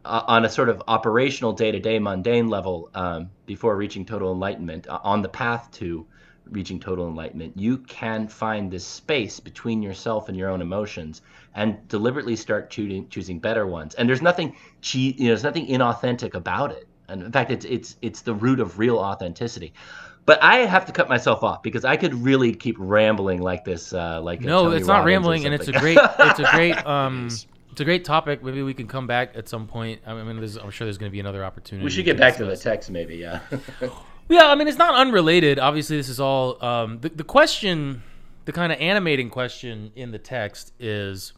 uh, 0.03 0.23
on 0.27 0.45
a 0.45 0.49
sort 0.49 0.69
of 0.69 0.81
operational 0.87 1.53
day-to-day 1.53 1.99
mundane 1.99 2.47
level 2.47 2.89
um, 2.93 3.29
before 3.45 3.75
reaching 3.75 4.05
total 4.05 4.31
enlightenment 4.31 4.87
uh, 4.87 4.99
on 5.03 5.21
the 5.21 5.29
path 5.29 5.69
to 5.71 6.05
reaching 6.49 6.79
total 6.79 7.07
enlightenment 7.07 7.53
you 7.55 7.77
can 7.79 8.27
find 8.27 8.71
this 8.71 8.85
space 8.85 9.39
between 9.39 9.81
yourself 9.81 10.29
and 10.29 10.37
your 10.37 10.49
own 10.49 10.61
emotions 10.61 11.21
and 11.55 11.87
deliberately 11.87 12.35
start 12.35 12.69
choosing 12.69 13.07
choosing 13.09 13.39
better 13.39 13.65
ones 13.65 13.95
and 13.95 14.07
there's 14.07 14.21
nothing 14.21 14.55
che- 14.81 15.15
you 15.17 15.25
know 15.25 15.29
there's 15.29 15.43
nothing 15.43 15.67
inauthentic 15.67 16.33
about 16.33 16.71
it 16.71 16.87
and 17.07 17.21
in 17.21 17.31
fact 17.31 17.51
it's 17.51 17.65
it's 17.65 17.97
it's 18.01 18.21
the 18.21 18.33
root 18.33 18.59
of 18.59 18.79
real 18.79 18.97
authenticity 18.97 19.73
but 20.25 20.41
I 20.41 20.57
have 20.65 20.85
to 20.87 20.91
cut 20.91 21.07
myself 21.07 21.43
off 21.43 21.61
because 21.61 21.85
I 21.85 21.97
could 21.97 22.13
really 22.13 22.53
keep 22.53 22.77
rambling 22.79 23.41
like 23.41 23.63
this. 23.63 23.93
Uh, 23.93 24.21
like 24.21 24.41
no, 24.41 24.71
it's 24.71 24.87
not 24.87 24.93
Robbins 24.93 25.05
or 25.05 25.07
rambling, 25.07 25.45
and 25.45 25.53
it's 25.53 25.67
a 25.67 25.71
great, 25.71 25.99
it's 26.01 26.39
a 26.39 26.47
great, 26.51 26.73
um, 26.85 27.27
it's 27.27 27.81
a 27.81 27.85
great 27.85 28.05
topic. 28.05 28.43
Maybe 28.43 28.63
we 28.63 28.73
can 28.73 28.87
come 28.87 29.05
back 29.05 29.33
at 29.35 29.47
some 29.47 29.67
point. 29.67 30.01
I 30.05 30.13
mean, 30.15 30.39
I'm 30.39 30.71
sure 30.71 30.85
there's 30.85 30.97
going 30.97 31.11
to 31.11 31.13
be 31.13 31.19
another 31.19 31.45
opportunity. 31.45 31.83
we 31.83 31.91
should 31.91 32.05
get 32.05 32.17
back 32.17 32.37
to 32.37 32.45
the 32.45 32.57
text, 32.57 32.89
maybe. 32.89 33.17
Yeah. 33.17 33.41
Yeah, 34.27 34.47
I 34.47 34.55
mean, 34.55 34.67
it's 34.67 34.77
not 34.77 34.95
unrelated. 34.95 35.59
Obviously, 35.59 35.97
this 35.97 36.09
is 36.09 36.19
all 36.19 36.63
um, 36.63 36.99
the 36.99 37.09
the 37.09 37.23
question, 37.23 38.03
the 38.45 38.51
kind 38.51 38.71
of 38.73 38.79
animating 38.79 39.29
question 39.29 39.91
in 39.95 40.11
the 40.11 40.19
text 40.19 40.73
is, 40.79 41.33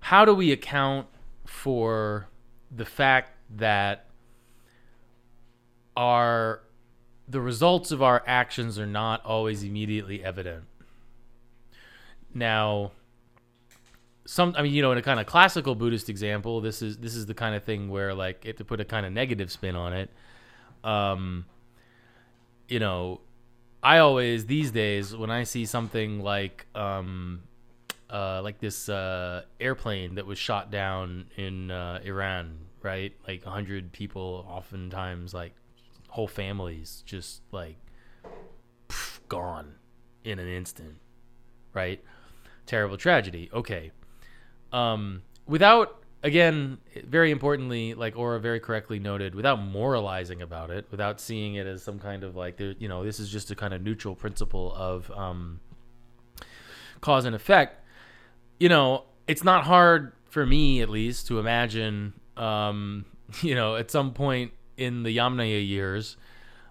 how 0.00 0.24
do 0.24 0.34
we 0.34 0.50
account 0.52 1.06
for 1.46 2.28
the 2.70 2.84
fact 2.84 3.32
that 3.56 4.08
our 5.96 6.62
the 7.26 7.40
results 7.40 7.90
of 7.90 8.02
our 8.02 8.22
actions 8.26 8.78
are 8.78 8.86
not 8.86 9.24
always 9.24 9.62
immediately 9.64 10.22
evident. 10.22 10.64
Now, 12.32 12.92
some 14.24 14.54
I 14.56 14.62
mean, 14.62 14.72
you 14.72 14.80
know, 14.80 14.92
in 14.92 14.98
a 14.98 15.02
kind 15.02 15.18
of 15.18 15.26
classical 15.26 15.74
Buddhist 15.74 16.08
example, 16.08 16.60
this 16.60 16.82
is 16.82 16.98
this 16.98 17.16
is 17.16 17.26
the 17.26 17.34
kind 17.34 17.54
of 17.54 17.64
thing 17.64 17.88
where 17.88 18.14
like 18.14 18.44
you 18.44 18.52
to 18.52 18.64
put 18.64 18.80
a 18.80 18.84
kind 18.84 19.04
of 19.04 19.12
negative 19.12 19.50
spin 19.50 19.74
on 19.74 19.92
it. 19.92 20.10
Um, 20.84 21.46
you 22.68 22.78
know, 22.78 23.20
I 23.82 23.98
always 23.98 24.46
these 24.46 24.70
days 24.70 25.14
when 25.14 25.30
I 25.30 25.44
see 25.44 25.64
something 25.64 26.20
like 26.20 26.66
um, 26.74 27.42
uh, 28.10 28.40
like 28.42 28.58
this 28.58 28.88
uh, 28.88 29.42
airplane 29.60 30.16
that 30.16 30.26
was 30.26 30.38
shot 30.38 30.70
down 30.70 31.26
in 31.36 31.70
uh, 31.70 32.00
Iran, 32.04 32.58
right? 32.82 33.12
Like 33.26 33.44
hundred 33.44 33.92
people, 33.92 34.46
oftentimes 34.48 35.32
like 35.34 35.52
whole 36.08 36.28
families, 36.28 37.02
just 37.06 37.42
like 37.52 37.76
pff, 38.88 39.20
gone 39.28 39.74
in 40.24 40.38
an 40.38 40.48
instant, 40.48 40.96
right? 41.72 42.02
Terrible 42.66 42.96
tragedy. 42.96 43.48
Okay. 43.52 43.92
Um, 44.72 45.22
without 45.46 46.02
again, 46.22 46.78
very 47.04 47.30
importantly, 47.30 47.94
like 47.94 48.16
Aura 48.16 48.40
very 48.40 48.60
correctly 48.60 48.98
noted, 48.98 49.34
without 49.34 49.60
moralizing 49.60 50.42
about 50.42 50.70
it, 50.70 50.86
without 50.90 51.20
seeing 51.20 51.54
it 51.54 51.66
as 51.66 51.82
some 51.82 51.98
kind 51.98 52.24
of 52.24 52.36
like, 52.36 52.60
you 52.60 52.88
know, 52.88 53.04
this 53.04 53.20
is 53.20 53.28
just 53.28 53.50
a 53.50 53.54
kind 53.54 53.72
of 53.72 53.82
neutral 53.82 54.14
principle 54.14 54.72
of 54.74 55.10
um, 55.12 55.60
cause 57.00 57.24
and 57.24 57.34
effect. 57.34 57.80
You 58.58 58.68
know, 58.68 59.04
it's 59.26 59.44
not 59.44 59.64
hard 59.64 60.12
for 60.28 60.44
me, 60.44 60.82
at 60.82 60.88
least, 60.88 61.28
to 61.28 61.38
imagine, 61.38 62.14
um, 62.36 63.04
you 63.42 63.54
know, 63.54 63.76
at 63.76 63.90
some 63.90 64.12
point 64.12 64.52
in 64.76 65.02
the 65.02 65.16
Yamnaya 65.16 65.66
years, 65.66 66.16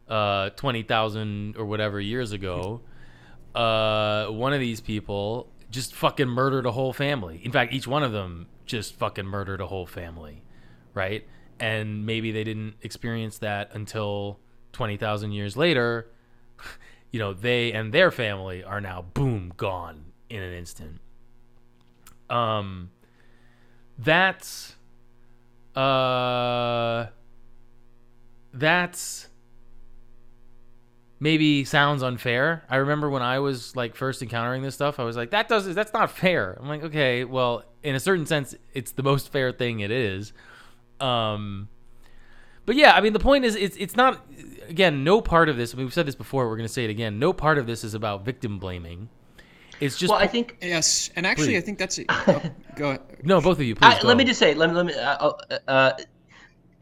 uh, 0.08 0.50
twenty 0.52 0.84
thousand 0.84 1.58
or 1.58 1.66
whatever 1.66 2.00
years 2.00 2.32
ago, 2.32 2.82
uh, 3.56 4.28
one 4.28 4.54
of 4.54 4.60
these 4.60 4.80
people 4.80 5.50
just 5.70 5.93
fucking 5.93 6.28
murdered 6.28 6.66
a 6.66 6.72
whole 6.72 6.93
family. 6.93 7.41
In 7.43 7.52
fact, 7.52 7.74
each 7.74 7.88
one 7.88 8.04
of 8.04 8.14
them 8.14 8.48
just 8.68 8.95
fucking 8.95 9.26
murdered 9.26 9.61
a 9.61 9.68
whole 9.68 9.86
family, 9.86 10.43
right? 10.93 11.26
And 11.59 12.05
maybe 12.05 12.32
they 12.32 12.43
didn't 12.43 12.76
experience 12.82 13.39
that 13.39 13.72
until 13.74 14.39
20,000 14.74 15.32
years 15.32 15.57
later. 15.57 16.09
You 17.09 17.20
know, 17.20 17.34
they 17.34 17.72
and 17.72 17.93
their 17.93 18.11
family 18.11 18.65
are 18.65 18.82
now 18.82 19.01
boom 19.01 19.53
gone 19.55 20.11
in 20.30 20.43
an 20.43 20.53
instant. 20.53 20.99
Um 22.30 22.91
that's 23.97 24.76
uh 25.74 27.05
that's 28.53 29.30
maybe 31.20 31.63
sounds 31.63 32.03
unfair. 32.03 32.65
I 32.70 32.76
remember 32.78 33.09
when 33.09 33.22
I 33.22 33.39
was 33.39 33.76
like 33.76 33.95
first 33.95 34.22
encountering 34.22 34.61
this 34.61 34.76
stuff, 34.76 34.99
I 34.99 35.03
was 35.03 35.15
like, 35.15 35.32
that 35.32 35.47
does 35.47 35.74
that's 35.74 35.93
not 35.93 36.11
fair. 36.11 36.57
I'm 36.59 36.68
like, 36.68 36.84
okay, 36.84 37.24
well, 37.24 37.63
in 37.88 37.96
a 37.96 38.00
certain 38.02 38.26
sense, 38.26 38.54
it's 38.74 38.92
the 38.92 39.04
most 39.04 39.32
fair 39.32 39.54
thing 39.54 39.80
it 39.80 39.92
is. 39.92 40.34
Um, 41.00 41.70
but 42.66 42.76
yeah, 42.76 42.94
I 42.94 43.02
mean, 43.02 43.14
the 43.14 43.20
point 43.20 43.46
is, 43.46 43.56
it's 43.56 43.78
it's 43.78 43.96
not. 43.96 44.26
Again, 44.68 45.06
no 45.06 45.22
part 45.22 45.48
of 45.48 45.56
this. 45.56 45.74
I 45.74 45.78
mean, 45.78 45.86
we've 45.86 45.94
said 45.94 46.06
this 46.06 46.16
before. 46.16 46.50
We're 46.50 46.58
going 46.58 46.68
to 46.68 46.74
say 46.74 46.84
it 46.84 46.90
again. 46.90 47.18
No 47.18 47.32
part 47.32 47.58
of 47.58 47.66
this 47.66 47.86
is 47.86 47.94
about 47.94 48.26
victim 48.26 48.60
blaming. 48.60 49.08
It's 49.80 49.98
just 49.98 50.12
well, 50.12 50.20
I 50.20 50.28
think 50.28 50.58
Yes, 50.62 51.10
and 51.16 51.26
actually, 51.26 51.54
Please. 51.54 51.58
I 51.58 51.62
think 51.62 51.78
that's. 51.78 52.00
Oh, 52.10 52.42
go 52.76 52.90
ahead. 52.90 53.02
no, 53.24 53.40
both 53.40 53.58
of 53.58 53.64
you. 53.64 53.76
Please 53.76 53.94
I, 53.94 54.02
go. 54.02 54.08
let 54.10 54.18
me 54.18 54.26
just 54.26 54.40
say, 54.40 54.54
let 54.54 54.70
me, 54.70 54.76
let 54.76 54.86
me. 54.86 54.94
Uh, 54.94 55.32
uh, 55.50 55.60
uh, 55.68 55.92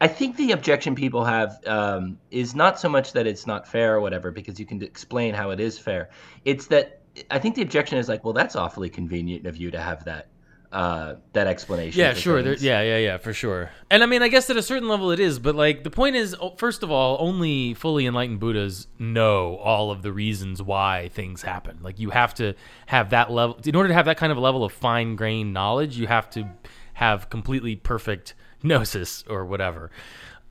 I 0.00 0.08
think 0.08 0.36
the 0.36 0.50
objection 0.50 0.96
people 0.96 1.24
have 1.24 1.60
um, 1.66 2.18
is 2.32 2.56
not 2.56 2.80
so 2.80 2.88
much 2.88 3.12
that 3.12 3.28
it's 3.28 3.46
not 3.46 3.68
fair 3.68 3.94
or 3.94 4.00
whatever, 4.00 4.32
because 4.32 4.58
you 4.58 4.66
can 4.66 4.82
explain 4.82 5.34
how 5.34 5.50
it 5.50 5.60
is 5.60 5.78
fair. 5.78 6.10
It's 6.44 6.66
that 6.66 7.00
I 7.30 7.38
think 7.38 7.54
the 7.54 7.62
objection 7.62 7.98
is 7.98 8.08
like, 8.08 8.24
well, 8.24 8.34
that's 8.34 8.56
awfully 8.56 8.90
convenient 8.90 9.46
of 9.46 9.56
you 9.56 9.70
to 9.70 9.80
have 9.80 10.04
that 10.04 10.26
uh, 10.72 11.14
that 11.32 11.46
explanation. 11.46 11.98
Yeah, 11.98 12.14
sure. 12.14 12.42
There, 12.42 12.54
yeah, 12.54 12.82
yeah, 12.82 12.98
yeah, 12.98 13.18
for 13.18 13.32
sure. 13.32 13.70
And 13.90 14.02
I 14.02 14.06
mean, 14.06 14.22
I 14.22 14.28
guess 14.28 14.50
at 14.50 14.56
a 14.56 14.62
certain 14.62 14.88
level 14.88 15.10
it 15.10 15.20
is, 15.20 15.38
but 15.38 15.54
like 15.54 15.84
the 15.84 15.90
point 15.90 16.16
is, 16.16 16.36
oh, 16.40 16.54
first 16.56 16.82
of 16.82 16.90
all, 16.90 17.16
only 17.20 17.74
fully 17.74 18.06
enlightened 18.06 18.40
Buddhas 18.40 18.88
know 18.98 19.56
all 19.56 19.90
of 19.90 20.02
the 20.02 20.12
reasons 20.12 20.62
why 20.62 21.10
things 21.12 21.42
happen. 21.42 21.78
Like 21.82 21.98
you 21.98 22.10
have 22.10 22.34
to 22.34 22.54
have 22.86 23.10
that 23.10 23.30
level 23.30 23.58
in 23.64 23.74
order 23.74 23.88
to 23.88 23.94
have 23.94 24.06
that 24.06 24.16
kind 24.16 24.32
of 24.32 24.38
a 24.38 24.40
level 24.40 24.64
of 24.64 24.72
fine 24.72 25.16
grained 25.16 25.52
knowledge. 25.52 25.96
You 25.96 26.08
have 26.08 26.28
to 26.30 26.48
have 26.94 27.30
completely 27.30 27.76
perfect 27.76 28.34
gnosis 28.62 29.24
or 29.28 29.44
whatever. 29.44 29.90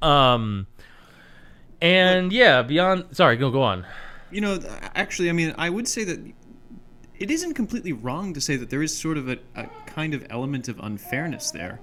Um, 0.01 0.67
and 1.81 2.31
yeah, 2.31 2.61
beyond. 2.61 3.07
Sorry, 3.11 3.37
go 3.37 3.51
go 3.51 3.61
on. 3.61 3.85
You 4.31 4.41
know, 4.41 4.59
actually, 4.95 5.29
I 5.29 5.33
mean, 5.33 5.53
I 5.57 5.69
would 5.69 5.87
say 5.87 6.03
that 6.03 6.19
it 7.19 7.31
isn't 7.31 7.53
completely 7.53 7.93
wrong 7.93 8.33
to 8.33 8.41
say 8.41 8.55
that 8.57 8.69
there 8.69 8.83
is 8.83 8.95
sort 8.95 9.17
of 9.17 9.29
a, 9.29 9.37
a 9.55 9.67
kind 9.85 10.13
of 10.13 10.25
element 10.29 10.67
of 10.67 10.79
unfairness 10.79 11.51
there. 11.51 11.79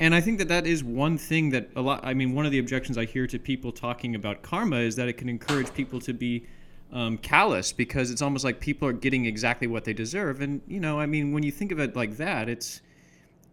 And 0.00 0.14
I 0.14 0.20
think 0.20 0.38
that 0.38 0.48
that 0.48 0.66
is 0.66 0.82
one 0.82 1.18
thing 1.18 1.50
that 1.50 1.70
a 1.76 1.80
lot, 1.80 2.00
I 2.04 2.14
mean, 2.14 2.34
one 2.34 2.46
of 2.46 2.52
the 2.52 2.58
objections 2.58 2.98
I 2.98 3.04
hear 3.04 3.26
to 3.26 3.38
people 3.38 3.70
talking 3.70 4.14
about 4.14 4.42
karma 4.42 4.78
is 4.78 4.96
that 4.96 5.08
it 5.08 5.14
can 5.14 5.28
encourage 5.28 5.72
people 5.74 6.00
to 6.00 6.12
be 6.12 6.46
um, 6.92 7.18
callous 7.18 7.72
because 7.72 8.10
it's 8.10 8.22
almost 8.22 8.44
like 8.44 8.60
people 8.60 8.88
are 8.88 8.92
getting 8.92 9.26
exactly 9.26 9.66
what 9.66 9.84
they 9.84 9.92
deserve. 9.92 10.40
And, 10.40 10.60
you 10.66 10.80
know, 10.80 10.98
I 10.98 11.06
mean, 11.06 11.32
when 11.32 11.42
you 11.42 11.52
think 11.52 11.72
of 11.72 11.78
it 11.78 11.94
like 11.94 12.16
that, 12.16 12.48
it's, 12.48 12.80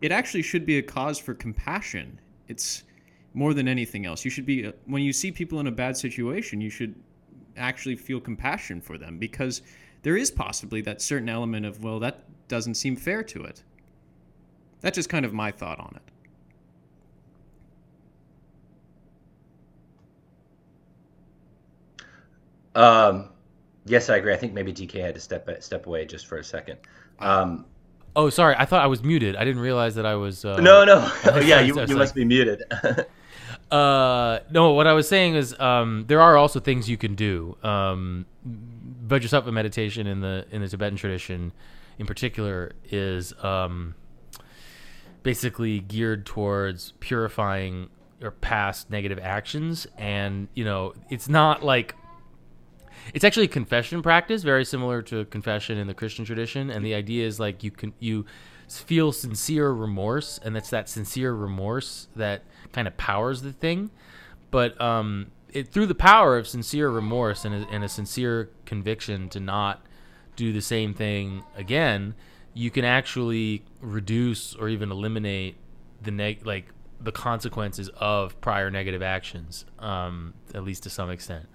it 0.01 0.11
actually 0.11 0.41
should 0.41 0.65
be 0.65 0.77
a 0.77 0.81
cause 0.81 1.19
for 1.19 1.33
compassion. 1.33 2.19
It's 2.47 2.83
more 3.33 3.53
than 3.53 3.67
anything 3.67 4.05
else. 4.05 4.25
You 4.25 4.31
should 4.31 4.45
be, 4.45 4.65
uh, 4.65 4.71
when 4.85 5.03
you 5.03 5.13
see 5.13 5.31
people 5.31 5.59
in 5.59 5.67
a 5.67 5.71
bad 5.71 5.97
situation, 5.97 6.61
you 6.61 6.69
should 6.69 6.95
actually 7.57 7.95
feel 7.95 8.19
compassion 8.19 8.81
for 8.81 8.97
them 8.97 9.17
because 9.17 9.61
there 10.01 10.17
is 10.17 10.31
possibly 10.31 10.81
that 10.81 11.01
certain 11.01 11.29
element 11.29 11.65
of, 11.65 11.83
well, 11.83 11.99
that 11.99 12.23
doesn't 12.47 12.75
seem 12.75 12.95
fair 12.95 13.23
to 13.23 13.43
it. 13.43 13.63
That's 14.81 14.95
just 14.95 15.09
kind 15.09 15.25
of 15.25 15.33
my 15.33 15.51
thought 15.51 15.79
on 15.79 15.97
it. 15.97 16.01
Um, 22.75 23.29
yes, 23.85 24.09
I 24.09 24.17
agree. 24.17 24.33
I 24.33 24.37
think 24.37 24.53
maybe 24.53 24.73
DK 24.73 25.01
had 25.01 25.15
to 25.15 25.21
step 25.21 25.49
step 25.61 25.85
away 25.87 26.05
just 26.05 26.27
for 26.27 26.37
a 26.37 26.43
second. 26.43 26.77
Um, 27.19 27.65
Oh, 28.15 28.29
sorry. 28.29 28.55
I 28.57 28.65
thought 28.65 28.83
I 28.83 28.87
was 28.87 29.03
muted. 29.03 29.35
I 29.35 29.45
didn't 29.45 29.61
realize 29.61 29.95
that 29.95 30.05
I 30.05 30.15
was. 30.15 30.43
Uh, 30.43 30.57
no, 30.59 30.83
no. 30.83 30.97
I 31.25 31.39
yeah, 31.45 31.59
you, 31.61 31.67
you 31.67 31.73
like- 31.75 31.89
must 31.89 32.15
be 32.15 32.25
muted. 32.25 32.63
Uh, 33.71 34.39
no, 34.49 34.71
what 34.71 34.87
I 34.87 34.93
was 34.93 35.07
saying 35.07 35.35
is, 35.35 35.57
um, 35.59 36.05
there 36.07 36.19
are 36.19 36.35
also 36.35 36.59
things 36.59 36.89
you 36.89 36.97
can 36.97 37.13
do. 37.13 37.55
Um, 37.61 38.25
Vajrasattva 39.09 39.51
meditation 39.51 40.07
in 40.07 40.21
the 40.21 40.45
in 40.51 40.61
the 40.61 40.67
Tibetan 40.67 40.95
tradition, 40.95 41.51
in 41.97 42.05
particular, 42.05 42.73
is 42.85 43.33
um, 43.43 43.95
basically 45.23 45.79
geared 45.79 46.25
towards 46.25 46.93
purifying 46.99 47.89
your 48.21 48.31
past 48.31 48.89
negative 48.89 49.19
actions, 49.19 49.87
and 49.97 50.47
you 50.53 50.63
know, 50.63 50.93
it's 51.09 51.27
not 51.27 51.63
like 51.63 51.95
it's 53.13 53.23
actually 53.23 53.45
a 53.45 53.49
confession 53.49 54.01
practice, 54.01 54.43
very 54.43 54.65
similar 54.65 55.01
to 55.03 55.25
confession 55.25 55.77
in 55.77 55.87
the 55.87 55.93
Christian 55.93 56.25
tradition. 56.25 56.69
And 56.69 56.85
the 56.85 56.93
idea 56.93 57.25
is 57.25 57.39
like 57.39 57.63
you 57.63 57.71
can 57.71 57.93
you 57.99 58.25
feel 58.67 59.11
sincere 59.11 59.71
remorse, 59.71 60.39
and 60.43 60.55
it's 60.55 60.69
that 60.69 60.87
sincere 60.87 61.33
remorse 61.33 62.07
that 62.15 62.43
kind 62.71 62.87
of 62.87 62.95
powers 62.97 63.41
the 63.41 63.53
thing. 63.53 63.89
But 64.51 64.79
um, 64.79 65.31
it 65.53 65.69
through 65.69 65.87
the 65.87 65.95
power 65.95 66.37
of 66.37 66.47
sincere 66.47 66.89
remorse 66.89 67.45
and 67.45 67.53
a, 67.53 67.67
and 67.69 67.83
a 67.83 67.89
sincere 67.89 68.49
conviction 68.65 69.29
to 69.29 69.39
not 69.39 69.85
do 70.35 70.53
the 70.53 70.61
same 70.61 70.93
thing 70.93 71.43
again, 71.55 72.15
you 72.53 72.71
can 72.71 72.85
actually 72.85 73.63
reduce 73.81 74.55
or 74.55 74.69
even 74.69 74.91
eliminate 74.91 75.57
the 76.01 76.11
neg 76.11 76.45
like 76.45 76.73
the 77.01 77.11
consequences 77.11 77.89
of 77.95 78.39
prior 78.41 78.69
negative 78.69 79.01
actions, 79.01 79.65
um, 79.79 80.33
at 80.53 80.63
least 80.63 80.83
to 80.83 80.89
some 80.89 81.09
extent. 81.09 81.47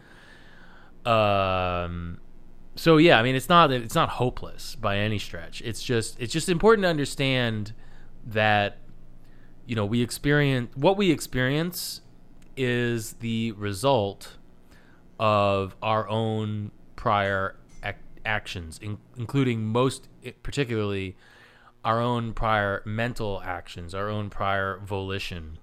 Um, 1.05 2.19
so 2.77 2.97
yeah, 2.97 3.19
I 3.19 3.23
mean, 3.23 3.35
it's 3.35 3.49
not 3.49 3.71
it's 3.71 3.95
not 3.95 4.11
hopeless 4.11 4.75
by 4.77 4.99
any 4.99 5.19
stretch. 5.19 5.63
It's 5.63 5.83
just 5.83 6.21
it's 6.21 6.33
just 6.33 6.49
important 6.49 6.85
to 6.85 6.89
understand 6.89 7.73
that 8.27 8.79
you 9.67 9.77
know 9.77 9.85
we 9.85 10.03
experience 10.03 10.75
what 10.75 10.97
we 10.97 11.11
experience 11.11 12.01
is 12.57 13.15
the 13.15 13.53
result 13.53 14.37
of 15.19 15.77
our 15.83 16.09
own 16.09 16.71
prior 16.97 17.57
ac- 17.83 17.97
actions, 18.25 18.79
in- 18.83 18.99
including 19.17 19.65
most 19.67 20.09
particularly 20.43 21.17
our 21.85 22.01
own 22.01 22.33
prior 22.33 22.83
mental 22.85 23.43
actions, 23.45 23.95
our 23.95 24.09
own 24.09 24.31
prior 24.31 24.79
volition. 24.79 25.59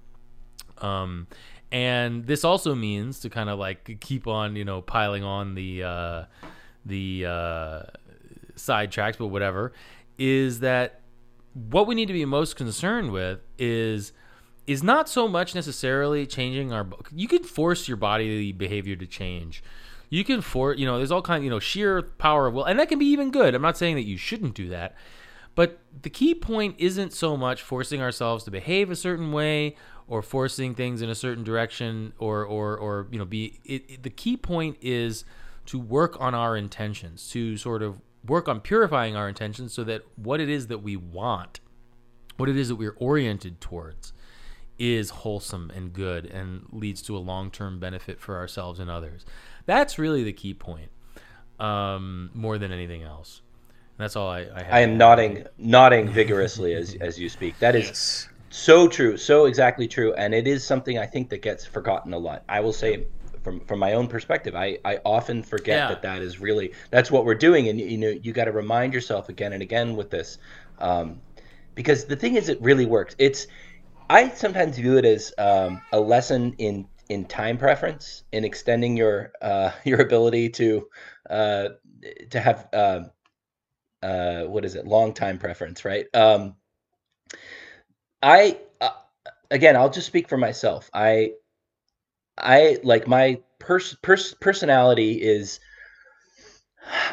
Um, 0.77 1.27
and 1.71 2.27
this 2.27 2.43
also 2.43 2.75
means 2.75 3.19
to 3.21 3.29
kind 3.29 3.49
of 3.49 3.57
like 3.57 3.99
keep 4.01 4.27
on, 4.27 4.55
you 4.55 4.65
know, 4.65 4.81
piling 4.81 5.23
on 5.23 5.55
the 5.55 5.83
uh, 5.83 6.25
the 6.85 7.25
uh, 7.25 7.81
side 8.55 8.91
tracks, 8.91 9.17
but 9.17 9.27
whatever, 9.27 9.73
is 10.17 10.59
that 10.59 11.01
what 11.53 11.87
we 11.87 11.95
need 11.95 12.07
to 12.07 12.13
be 12.13 12.25
most 12.25 12.55
concerned 12.55 13.11
with 13.11 13.39
is 13.57 14.13
is 14.67 14.83
not 14.83 15.09
so 15.09 15.27
much 15.27 15.55
necessarily 15.55 16.25
changing 16.25 16.71
our 16.71 16.87
you 17.11 17.27
can 17.27 17.43
force 17.43 17.87
your 17.87 17.97
body 17.97 18.51
behavior 18.51 18.95
to 18.95 19.07
change. 19.07 19.63
You 20.09 20.23
can 20.23 20.41
force, 20.41 20.77
you 20.77 20.85
know 20.85 20.97
there's 20.97 21.11
all 21.11 21.21
kind 21.21 21.43
you 21.43 21.49
know 21.49 21.59
sheer 21.59 22.01
power 22.01 22.47
of 22.47 22.53
will 22.53 22.65
and 22.65 22.79
that 22.79 22.89
can 22.89 22.99
be 22.99 23.07
even 23.07 23.31
good. 23.31 23.55
I'm 23.55 23.61
not 23.61 23.77
saying 23.77 23.95
that 23.95 24.05
you 24.05 24.17
shouldn't 24.17 24.53
do 24.53 24.69
that 24.69 24.95
but 25.55 25.79
the 26.01 26.09
key 26.09 26.33
point 26.33 26.75
isn't 26.77 27.13
so 27.13 27.35
much 27.35 27.61
forcing 27.61 28.01
ourselves 28.01 28.43
to 28.45 28.51
behave 28.51 28.89
a 28.89 28.95
certain 28.95 29.31
way 29.31 29.75
or 30.07 30.21
forcing 30.21 30.75
things 30.75 31.01
in 31.01 31.09
a 31.09 31.15
certain 31.15 31.43
direction 31.43 32.13
or 32.17 32.43
or 32.45 32.77
or 32.77 33.07
you 33.11 33.19
know 33.19 33.25
be 33.25 33.59
it, 33.65 33.89
it, 33.89 34.03
the 34.03 34.09
key 34.09 34.37
point 34.37 34.77
is 34.81 35.25
to 35.65 35.79
work 35.79 36.19
on 36.19 36.33
our 36.33 36.55
intentions 36.55 37.29
to 37.29 37.57
sort 37.57 37.81
of 37.81 38.01
work 38.25 38.47
on 38.47 38.61
purifying 38.61 39.15
our 39.15 39.27
intentions 39.27 39.73
so 39.73 39.83
that 39.83 40.03
what 40.15 40.39
it 40.39 40.49
is 40.49 40.67
that 40.67 40.79
we 40.79 40.95
want 40.95 41.59
what 42.37 42.47
it 42.49 42.55
is 42.55 42.69
that 42.69 42.75
we're 42.75 42.95
oriented 42.97 43.59
towards 43.59 44.13
is 44.81 45.09
wholesome 45.11 45.71
and 45.75 45.93
good 45.93 46.25
and 46.25 46.65
leads 46.71 47.01
to 47.03 47.15
a 47.15 47.19
long-term 47.19 47.79
benefit 47.79 48.19
for 48.19 48.37
ourselves 48.37 48.79
and 48.79 48.89
others 48.89 49.25
that's 49.65 49.99
really 49.99 50.23
the 50.23 50.33
key 50.33 50.53
point 50.53 50.89
um, 51.59 52.31
more 52.33 52.57
than 52.57 52.71
anything 52.71 53.03
else 53.03 53.41
that's 54.01 54.15
all 54.15 54.29
I, 54.29 54.39
I 54.39 54.63
have. 54.63 54.73
I 54.73 54.79
am 54.79 54.97
nodding, 54.97 55.45
nodding 55.59 56.09
vigorously 56.09 56.73
as 56.73 56.95
as 57.01 57.19
you 57.19 57.29
speak. 57.29 57.57
That 57.59 57.75
is 57.75 57.87
yes. 57.87 58.29
so 58.49 58.87
true, 58.87 59.15
so 59.15 59.45
exactly 59.45 59.87
true, 59.87 60.13
and 60.15 60.33
it 60.33 60.47
is 60.47 60.65
something 60.65 60.97
I 60.97 61.05
think 61.05 61.29
that 61.29 61.43
gets 61.43 61.65
forgotten 61.65 62.11
a 62.13 62.17
lot. 62.17 62.43
I 62.49 62.61
will 62.61 62.73
say, 62.73 63.05
from 63.43 63.59
from 63.59 63.77
my 63.77 63.93
own 63.93 64.07
perspective, 64.07 64.55
I 64.55 64.79
I 64.83 64.99
often 65.05 65.43
forget 65.43 65.77
yeah. 65.77 65.87
that 65.89 66.01
that 66.01 66.21
is 66.23 66.39
really 66.39 66.73
that's 66.89 67.11
what 67.11 67.25
we're 67.25 67.35
doing, 67.35 67.69
and 67.69 67.79
you 67.79 67.97
know 67.97 68.09
you 68.09 68.33
got 68.33 68.45
to 68.45 68.51
remind 68.51 68.91
yourself 68.91 69.29
again 69.29 69.53
and 69.53 69.61
again 69.61 69.95
with 69.95 70.09
this, 70.09 70.39
um, 70.79 71.21
because 71.75 72.05
the 72.05 72.15
thing 72.15 72.35
is, 72.35 72.49
it 72.49 72.59
really 72.59 72.87
works. 72.87 73.15
It's 73.19 73.45
I 74.11 74.29
sometimes 74.29 74.77
view 74.77 74.97
it 74.97 75.05
as 75.05 75.33
um, 75.37 75.81
a 75.93 75.99
lesson 75.99 76.53
in 76.57 76.87
in 77.07 77.25
time 77.25 77.57
preference, 77.57 78.23
in 78.33 78.43
extending 78.43 78.97
your 78.97 79.31
uh, 79.41 79.71
your 79.85 80.01
ability 80.01 80.49
to 80.49 80.87
uh, 81.29 81.69
to 82.29 82.39
have. 82.39 82.67
Uh, 82.73 83.03
uh, 84.03 84.43
what 84.45 84.65
is 84.65 84.73
it 84.75 84.87
long 84.87 85.13
time 85.13 85.37
preference 85.37 85.85
right 85.85 86.07
um, 86.15 86.55
i 88.23 88.57
uh, 88.81 88.89
again 89.51 89.75
i'll 89.75 89.91
just 89.91 90.07
speak 90.07 90.27
for 90.27 90.37
myself 90.37 90.89
i 90.91 91.31
i 92.37 92.79
like 92.83 93.07
my 93.07 93.39
pers- 93.59 93.95
pers- 94.01 94.33
personality 94.33 95.21
is 95.21 95.59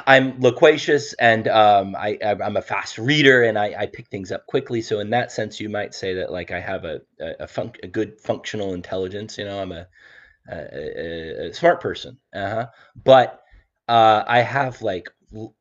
i'm 0.06 0.40
loquacious 0.40 1.12
and 1.14 1.48
um, 1.48 1.94
I, 1.96 2.18
i'm 2.22 2.56
a 2.56 2.62
fast 2.62 2.98
reader 2.98 3.42
and 3.42 3.58
I, 3.58 3.74
I 3.78 3.86
pick 3.86 4.08
things 4.08 4.32
up 4.32 4.46
quickly 4.46 4.82
so 4.82 5.00
in 5.00 5.10
that 5.10 5.32
sense 5.32 5.60
you 5.60 5.68
might 5.68 5.94
say 5.94 6.14
that 6.14 6.32
like 6.32 6.50
i 6.50 6.60
have 6.60 6.84
a 6.84 7.00
a, 7.20 7.34
a, 7.40 7.46
fun- 7.46 7.72
a 7.82 7.88
good 7.88 8.20
functional 8.20 8.74
intelligence 8.74 9.38
you 9.38 9.44
know 9.44 9.60
i'm 9.60 9.72
a, 9.72 9.86
a, 10.50 11.48
a 11.48 11.54
smart 11.54 11.80
person 11.80 12.18
uh-huh. 12.34 12.66
but 13.04 13.42
uh, 13.88 14.24
i 14.26 14.40
have 14.40 14.80
like 14.82 15.08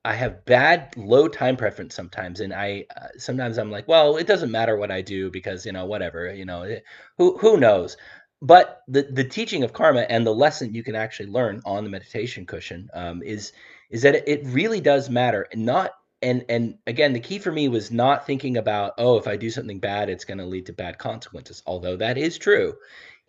I 0.05 0.13
have 0.13 0.45
bad 0.45 0.95
low 0.95 1.27
time 1.27 1.57
preference 1.57 1.93
sometimes, 1.93 2.39
and 2.39 2.53
I 2.53 2.85
uh, 2.95 3.07
sometimes 3.17 3.57
I'm 3.57 3.71
like, 3.71 3.87
well, 3.87 4.15
it 4.17 4.27
doesn't 4.27 4.51
matter 4.51 4.77
what 4.77 4.91
I 4.91 5.01
do 5.01 5.29
because 5.29 5.65
you 5.65 5.73
know 5.73 5.85
whatever 5.85 6.33
you 6.33 6.45
know 6.45 6.63
it, 6.63 6.83
who 7.17 7.37
who 7.37 7.57
knows. 7.57 7.97
But 8.41 8.81
the 8.87 9.03
the 9.11 9.23
teaching 9.25 9.63
of 9.63 9.73
karma 9.73 10.01
and 10.01 10.25
the 10.25 10.33
lesson 10.33 10.73
you 10.73 10.83
can 10.83 10.95
actually 10.95 11.29
learn 11.29 11.61
on 11.65 11.83
the 11.83 11.89
meditation 11.89 12.45
cushion 12.45 12.89
um, 12.93 13.21
is 13.23 13.51
is 13.89 14.01
that 14.03 14.29
it, 14.29 14.45
really 14.45 14.81
does 14.81 15.09
matter, 15.09 15.47
and 15.51 15.65
not 15.65 15.91
and 16.21 16.43
and 16.49 16.77
again 16.87 17.13
the 17.13 17.19
key 17.19 17.39
for 17.39 17.51
me 17.51 17.69
was 17.69 17.91
not 17.91 18.25
thinking 18.25 18.57
about 18.57 18.93
oh 18.97 19.17
if 19.17 19.27
I 19.27 19.37
do 19.37 19.51
something 19.51 19.79
bad 19.79 20.09
it's 20.09 20.25
going 20.25 20.39
to 20.39 20.45
lead 20.45 20.65
to 20.67 20.73
bad 20.73 20.97
consequences. 20.97 21.63
Although 21.67 21.97
that 21.97 22.17
is 22.17 22.37
true, 22.37 22.75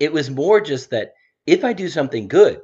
it 0.00 0.12
was 0.12 0.30
more 0.30 0.60
just 0.60 0.90
that 0.90 1.14
if 1.46 1.64
I 1.64 1.72
do 1.74 1.88
something 1.88 2.28
good 2.28 2.60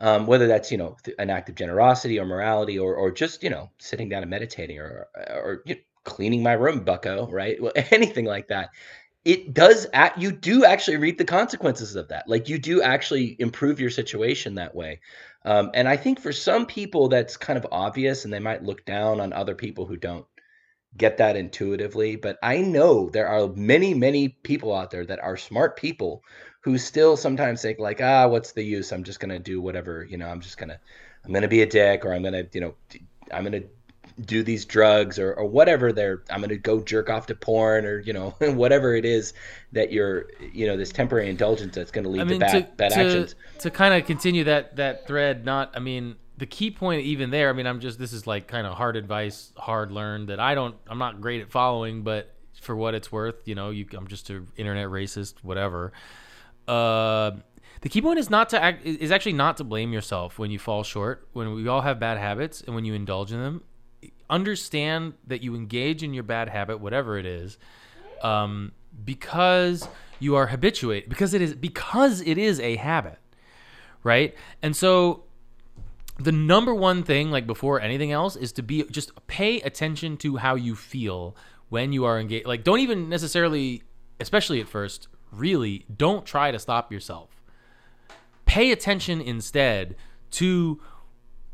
um, 0.00 0.26
whether 0.26 0.46
that's 0.46 0.70
you 0.70 0.78
know 0.78 0.96
an 1.18 1.30
act 1.30 1.48
of 1.48 1.54
generosity 1.54 2.18
or 2.18 2.26
morality 2.26 2.78
or 2.78 2.94
or 2.94 3.10
just 3.10 3.42
you 3.42 3.50
know 3.50 3.70
sitting 3.78 4.08
down 4.08 4.22
and 4.22 4.30
meditating 4.30 4.78
or 4.78 5.08
or 5.16 5.62
you 5.66 5.76
know, 5.76 5.80
cleaning 6.04 6.42
my 6.42 6.52
room, 6.52 6.80
Bucko, 6.84 7.28
right? 7.30 7.60
Well, 7.60 7.72
anything 7.90 8.26
like 8.26 8.48
that. 8.48 8.70
It 9.24 9.54
does 9.54 9.88
act. 9.92 10.18
You 10.18 10.30
do 10.30 10.64
actually 10.64 10.98
reap 10.98 11.18
the 11.18 11.24
consequences 11.24 11.96
of 11.96 12.08
that. 12.08 12.28
Like 12.28 12.48
you 12.48 12.58
do 12.58 12.80
actually 12.82 13.36
improve 13.40 13.80
your 13.80 13.90
situation 13.90 14.54
that 14.54 14.74
way. 14.74 15.00
Um, 15.46 15.70
and 15.74 15.88
I 15.88 15.96
think 15.96 16.20
for 16.20 16.32
some 16.32 16.66
people 16.66 17.08
that's 17.08 17.36
kind 17.36 17.56
of 17.56 17.66
obvious, 17.70 18.24
and 18.24 18.34
they 18.34 18.40
might 18.40 18.64
look 18.64 18.84
down 18.84 19.20
on 19.20 19.32
other 19.32 19.54
people 19.54 19.86
who 19.86 19.96
don't 19.96 20.26
get 20.96 21.18
that 21.18 21.36
intuitively. 21.36 22.16
But 22.16 22.38
I 22.42 22.58
know 22.58 23.08
there 23.10 23.28
are 23.28 23.48
many, 23.48 23.94
many 23.94 24.28
people 24.28 24.74
out 24.74 24.90
there 24.90 25.06
that 25.06 25.20
are 25.20 25.36
smart 25.36 25.76
people 25.76 26.22
who 26.62 26.78
still 26.78 27.16
sometimes 27.16 27.62
think 27.62 27.78
like, 27.78 28.00
ah, 28.02 28.26
what's 28.26 28.52
the 28.52 28.62
use? 28.62 28.92
I'm 28.92 29.04
just 29.04 29.20
gonna 29.20 29.38
do 29.38 29.60
whatever, 29.60 30.04
you 30.04 30.16
know, 30.16 30.28
I'm 30.28 30.40
just 30.40 30.58
gonna 30.58 30.80
I'm 31.24 31.32
gonna 31.32 31.48
be 31.48 31.62
a 31.62 31.66
dick 31.66 32.04
or 32.04 32.12
I'm 32.12 32.22
gonna, 32.24 32.44
you 32.52 32.60
know, 32.60 32.74
I'm 33.32 33.44
gonna 33.44 33.62
do 34.24 34.42
these 34.42 34.64
drugs 34.64 35.18
or, 35.18 35.34
or 35.34 35.44
whatever 35.44 35.92
they're 35.92 36.22
I'm 36.30 36.40
gonna 36.40 36.56
go 36.56 36.80
jerk 36.80 37.10
off 37.10 37.26
to 37.26 37.34
porn 37.34 37.84
or, 37.84 38.00
you 38.00 38.12
know, 38.12 38.30
whatever 38.40 38.94
it 38.94 39.04
is 39.04 39.34
that 39.72 39.92
you're 39.92 40.26
you 40.52 40.66
know, 40.66 40.76
this 40.76 40.90
temporary 40.90 41.28
indulgence 41.28 41.74
that's 41.74 41.90
gonna 41.90 42.08
lead 42.08 42.20
I 42.20 42.24
mean, 42.24 42.40
to 42.40 42.46
bad 42.46 42.52
to, 42.52 42.76
bad 42.76 42.92
to, 42.92 43.00
actions. 43.00 43.34
To 43.58 43.70
kind 43.70 43.94
of 43.94 44.06
continue 44.06 44.44
that 44.44 44.76
that 44.76 45.06
thread, 45.06 45.44
not 45.44 45.72
I 45.74 45.80
mean 45.80 46.16
the 46.38 46.46
key 46.46 46.70
point 46.70 47.02
even 47.02 47.30
there, 47.30 47.48
I 47.48 47.52
mean, 47.52 47.66
I'm 47.66 47.80
just 47.80 47.98
this 47.98 48.12
is 48.12 48.26
like 48.26 48.46
kind 48.46 48.66
of 48.66 48.74
hard 48.74 48.96
advice, 48.96 49.52
hard 49.56 49.92
learned 49.92 50.28
that 50.28 50.40
I 50.40 50.54
don't 50.54 50.76
I'm 50.86 50.98
not 50.98 51.20
great 51.20 51.42
at 51.42 51.50
following, 51.50 52.02
but 52.02 52.32
for 52.60 52.74
what 52.74 52.94
it's 52.94 53.12
worth, 53.12 53.46
you 53.46 53.54
know, 53.54 53.70
you 53.70 53.86
I'm 53.92 54.06
just 54.08 54.30
an 54.30 54.48
internet 54.56 54.88
racist, 54.88 55.34
whatever. 55.42 55.92
Uh, 56.66 57.32
the 57.82 57.88
key 57.88 58.02
point 58.02 58.18
is 58.18 58.30
not 58.30 58.48
to 58.50 58.62
act, 58.62 58.84
is 58.84 59.10
actually 59.10 59.34
not 59.34 59.58
to 59.58 59.64
blame 59.64 59.92
yourself 59.92 60.38
when 60.38 60.50
you 60.50 60.58
fall 60.58 60.82
short. 60.82 61.28
When 61.32 61.54
we 61.54 61.68
all 61.68 61.82
have 61.82 62.00
bad 62.00 62.18
habits, 62.18 62.62
and 62.62 62.74
when 62.74 62.84
you 62.84 62.94
indulge 62.94 63.32
in 63.32 63.40
them, 63.40 63.62
understand 64.28 65.14
that 65.26 65.42
you 65.42 65.54
engage 65.54 66.02
in 66.02 66.14
your 66.14 66.22
bad 66.22 66.48
habit, 66.48 66.80
whatever 66.80 67.18
it 67.18 67.26
is, 67.26 67.58
um, 68.22 68.72
because 69.04 69.88
you 70.18 70.34
are 70.36 70.46
habituated. 70.46 71.08
Because 71.08 71.34
it 71.34 71.42
is 71.42 71.54
because 71.54 72.20
it 72.20 72.38
is 72.38 72.60
a 72.60 72.76
habit, 72.76 73.18
right? 74.02 74.34
And 74.62 74.74
so 74.74 75.24
the 76.18 76.32
number 76.32 76.74
one 76.74 77.02
thing 77.02 77.30
like 77.30 77.46
before 77.46 77.80
anything 77.80 78.10
else 78.12 78.36
is 78.36 78.52
to 78.52 78.62
be 78.62 78.84
just 78.84 79.26
pay 79.26 79.60
attention 79.60 80.16
to 80.16 80.36
how 80.36 80.54
you 80.54 80.74
feel 80.74 81.36
when 81.68 81.92
you 81.92 82.06
are 82.06 82.18
engaged 82.18 82.46
like 82.46 82.64
don't 82.64 82.78
even 82.78 83.10
necessarily 83.10 83.82
especially 84.18 84.58
at 84.58 84.66
first 84.66 85.08
really 85.30 85.84
don't 85.94 86.24
try 86.24 86.50
to 86.50 86.58
stop 86.58 86.92
yourself. 86.92 87.30
Pay 88.44 88.72
attention 88.72 89.20
instead 89.20 89.96
to 90.32 90.80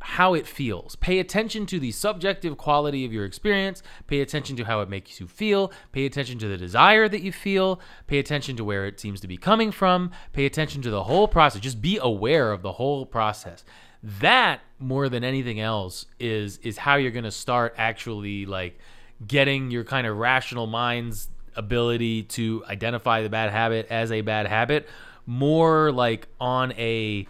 how 0.03 0.35
it 0.35 0.47
feels. 0.47 0.97
Pay 0.97 1.19
attention 1.19 1.67
to 1.67 1.79
the 1.79 1.93
subjective 1.93 2.57
quality 2.57 3.05
of 3.05 3.13
your 3.13 3.25
experience. 3.25 3.83
Pay 4.07 4.21
attention 4.21 4.57
to 4.57 4.65
how 4.65 4.81
it 4.81 4.89
makes 4.89 5.21
you 5.21 5.27
feel. 5.27 5.73
Pay 5.93 6.07
attention 6.07 6.39
to 6.39 6.49
the 6.49 6.57
desire 6.57 7.09
that 7.09 7.23
you 7.23 7.33
feel. 7.33 7.81
Pay 8.07 8.19
attention 8.19 8.57
to 8.57 8.65
where 8.65 8.87
it 8.87 9.01
seems 9.01 9.21
to 9.21 9.29
be 9.29 9.37
coming 9.37 9.71
from. 9.71 10.11
Pay 10.33 10.45
attention 10.47 10.83
to 10.83 10.91
the 10.91 11.05
whole 11.05 11.29
process. 11.29 11.61
Just 11.61 11.81
be 11.81 11.99
aware 12.01 12.53
of 12.53 12.63
the 12.63 12.73
whole 12.73 13.07
process. 13.07 13.65
That 14.03 14.61
more 14.79 15.09
than 15.09 15.23
anything 15.23 15.61
else 15.61 16.07
is 16.19 16.59
is 16.59 16.77
how 16.77 16.97
you're 16.97 17.13
going 17.13 17.25
to 17.25 17.31
start 17.31 17.75
actually 17.79 18.47
like 18.47 18.79
getting 19.25 19.71
your 19.71 19.85
kind 19.85 20.07
of 20.07 20.17
rational 20.17 20.67
minds 20.67 21.29
ability 21.55 22.25
to 22.25 22.65
identify 22.69 23.23
the 23.23 23.29
bad 23.29 23.51
habit 23.51 23.87
as 23.91 24.11
a 24.11 24.23
bad 24.23 24.47
habit 24.47 24.89
more 25.27 25.93
like 25.93 26.27
on 26.41 26.73
a 26.73 27.27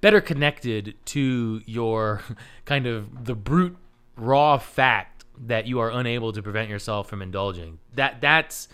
better 0.00 0.20
connected 0.20 0.94
to 1.04 1.60
your 1.66 2.22
kind 2.64 2.86
of 2.86 3.24
the 3.24 3.34
brute 3.34 3.76
raw 4.16 4.58
fact 4.58 5.24
that 5.38 5.66
you 5.66 5.78
are 5.80 5.90
unable 5.90 6.32
to 6.32 6.42
prevent 6.42 6.68
yourself 6.68 7.08
from 7.08 7.22
indulging 7.22 7.78
that 7.94 8.20
that's 8.20 8.68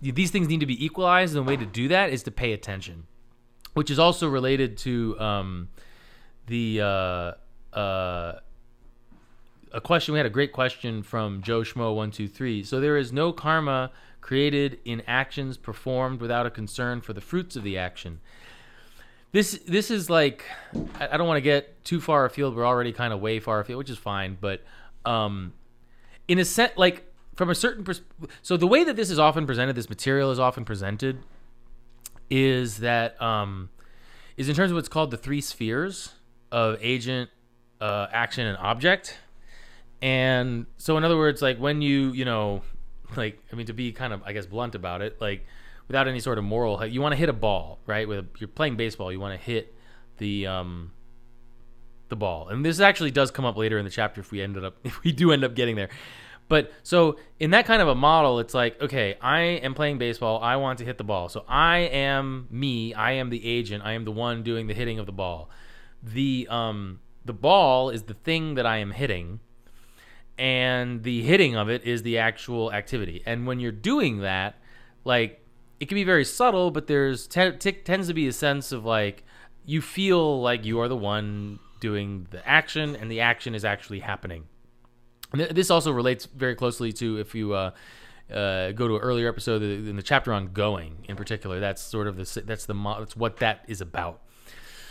these 0.00 0.30
things 0.30 0.48
need 0.48 0.60
to 0.60 0.66
be 0.66 0.84
equalized 0.84 1.36
and 1.36 1.46
the 1.46 1.48
way 1.48 1.56
to 1.56 1.66
do 1.66 1.88
that 1.88 2.10
is 2.10 2.22
to 2.22 2.30
pay 2.30 2.52
attention 2.52 3.04
which 3.74 3.90
is 3.90 3.98
also 3.98 4.28
related 4.28 4.76
to 4.76 5.18
um, 5.20 5.68
the 6.46 6.80
uh, 6.80 7.76
uh, 7.76 8.38
a 9.72 9.80
question 9.80 10.12
we 10.12 10.18
had 10.18 10.26
a 10.26 10.30
great 10.30 10.52
question 10.52 11.02
from 11.02 11.42
joe 11.42 11.60
schmo 11.60 11.94
123 11.94 12.64
so 12.64 12.80
there 12.80 12.96
is 12.96 13.12
no 13.12 13.32
karma 13.32 13.92
created 14.28 14.78
in 14.84 15.02
actions 15.06 15.56
performed 15.56 16.20
without 16.20 16.44
a 16.44 16.50
concern 16.50 17.00
for 17.00 17.14
the 17.14 17.20
fruits 17.20 17.56
of 17.56 17.62
the 17.62 17.78
action. 17.78 18.20
This 19.32 19.58
this 19.66 19.90
is 19.90 20.08
like 20.08 20.44
I, 20.98 21.08
I 21.12 21.16
don't 21.16 21.26
want 21.26 21.38
to 21.38 21.42
get 21.42 21.84
too 21.84 22.00
far 22.00 22.24
afield. 22.24 22.56
We're 22.56 22.66
already 22.66 22.92
kind 22.92 23.12
of 23.12 23.20
way 23.20 23.40
far 23.40 23.60
afield, 23.60 23.78
which 23.78 23.90
is 23.90 23.98
fine. 23.98 24.36
But 24.40 24.62
um, 25.04 25.52
in 26.26 26.38
a 26.38 26.44
sense, 26.44 26.72
like 26.76 27.04
from 27.34 27.50
a 27.50 27.54
certain 27.54 27.84
pers- 27.84 28.02
so 28.42 28.56
the 28.56 28.66
way 28.66 28.84
that 28.84 28.96
this 28.96 29.10
is 29.10 29.18
often 29.18 29.46
presented, 29.46 29.76
this 29.76 29.88
material 29.88 30.30
is 30.30 30.38
often 30.38 30.64
presented, 30.64 31.18
is 32.30 32.78
that 32.78 33.20
um, 33.22 33.70
is 34.36 34.48
in 34.48 34.54
terms 34.54 34.70
of 34.70 34.76
what's 34.76 34.88
called 34.88 35.10
the 35.10 35.16
three 35.16 35.40
spheres 35.40 36.14
of 36.50 36.78
agent, 36.80 37.30
uh, 37.80 38.06
action, 38.12 38.46
and 38.46 38.56
object. 38.58 39.18
And 40.00 40.66
so, 40.78 40.96
in 40.96 41.04
other 41.04 41.16
words, 41.16 41.42
like 41.42 41.58
when 41.58 41.82
you 41.82 42.12
you 42.12 42.24
know, 42.24 42.62
like 43.16 43.42
I 43.52 43.56
mean, 43.56 43.66
to 43.66 43.74
be 43.74 43.92
kind 43.92 44.12
of 44.12 44.22
I 44.24 44.32
guess 44.32 44.46
blunt 44.46 44.74
about 44.74 45.02
it, 45.02 45.20
like 45.20 45.44
without 45.88 46.06
any 46.06 46.20
sort 46.20 46.38
of 46.38 46.44
moral. 46.44 46.84
You 46.86 47.00
want 47.00 47.12
to 47.12 47.16
hit 47.16 47.28
a 47.28 47.34
ball, 47.34 47.80
right? 47.86 48.06
With 48.06 48.18
a, 48.20 48.26
you're 48.38 48.48
playing 48.48 48.76
baseball, 48.76 49.10
you 49.10 49.18
want 49.18 49.38
to 49.38 49.44
hit 49.44 49.74
the 50.18 50.46
um, 50.46 50.92
the 52.08 52.16
ball, 52.16 52.48
and 52.48 52.64
this 52.64 52.78
actually 52.80 53.10
does 53.10 53.30
come 53.30 53.44
up 53.44 53.56
later 53.56 53.78
in 53.78 53.84
the 53.84 53.90
chapter 53.90 54.20
if 54.20 54.30
we 54.30 54.40
ended 54.40 54.64
up 54.64 54.76
if 54.84 55.02
we 55.02 55.12
do 55.12 55.32
end 55.32 55.44
up 55.44 55.54
getting 55.54 55.76
there. 55.76 55.88
But 56.48 56.72
so 56.82 57.18
in 57.38 57.50
that 57.50 57.66
kind 57.66 57.82
of 57.82 57.88
a 57.88 57.94
model, 57.94 58.38
it's 58.38 58.54
like, 58.54 58.80
okay, 58.80 59.16
I 59.20 59.40
am 59.40 59.74
playing 59.74 59.98
baseball. 59.98 60.42
I 60.42 60.56
want 60.56 60.78
to 60.78 60.84
hit 60.84 60.96
the 60.96 61.04
ball. 61.04 61.28
So 61.28 61.44
I 61.46 61.78
am 61.78 62.48
me. 62.50 62.94
I 62.94 63.12
am 63.12 63.28
the 63.28 63.46
agent. 63.46 63.84
I 63.84 63.92
am 63.92 64.06
the 64.06 64.10
one 64.12 64.42
doing 64.42 64.66
the 64.66 64.72
hitting 64.72 64.98
of 64.98 65.04
the 65.04 65.12
ball. 65.12 65.50
The 66.02 66.46
um 66.50 67.00
the 67.24 67.32
ball 67.34 67.90
is 67.90 68.04
the 68.04 68.14
thing 68.14 68.54
that 68.54 68.64
I 68.64 68.78
am 68.78 68.92
hitting, 68.92 69.40
and 70.38 71.02
the 71.02 71.22
hitting 71.22 71.56
of 71.56 71.68
it 71.68 71.84
is 71.84 72.02
the 72.02 72.18
actual 72.18 72.72
activity. 72.72 73.22
And 73.26 73.46
when 73.46 73.60
you're 73.60 73.72
doing 73.72 74.20
that, 74.20 74.58
like 75.04 75.44
it 75.80 75.86
can 75.86 75.94
be 75.94 76.04
very 76.04 76.24
subtle, 76.24 76.70
but 76.70 76.86
there's 76.86 77.26
t- 77.26 77.52
t- 77.52 77.72
tends 77.72 78.08
to 78.08 78.14
be 78.14 78.26
a 78.26 78.32
sense 78.32 78.72
of 78.72 78.84
like 78.84 79.24
you 79.64 79.80
feel 79.80 80.40
like 80.40 80.64
you 80.64 80.80
are 80.80 80.88
the 80.88 80.96
one 80.96 81.58
doing 81.80 82.26
the 82.30 82.46
action, 82.48 82.96
and 82.96 83.10
the 83.10 83.20
action 83.20 83.54
is 83.54 83.64
actually 83.64 84.00
happening. 84.00 84.44
And 85.32 85.40
th- 85.40 85.52
this 85.52 85.70
also 85.70 85.92
relates 85.92 86.26
very 86.26 86.54
closely 86.54 86.92
to 86.94 87.18
if 87.18 87.34
you 87.34 87.52
uh, 87.52 87.70
uh, 88.32 88.72
go 88.72 88.88
to 88.88 88.96
an 88.96 89.02
earlier 89.02 89.28
episode 89.28 89.62
in 89.62 89.96
the 89.96 90.02
chapter 90.02 90.32
on 90.32 90.52
going, 90.52 91.04
in 91.08 91.16
particular. 91.16 91.60
That's 91.60 91.82
sort 91.82 92.06
of 92.06 92.16
the 92.16 92.42
that's 92.44 92.66
the 92.66 92.74
that's 92.98 93.16
what 93.16 93.36
that 93.38 93.64
is 93.68 93.80
about. 93.80 94.22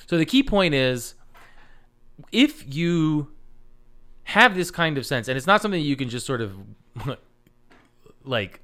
So 0.07 0.17
the 0.17 0.25
key 0.25 0.43
point 0.43 0.73
is, 0.73 1.15
if 2.31 2.73
you 2.73 3.29
have 4.23 4.55
this 4.55 4.71
kind 4.71 4.97
of 4.97 5.05
sense, 5.05 5.27
and 5.27 5.37
it's 5.37 5.47
not 5.47 5.61
something 5.61 5.81
you 5.81 5.95
can 5.95 6.09
just 6.09 6.25
sort 6.25 6.41
of 6.41 6.53
like 8.23 8.61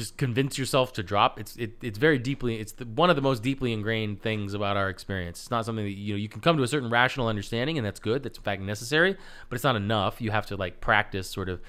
just 0.00 0.16
convince 0.16 0.56
yourself 0.56 0.94
to 0.94 1.02
drop. 1.02 1.38
It's 1.38 1.56
it, 1.56 1.72
it's 1.82 1.98
very 1.98 2.18
deeply. 2.18 2.58
It's 2.58 2.72
the, 2.72 2.86
one 2.86 3.10
of 3.10 3.16
the 3.16 3.22
most 3.22 3.42
deeply 3.42 3.72
ingrained 3.72 4.22
things 4.22 4.54
about 4.54 4.76
our 4.78 4.88
experience. 4.88 5.40
It's 5.40 5.50
not 5.50 5.66
something 5.66 5.84
that 5.84 5.90
you 5.90 6.14
know 6.14 6.18
you 6.18 6.28
can 6.28 6.40
come 6.40 6.56
to 6.56 6.62
a 6.62 6.68
certain 6.68 6.88
rational 6.88 7.28
understanding, 7.28 7.76
and 7.76 7.86
that's 7.86 8.00
good. 8.00 8.22
That's 8.22 8.38
in 8.38 8.44
fact 8.44 8.62
necessary, 8.62 9.16
but 9.48 9.54
it's 9.54 9.64
not 9.64 9.76
enough. 9.76 10.20
You 10.20 10.30
have 10.30 10.46
to 10.46 10.56
like 10.56 10.80
practice. 10.80 11.28
Sort 11.28 11.48
of. 11.48 11.60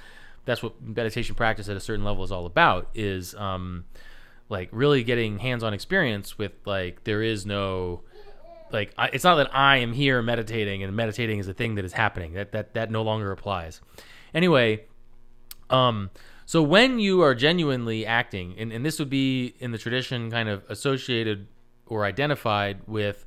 That's 0.45 0.63
what 0.63 0.81
meditation 0.81 1.35
practice 1.35 1.69
at 1.69 1.77
a 1.77 1.79
certain 1.79 2.03
level 2.05 2.23
is 2.23 2.31
all 2.31 2.45
about. 2.45 2.87
Is 2.95 3.35
um, 3.35 3.83
like 4.49 4.69
really 4.71 5.03
getting 5.03 5.39
hands-on 5.39 5.73
experience 5.73 6.37
with 6.37 6.53
like 6.65 7.03
there 7.03 7.21
is 7.21 7.45
no 7.45 8.01
like 8.71 8.93
I, 8.97 9.07
it's 9.07 9.25
not 9.25 9.35
that 9.35 9.53
I 9.53 9.77
am 9.77 9.91
here 9.91 10.21
meditating 10.21 10.83
and 10.83 10.95
meditating 10.95 11.39
is 11.39 11.49
a 11.49 11.53
thing 11.53 11.75
that 11.75 11.83
is 11.83 11.93
happening. 11.93 12.33
That 12.33 12.53
that 12.53 12.73
that 12.75 12.89
no 12.89 13.01
longer 13.01 13.31
applies. 13.31 13.81
Anyway, 14.33 14.85
um 15.69 16.09
so 16.51 16.61
when 16.61 16.99
you 16.99 17.21
are 17.21 17.33
genuinely 17.33 18.05
acting, 18.05 18.55
and, 18.57 18.73
and 18.73 18.85
this 18.85 18.99
would 18.99 19.09
be 19.09 19.55
in 19.59 19.71
the 19.71 19.77
tradition 19.77 20.29
kind 20.29 20.49
of 20.49 20.69
associated 20.69 21.47
or 21.85 22.03
identified 22.03 22.81
with 22.87 23.25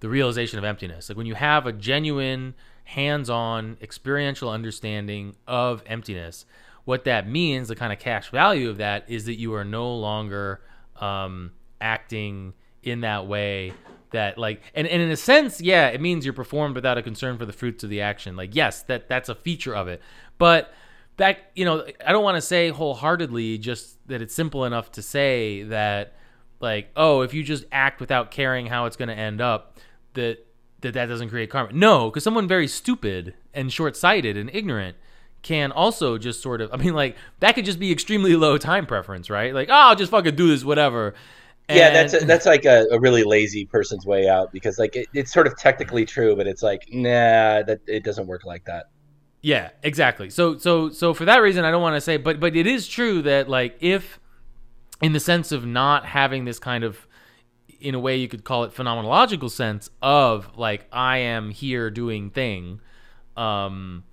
the 0.00 0.08
realization 0.08 0.58
of 0.58 0.64
emptiness, 0.64 1.08
like 1.08 1.16
when 1.16 1.26
you 1.26 1.36
have 1.36 1.66
a 1.66 1.72
genuine, 1.72 2.56
hands 2.82 3.30
on, 3.30 3.76
experiential 3.80 4.50
understanding 4.50 5.36
of 5.46 5.80
emptiness, 5.86 6.44
what 6.84 7.04
that 7.04 7.28
means, 7.28 7.68
the 7.68 7.76
kind 7.76 7.92
of 7.92 8.00
cash 8.00 8.32
value 8.32 8.68
of 8.68 8.78
that, 8.78 9.08
is 9.08 9.26
that 9.26 9.38
you 9.38 9.54
are 9.54 9.64
no 9.64 9.94
longer 9.94 10.60
um, 10.96 11.52
acting 11.80 12.52
in 12.82 13.02
that 13.02 13.28
way 13.28 13.74
that 14.10 14.38
like 14.38 14.60
and, 14.74 14.88
and 14.88 15.00
in 15.02 15.10
a 15.12 15.16
sense 15.16 15.60
yeah 15.60 15.88
it 15.88 16.00
means 16.00 16.24
you're 16.24 16.32
performed 16.34 16.74
without 16.74 16.96
a 16.98 17.02
concern 17.02 17.38
for 17.38 17.46
the 17.46 17.52
fruits 17.52 17.84
of 17.84 17.90
the 17.90 18.00
action. 18.00 18.34
Like 18.34 18.56
yes 18.56 18.82
that 18.84 19.08
that's 19.08 19.28
a 19.28 19.36
feature 19.36 19.76
of 19.76 19.86
it. 19.86 20.02
But 20.36 20.72
that 21.16 21.38
you 21.54 21.64
know 21.64 21.84
i 22.04 22.12
don't 22.12 22.24
want 22.24 22.36
to 22.36 22.42
say 22.42 22.70
wholeheartedly 22.70 23.58
just 23.58 23.96
that 24.08 24.20
it's 24.22 24.34
simple 24.34 24.64
enough 24.64 24.90
to 24.92 25.02
say 25.02 25.62
that 25.64 26.14
like 26.60 26.88
oh 26.96 27.22
if 27.22 27.34
you 27.34 27.42
just 27.42 27.64
act 27.72 28.00
without 28.00 28.30
caring 28.30 28.66
how 28.66 28.86
it's 28.86 28.96
going 28.96 29.08
to 29.08 29.14
end 29.14 29.40
up 29.40 29.78
that 30.14 30.46
that 30.80 30.92
that 30.94 31.06
doesn't 31.06 31.30
create 31.30 31.50
karma. 31.50 31.72
No 31.72 32.10
because 32.10 32.24
someone 32.24 32.46
very 32.46 32.68
stupid 32.68 33.34
and 33.54 33.72
short-sighted 33.72 34.36
and 34.36 34.50
ignorant 34.52 34.96
can 35.42 35.70
also 35.72 36.18
just 36.18 36.42
sort 36.42 36.60
of 36.60 36.72
i 36.72 36.76
mean 36.76 36.94
like 36.94 37.16
that 37.40 37.54
could 37.54 37.64
just 37.64 37.78
be 37.78 37.92
extremely 37.92 38.36
low 38.36 38.58
time 38.58 38.86
preference 38.86 39.30
right? 39.30 39.54
Like 39.54 39.68
oh 39.68 39.74
i'll 39.74 39.96
just 39.96 40.10
fucking 40.10 40.36
do 40.36 40.48
this 40.48 40.64
whatever. 40.64 41.14
And... 41.68 41.78
yeah 41.78 41.90
that's 41.90 42.14
a, 42.14 42.24
that's 42.26 42.46
like 42.46 42.64
a, 42.64 42.86
a, 42.92 43.00
really 43.00 43.24
lazy 43.24 43.64
person's 43.64 44.06
way 44.06 44.28
out 44.28 44.52
because 44.52 44.78
like 44.78 44.94
it, 44.94 45.08
it's 45.14 45.32
sort 45.32 45.48
of 45.48 45.58
technically 45.58 46.04
true 46.04 46.36
but 46.36 46.46
it's 46.46 46.62
like 46.62 46.86
nah 46.92 47.62
that 47.62 47.80
it 47.86 48.04
doesn't 48.04 48.26
work 48.26 48.44
like 48.44 48.64
that 48.66 48.90
yeah, 49.42 49.70
exactly. 49.82 50.30
So 50.30 50.58
so 50.58 50.90
so 50.90 51.14
for 51.14 51.24
that 51.24 51.38
reason 51.38 51.64
I 51.64 51.70
don't 51.70 51.82
want 51.82 51.96
to 51.96 52.00
say 52.00 52.16
but 52.16 52.40
but 52.40 52.56
it 52.56 52.66
is 52.66 52.88
true 52.88 53.22
that 53.22 53.48
like 53.48 53.76
if 53.80 54.18
in 55.00 55.12
the 55.12 55.20
sense 55.20 55.52
of 55.52 55.66
not 55.66 56.06
having 56.06 56.44
this 56.44 56.58
kind 56.58 56.84
of 56.84 57.06
in 57.80 57.94
a 57.94 58.00
way 58.00 58.16
you 58.16 58.28
could 58.28 58.44
call 58.44 58.64
it 58.64 58.72
phenomenological 58.72 59.50
sense 59.50 59.90
of 60.02 60.56
like 60.56 60.86
I 60.92 61.18
am 61.18 61.50
here 61.50 61.90
doing 61.90 62.30
thing 62.30 62.80
um 63.36 64.04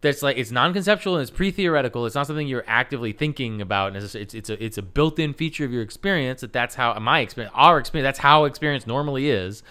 that's 0.00 0.22
like 0.22 0.36
it's 0.36 0.50
non-conceptual 0.50 1.14
and 1.14 1.22
it's 1.22 1.30
pre-theoretical 1.30 2.04
it's 2.04 2.14
not 2.14 2.26
something 2.26 2.46
you're 2.46 2.64
actively 2.66 3.12
thinking 3.12 3.62
about 3.62 3.94
it's 3.96 4.14
it's, 4.14 4.34
it's 4.34 4.50
a 4.50 4.62
it's 4.62 4.76
a 4.76 4.82
built-in 4.82 5.32
feature 5.32 5.64
of 5.64 5.72
your 5.72 5.82
experience 5.82 6.42
that 6.42 6.52
that's 6.52 6.74
how 6.74 6.98
my 6.98 7.20
experience 7.20 7.54
our 7.56 7.78
experience 7.78 8.06
that's 8.06 8.18
how 8.18 8.44
experience 8.44 8.86
normally 8.86 9.30
is 9.30 9.62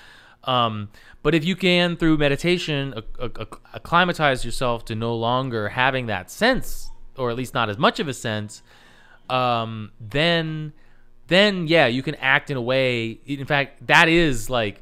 um 0.46 0.90
but 1.24 1.34
if 1.34 1.46
you 1.46 1.56
can, 1.56 1.96
through 1.96 2.18
meditation, 2.18 2.94
acclimatize 3.74 4.44
yourself 4.44 4.84
to 4.86 4.96
no 4.96 5.16
longer 5.16 5.70
having 5.70 6.08
that 6.08 6.30
sense, 6.30 6.92
or 7.18 7.30
at 7.30 7.38
least 7.38 7.54
not 7.54 7.70
as 7.70 7.78
much 7.78 8.00
of 8.02 8.10
a 8.10 8.14
sense, 8.14 8.62
um, 9.30 9.92
then, 10.02 10.74
then 11.28 11.66
yeah, 11.68 11.88
you 11.88 12.04
can 12.04 12.16
act 12.16 12.52
in 12.52 12.58
a 12.58 12.62
way. 12.62 13.22
In 13.26 13.46
fact, 13.46 13.88
that 13.88 14.10
is 14.10 14.50
like 14.50 14.82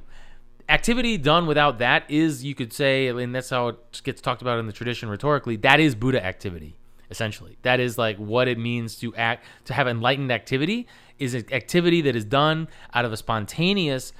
activity 0.67 1.17
done 1.17 1.45
without 1.45 1.77
that 1.77 2.09
is, 2.09 2.43
you 2.43 2.55
could 2.55 2.73
say, 2.73 3.07
and 3.07 3.35
that's 3.35 3.51
how 3.51 3.67
it 3.67 4.01
gets 4.03 4.19
talked 4.19 4.41
about 4.41 4.57
in 4.57 4.65
the 4.65 4.73
tradition 4.73 5.09
rhetorically. 5.09 5.57
That 5.57 5.79
is 5.79 5.93
Buddha 5.93 6.25
activity, 6.25 6.75
essentially. 7.11 7.57
That 7.61 7.79
is 7.79 7.99
like 7.99 8.17
what 8.17 8.47
it 8.47 8.57
means 8.57 8.95
to 8.97 9.13
act, 9.15 9.45
to 9.65 9.73
have 9.75 9.87
enlightened 9.87 10.31
activity. 10.31 10.87
Is 11.19 11.35
an 11.35 11.45
activity 11.51 12.01
that 12.01 12.15
is 12.15 12.25
done 12.25 12.67
out 12.95 13.05
of 13.05 13.13
a 13.13 13.17
spontaneous 13.17 14.11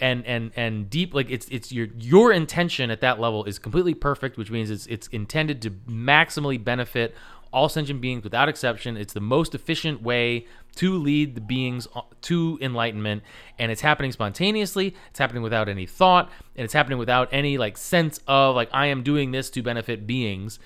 and 0.00 0.26
and 0.26 0.50
and 0.56 0.90
deep 0.90 1.14
like 1.14 1.30
it's 1.30 1.46
it's 1.50 1.70
your 1.70 1.86
your 1.96 2.32
intention 2.32 2.90
at 2.90 3.00
that 3.00 3.20
level 3.20 3.44
is 3.44 3.60
completely 3.60 3.94
perfect 3.94 4.36
which 4.36 4.50
means 4.50 4.68
it's 4.68 4.86
it's 4.86 5.06
intended 5.08 5.62
to 5.62 5.70
maximally 5.70 6.62
benefit 6.62 7.14
all 7.54 7.68
sentient 7.68 8.00
beings 8.00 8.24
without 8.24 8.48
exception. 8.48 8.96
It's 8.96 9.12
the 9.12 9.20
most 9.20 9.54
efficient 9.54 10.02
way 10.02 10.46
to 10.74 10.98
lead 10.98 11.36
the 11.36 11.40
beings 11.40 11.86
uh, 11.94 12.00
to 12.22 12.58
enlightenment 12.60 13.22
and 13.60 13.70
it's 13.70 13.80
happening 13.80 14.10
spontaneously. 14.10 14.96
It's 15.10 15.20
happening 15.20 15.44
without 15.44 15.68
any 15.68 15.86
thought 15.86 16.32
and 16.56 16.64
it's 16.64 16.74
happening 16.74 16.98
without 16.98 17.28
any 17.30 17.56
like 17.56 17.78
sense 17.78 18.18
of 18.26 18.56
like 18.56 18.68
i 18.72 18.86
am 18.86 19.04
doing 19.04 19.30
this 19.30 19.50
to 19.50 19.62
benefit 19.62 20.04
beings. 20.04 20.58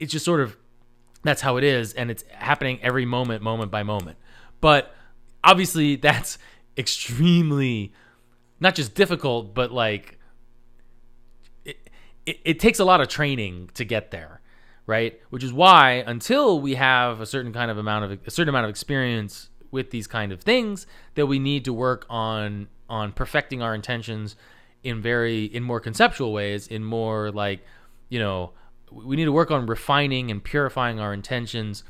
It's 0.00 0.10
just 0.10 0.24
sort 0.24 0.40
of 0.40 0.56
that's 1.22 1.40
how 1.40 1.56
it 1.56 1.62
is 1.62 1.92
and 1.94 2.10
it's 2.10 2.24
happening 2.32 2.80
every 2.82 3.06
moment 3.06 3.40
moment 3.40 3.70
by 3.70 3.84
moment. 3.84 4.18
But 4.60 4.92
obviously 5.44 5.94
that's 6.08 6.36
extremely 6.76 7.92
not 8.64 8.74
just 8.74 8.94
difficult, 8.94 9.54
but 9.54 9.70
like 9.70 10.18
it, 11.66 11.76
it, 12.24 12.40
it 12.44 12.58
takes 12.58 12.80
a 12.80 12.84
lot 12.84 13.02
of 13.02 13.08
training 13.08 13.70
to 13.74 13.84
get 13.84 14.10
there, 14.10 14.40
right? 14.86 15.20
Which 15.28 15.44
is 15.44 15.52
why 15.52 16.02
until 16.06 16.60
we 16.60 16.74
have 16.74 17.20
a 17.20 17.26
certain 17.26 17.52
kind 17.52 17.70
of 17.70 17.76
amount 17.76 18.06
of 18.06 18.26
a 18.26 18.30
certain 18.30 18.48
amount 18.48 18.64
of 18.64 18.70
experience 18.70 19.50
with 19.70 19.90
these 19.90 20.06
kind 20.06 20.32
of 20.32 20.40
things, 20.40 20.86
that 21.14 21.26
we 21.26 21.38
need 21.38 21.66
to 21.66 21.72
work 21.74 22.06
on 22.08 22.68
on 22.88 23.12
perfecting 23.12 23.60
our 23.60 23.74
intentions 23.74 24.34
in 24.82 25.02
very 25.02 25.44
in 25.44 25.62
more 25.62 25.78
conceptual 25.78 26.32
ways, 26.32 26.66
in 26.66 26.82
more 26.82 27.30
like 27.30 27.60
you 28.08 28.18
know 28.18 28.52
we 28.90 29.14
need 29.14 29.26
to 29.26 29.32
work 29.32 29.50
on 29.50 29.66
refining 29.66 30.30
and 30.30 30.42
purifying 30.42 30.98
our 30.98 31.12
intentions 31.12 31.84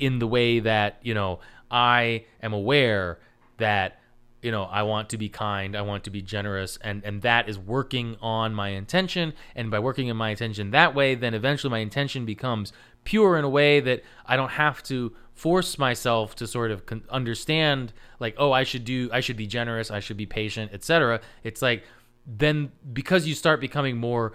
in 0.00 0.18
the 0.18 0.26
way 0.26 0.58
that 0.58 0.98
you 1.02 1.14
know 1.14 1.38
I 1.70 2.24
am 2.42 2.52
aware 2.52 3.20
that 3.58 4.01
you 4.42 4.50
know 4.50 4.64
i 4.64 4.82
want 4.82 5.08
to 5.08 5.16
be 5.16 5.28
kind 5.28 5.74
i 5.76 5.80
want 5.80 6.04
to 6.04 6.10
be 6.10 6.20
generous 6.20 6.76
and 6.82 7.02
and 7.04 7.22
that 7.22 7.48
is 7.48 7.58
working 7.58 8.16
on 8.20 8.52
my 8.52 8.70
intention 8.70 9.32
and 9.54 9.70
by 9.70 9.78
working 9.78 10.08
in 10.08 10.16
my 10.16 10.30
intention 10.30 10.72
that 10.72 10.94
way 10.94 11.14
then 11.14 11.32
eventually 11.32 11.70
my 11.70 11.78
intention 11.78 12.26
becomes 12.26 12.72
pure 13.04 13.38
in 13.38 13.44
a 13.44 13.48
way 13.48 13.80
that 13.80 14.02
i 14.26 14.36
don't 14.36 14.50
have 14.50 14.82
to 14.82 15.12
force 15.34 15.78
myself 15.78 16.34
to 16.34 16.46
sort 16.46 16.70
of 16.70 16.84
con- 16.84 17.04
understand 17.08 17.92
like 18.18 18.34
oh 18.36 18.52
i 18.52 18.64
should 18.64 18.84
do 18.84 19.08
i 19.12 19.20
should 19.20 19.36
be 19.36 19.46
generous 19.46 19.90
i 19.90 20.00
should 20.00 20.16
be 20.16 20.26
patient 20.26 20.70
etc 20.74 21.20
it's 21.42 21.62
like 21.62 21.84
then 22.26 22.70
because 22.92 23.26
you 23.26 23.34
start 23.34 23.60
becoming 23.60 23.96
more 23.96 24.32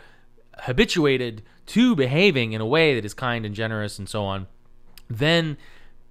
habituated 0.59 1.43
to 1.65 1.95
behaving 1.95 2.53
in 2.53 2.61
a 2.61 2.65
way 2.65 2.95
that 2.95 3.05
is 3.05 3.13
kind 3.13 3.45
and 3.45 3.53
generous 3.53 3.99
and 3.99 4.09
so 4.09 4.23
on 4.23 4.47
then 5.09 5.57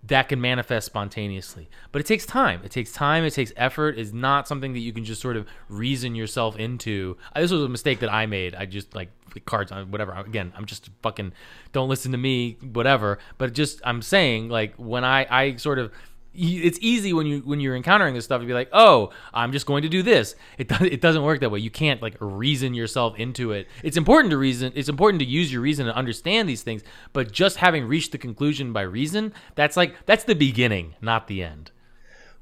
that 0.09 0.29
can 0.29 0.41
manifest 0.41 0.87
spontaneously. 0.87 1.69
But 1.93 2.01
it 2.01 2.07
takes 2.07 2.27
time. 2.27 2.61
It 2.65 2.71
takes 2.71 2.93
time. 2.93 3.25
It 3.25 3.31
takes 3.33 3.53
effort. 3.57 3.99
It's 3.99 4.13
not 4.13 4.47
something 4.47 4.73
that 4.73 4.81
you 4.81 4.93
can 4.93 5.05
just 5.05 5.21
sort 5.21 5.37
of 5.37 5.47
reason 5.69 6.15
yourself 6.15 6.57
into. 6.59 7.17
Uh, 7.35 7.41
this 7.41 7.51
was 7.51 7.63
a 7.63 7.69
mistake 7.69 8.01
that 8.01 8.13
I 8.13 8.27
made. 8.27 8.55
I 8.55 8.67
just 8.67 8.95
like 8.95 9.11
cards 9.45 9.73
on 9.73 9.91
whatever. 9.91 10.13
Again, 10.13 10.53
I'm 10.57 10.67
just 10.67 10.91
fucking 11.03 11.33
don't 11.73 11.89
listen 11.89 12.13
to 12.13 12.19
me, 12.19 12.57
whatever. 12.73 13.19
But 13.39 13.53
just 13.53 13.81
I'm 13.85 14.03
saying 14.03 14.49
like 14.49 14.75
when 14.77 15.05
I 15.05 15.27
I 15.31 15.57
sort 15.57 15.79
of 15.79 15.93
it's 16.37 16.79
easy 16.81 17.13
when 17.13 17.27
you 17.27 17.41
when 17.41 17.61
you're 17.61 17.77
encountering 17.77 18.15
this 18.15 18.25
stuff 18.25 18.41
to 18.41 18.47
be 18.47 18.53
like, 18.53 18.69
oh, 18.73 19.11
I'm 19.33 19.53
just 19.53 19.67
going 19.67 19.83
to 19.83 19.89
do 19.89 20.03
this. 20.03 20.35
It 20.59 20.69
does 20.69 20.83
it 20.83 21.01
doesn't 21.01 21.23
work 21.23 21.41
that 21.41 21.51
way. 21.51 21.61
You 21.61 21.71
can't 21.71 22.03
like 22.03 22.17
reason 22.21 22.75
yourself 22.75 23.17
into 23.19 23.53
it. 23.53 23.69
It's 23.83 23.97
important 23.97 24.31
to 24.31 24.39
reason. 24.39 24.73
It's 24.75 24.89
important 24.89 25.21
to 25.21 25.27
use 25.27 25.53
your 25.53 25.63
reason 25.63 25.87
to 25.87 25.95
understand 25.95 26.49
these 26.49 26.63
things. 26.63 26.83
But 27.13 27.33
just 27.33 27.57
having 27.57 27.87
reached 27.87 28.13
the 28.13 28.19
conclusion 28.19 28.73
by 28.73 28.83
reason, 28.83 29.33
that's 29.55 29.77
like 29.77 30.07
that's 30.07 30.25
the 30.25 30.35
beginning, 30.35 30.95
not 31.01 31.27
the 31.27 31.43
end. 31.43 31.71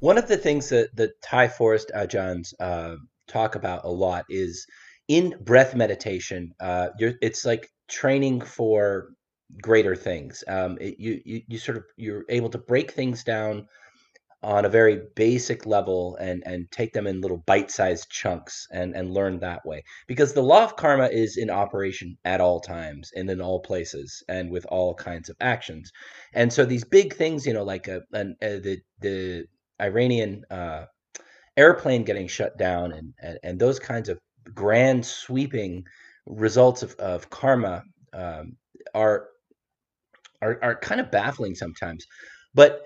One 0.00 0.18
of 0.18 0.28
the 0.28 0.36
things 0.36 0.68
that 0.68 0.94
the 0.94 1.12
Thai 1.22 1.48
forest 1.48 1.90
ajahns 1.94 2.52
uh, 2.60 2.96
talk 3.28 3.54
about 3.54 3.84
a 3.84 3.90
lot 3.90 4.24
is 4.28 4.66
in 5.08 5.34
breath 5.40 5.74
meditation. 5.74 6.52
Uh, 6.60 6.88
it's 6.98 7.44
like 7.44 7.70
training 7.88 8.40
for 8.40 9.10
greater 9.62 9.94
things. 9.94 10.42
Um, 10.48 10.78
it, 10.80 10.98
you, 10.98 11.20
you 11.24 11.42
you 11.48 11.58
sort 11.58 11.78
of 11.78 11.84
you're 11.96 12.24
able 12.28 12.50
to 12.50 12.58
break 12.58 12.90
things 12.90 13.24
down 13.24 13.68
on 14.44 14.64
a 14.64 14.68
very 14.68 15.00
basic 15.16 15.64
level 15.66 16.16
and 16.20 16.42
and 16.46 16.70
take 16.70 16.92
them 16.92 17.06
in 17.06 17.20
little 17.20 17.42
bite-sized 17.46 18.10
chunks 18.10 18.66
and 18.70 18.94
and 18.94 19.10
learn 19.10 19.40
that 19.40 19.64
way. 19.64 19.82
Because 20.06 20.34
the 20.34 20.42
law 20.42 20.64
of 20.64 20.76
karma 20.76 21.06
is 21.06 21.36
in 21.38 21.50
operation 21.50 22.16
at 22.24 22.40
all 22.40 22.60
times 22.60 23.10
and 23.16 23.30
in 23.30 23.40
all 23.40 23.60
places 23.60 24.22
and 24.28 24.50
with 24.50 24.66
all 24.66 24.94
kinds 24.94 25.30
of 25.30 25.36
actions. 25.40 25.90
And 26.34 26.52
so 26.52 26.64
these 26.64 26.84
big 26.84 27.14
things 27.14 27.46
you 27.46 27.54
know 27.54 27.64
like 27.64 27.88
a, 27.88 28.02
an, 28.12 28.36
a, 28.42 28.56
uh, 28.56 28.60
the 28.60 28.78
the 29.00 29.44
iranian 29.80 30.44
uh, 30.50 30.84
airplane 31.56 32.04
getting 32.04 32.28
shut 32.28 32.56
down 32.58 32.92
and, 32.92 33.14
and 33.22 33.38
and 33.42 33.58
those 33.58 33.78
kinds 33.78 34.08
of 34.10 34.18
grand 34.54 35.06
sweeping 35.06 35.84
results 36.26 36.82
of, 36.82 36.94
of 36.96 37.30
karma 37.30 37.82
um, 38.12 38.56
are 38.94 39.28
are 40.42 40.58
are 40.62 40.76
kind 40.76 41.00
of 41.00 41.10
baffling 41.10 41.54
sometimes. 41.54 42.04
But 42.54 42.82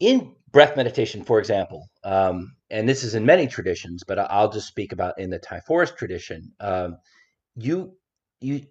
in 0.00 0.34
breath 0.56 0.74
meditation, 0.74 1.22
for 1.22 1.38
example, 1.38 1.90
um, 2.02 2.56
and 2.70 2.88
this 2.88 3.04
is 3.04 3.14
in 3.14 3.26
many 3.26 3.46
traditions, 3.46 4.02
but 4.08 4.18
I'll 4.18 4.50
just 4.50 4.66
speak 4.66 4.90
about 4.90 5.18
in 5.18 5.28
the 5.28 5.38
Thai 5.38 5.60
forest 5.60 5.98
tradition. 5.98 6.50
Um, 6.60 6.96
you, 7.56 7.92
you, 8.40 8.62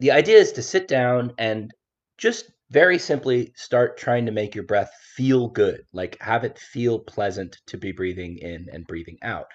the 0.00 0.10
idea 0.10 0.38
is 0.38 0.50
to 0.54 0.62
sit 0.62 0.88
down 0.88 1.32
and 1.38 1.70
just 2.18 2.50
very 2.72 2.98
simply 2.98 3.52
start 3.54 3.96
trying 3.96 4.26
to 4.26 4.32
make 4.32 4.56
your 4.56 4.64
breath 4.64 4.90
feel 5.14 5.46
good, 5.46 5.82
like 5.92 6.20
have 6.20 6.42
it 6.42 6.58
feel 6.58 6.98
pleasant 6.98 7.56
to 7.68 7.78
be 7.78 7.92
breathing 7.92 8.38
in 8.38 8.66
and 8.72 8.84
breathing 8.88 9.18
out. 9.22 9.46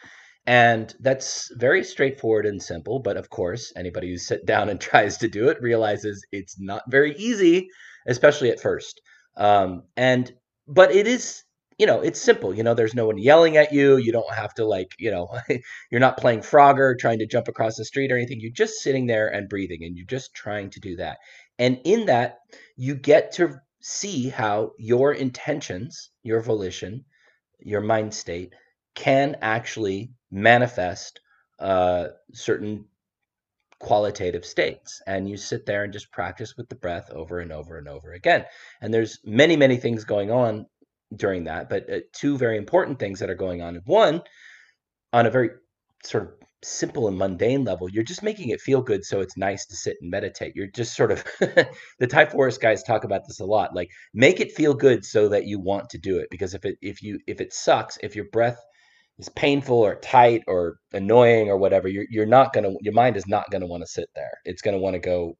And 0.45 0.95
that's 1.01 1.51
very 1.57 1.83
straightforward 1.83 2.45
and 2.45 2.63
simple. 2.63 2.99
But 2.99 3.17
of 3.17 3.29
course, 3.29 3.73
anybody 3.75 4.09
who 4.09 4.17
sits 4.17 4.45
down 4.45 4.69
and 4.69 4.79
tries 4.89 5.17
to 5.17 5.27
do 5.27 5.49
it 5.49 5.61
realizes 5.61 6.25
it's 6.31 6.57
not 6.57 6.83
very 6.87 7.13
easy, 7.17 7.67
especially 8.07 8.51
at 8.51 8.61
first. 8.61 9.01
Um, 9.35 9.83
and 9.97 10.31
but 10.67 10.93
it 10.93 11.07
is 11.07 11.43
you 11.77 11.85
know 11.85 12.01
it's 12.01 12.21
simple 12.21 12.53
you 12.53 12.63
know 12.63 12.73
there's 12.73 12.93
no 12.93 13.07
one 13.07 13.17
yelling 13.17 13.57
at 13.57 13.73
you 13.73 13.97
you 13.97 14.11
don't 14.11 14.33
have 14.33 14.53
to 14.53 14.65
like 14.65 14.91
you 14.99 15.09
know 15.11 15.27
you're 15.91 15.99
not 15.99 16.17
playing 16.17 16.39
frogger 16.39 16.97
trying 16.97 17.19
to 17.19 17.25
jump 17.25 17.47
across 17.47 17.75
the 17.75 17.85
street 17.85 18.11
or 18.11 18.17
anything 18.17 18.39
you're 18.39 18.51
just 18.51 18.75
sitting 18.81 19.07
there 19.07 19.27
and 19.27 19.49
breathing 19.49 19.83
and 19.83 19.97
you're 19.97 20.05
just 20.05 20.33
trying 20.33 20.69
to 20.69 20.79
do 20.79 20.95
that. 20.97 21.17
And 21.59 21.79
in 21.83 22.05
that 22.07 22.39
you 22.77 22.95
get 22.95 23.31
to 23.33 23.59
see 23.81 24.29
how 24.29 24.71
your 24.77 25.13
intentions 25.13 26.11
your 26.23 26.41
volition 26.41 27.03
your 27.59 27.81
mind 27.81 28.13
state 28.13 28.53
can 28.95 29.37
actually 29.41 30.11
manifest 30.31 31.19
uh, 31.59 32.07
certain 32.33 32.85
qualitative 33.81 34.45
states 34.45 35.01
and 35.07 35.27
you 35.27 35.37
sit 35.37 35.65
there 35.65 35.83
and 35.83 35.91
just 35.91 36.11
practice 36.11 36.55
with 36.55 36.69
the 36.69 36.75
breath 36.75 37.09
over 37.11 37.39
and 37.39 37.51
over 37.51 37.77
and 37.77 37.87
over 37.87 38.13
again. 38.13 38.45
And 38.79 38.93
there's 38.93 39.19
many 39.25 39.57
many 39.57 39.77
things 39.77 40.03
going 40.03 40.31
on 40.31 40.67
during 41.15 41.45
that 41.45 41.69
but 41.69 41.91
uh, 41.91 41.99
two 42.13 42.37
very 42.37 42.57
important 42.57 42.99
things 42.99 43.19
that 43.19 43.29
are 43.29 43.35
going 43.35 43.61
on. 43.61 43.81
One 43.85 44.21
on 45.11 45.25
a 45.25 45.31
very 45.31 45.49
sort 46.03 46.23
of 46.23 46.29
simple 46.63 47.07
and 47.07 47.17
mundane 47.17 47.63
level 47.63 47.89
you're 47.89 48.03
just 48.03 48.21
making 48.21 48.49
it 48.49 48.61
feel 48.61 48.83
good 48.83 49.03
so 49.03 49.19
it's 49.19 49.35
nice 49.35 49.65
to 49.65 49.75
sit 49.75 49.97
and 50.01 50.11
meditate. 50.11 50.55
You're 50.55 50.67
just 50.67 50.95
sort 50.95 51.11
of 51.11 51.23
the 51.39 52.07
Thai 52.07 52.27
forest 52.27 52.61
guys 52.61 52.83
talk 52.83 53.03
about 53.03 53.23
this 53.27 53.39
a 53.39 53.45
lot 53.45 53.75
like 53.75 53.89
make 54.13 54.39
it 54.39 54.51
feel 54.51 54.75
good 54.75 55.03
so 55.03 55.29
that 55.29 55.47
you 55.47 55.59
want 55.59 55.89
to 55.89 55.97
do 55.97 56.19
it 56.19 56.27
because 56.29 56.53
if 56.53 56.65
it 56.65 56.77
if 56.81 57.01
you 57.01 57.19
if 57.25 57.41
it 57.41 57.51
sucks 57.51 57.97
if 58.03 58.15
your 58.15 58.25
breath 58.31 58.59
is 59.21 59.29
painful 59.29 59.77
or 59.77 59.95
tight 59.95 60.43
or 60.47 60.77
annoying 60.93 61.49
or 61.49 61.57
whatever, 61.57 61.87
you're 61.87 62.07
you're 62.09 62.25
not 62.25 62.53
gonna 62.53 62.71
your 62.81 62.93
mind 62.93 63.15
is 63.15 63.27
not 63.27 63.49
gonna 63.51 63.67
want 63.67 63.83
to 63.83 63.87
sit 63.87 64.09
there. 64.15 64.31
It's 64.45 64.61
gonna 64.61 64.79
want 64.79 64.95
to 64.95 64.99
go 64.99 65.37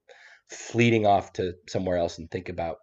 fleeting 0.50 1.06
off 1.06 1.34
to 1.34 1.54
somewhere 1.68 1.98
else 1.98 2.18
and 2.20 2.30
think 2.30 2.50
about 2.50 2.78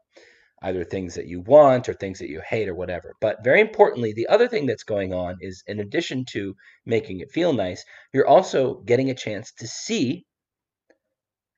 either 0.62 0.82
things 0.84 1.14
that 1.14 1.26
you 1.28 1.40
want 1.42 1.88
or 1.88 1.94
things 1.94 2.18
that 2.18 2.28
you 2.28 2.42
hate 2.48 2.68
or 2.68 2.74
whatever. 2.74 3.14
But 3.20 3.44
very 3.44 3.60
importantly, 3.60 4.12
the 4.12 4.26
other 4.26 4.48
thing 4.48 4.66
that's 4.66 4.82
going 4.82 5.14
on 5.14 5.36
is 5.40 5.62
in 5.68 5.78
addition 5.78 6.24
to 6.30 6.54
making 6.84 7.20
it 7.20 7.30
feel 7.30 7.52
nice, 7.52 7.84
you're 8.12 8.26
also 8.26 8.80
getting 8.80 9.10
a 9.10 9.14
chance 9.14 9.52
to 9.58 9.68
see 9.68 10.26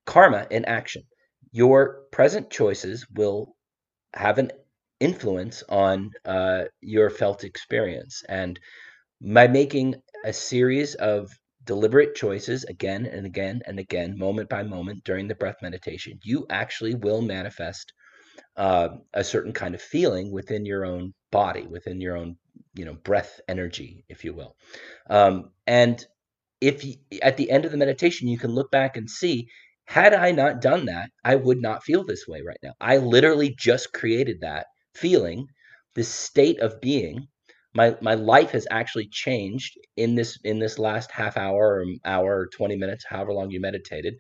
karma 0.05 0.47
in 0.51 0.67
action. 0.67 1.03
Your 1.53 2.03
present 2.13 2.51
choices 2.51 3.07
will 3.15 3.55
have 4.15 4.39
an 4.39 4.51
influence 5.01 5.63
on 5.71 6.11
uh, 6.27 6.65
your 6.83 7.09
felt 7.09 7.43
experience. 7.43 8.23
And 8.29 8.61
by 9.21 9.49
making 9.49 9.97
a 10.25 10.33
series 10.33 10.95
of 10.95 11.31
deliberate 11.65 12.15
choices 12.15 12.65
again 12.65 13.07
and 13.07 13.27
again 13.27 13.61
and 13.67 13.79
again, 13.79 14.19
moment 14.19 14.49
by 14.49 14.63
moment 14.63 15.05
during 15.05 15.29
the 15.29 15.35
breath 15.35 15.57
meditation, 15.63 16.19
you 16.23 16.47
actually 16.51 16.95
will 16.95 17.23
manifest 17.23 17.93
uh, 18.57 18.89
a 19.15 19.23
certain 19.23 19.53
kind 19.53 19.75
of 19.75 19.83
feeling 19.83 20.33
within 20.33 20.65
your 20.65 20.85
own 20.85 21.13
body, 21.31 21.67
within 21.67 22.01
your 22.01 22.17
own, 22.17 22.37
you 22.75 22.85
know, 22.85 22.95
breath 22.95 23.41
energy, 23.49 24.05
if 24.09 24.25
you 24.25 24.35
will. 24.35 24.57
Um, 25.09 25.51
and 25.67 26.05
if 26.61 26.85
you, 26.85 26.95
at 27.23 27.37
the 27.37 27.51
end 27.51 27.65
of 27.65 27.71
the 27.71 27.79
meditation, 27.79 28.29
you 28.29 28.39
can 28.39 28.51
look 28.51 28.71
back 28.71 28.97
and 28.97 29.09
see, 29.09 29.49
had 29.85 30.15
I 30.15 30.31
not 30.31 30.61
done 30.61 30.87
that, 30.87 31.11
I 31.25 31.37
would 31.37 31.61
not 31.61 31.85
feel 31.85 32.05
this 32.05 32.27
way 32.29 32.43
right 32.47 32.59
now. 32.63 32.73
I 32.81 32.99
literally 32.99 33.55
just 33.59 33.93
created 33.93 34.39
that 34.41 34.67
feeling, 34.95 35.47
this 35.95 36.09
state 36.09 36.61
of 36.61 36.81
being 36.81 37.29
my 37.75 37.97
my 38.01 38.15
life 38.15 38.51
has 38.51 38.67
actually 38.71 39.09
changed 39.09 39.79
in 39.97 40.15
this 40.15 40.39
in 40.45 40.59
this 40.59 40.79
last 40.79 41.11
half 41.11 41.37
hour 41.37 41.81
or 41.81 41.85
hour 42.05 42.41
or 42.41 42.47
20 42.49 42.77
minutes 42.77 43.05
however 43.09 43.33
long 43.33 43.51
you 43.51 43.61
meditated 43.61 44.15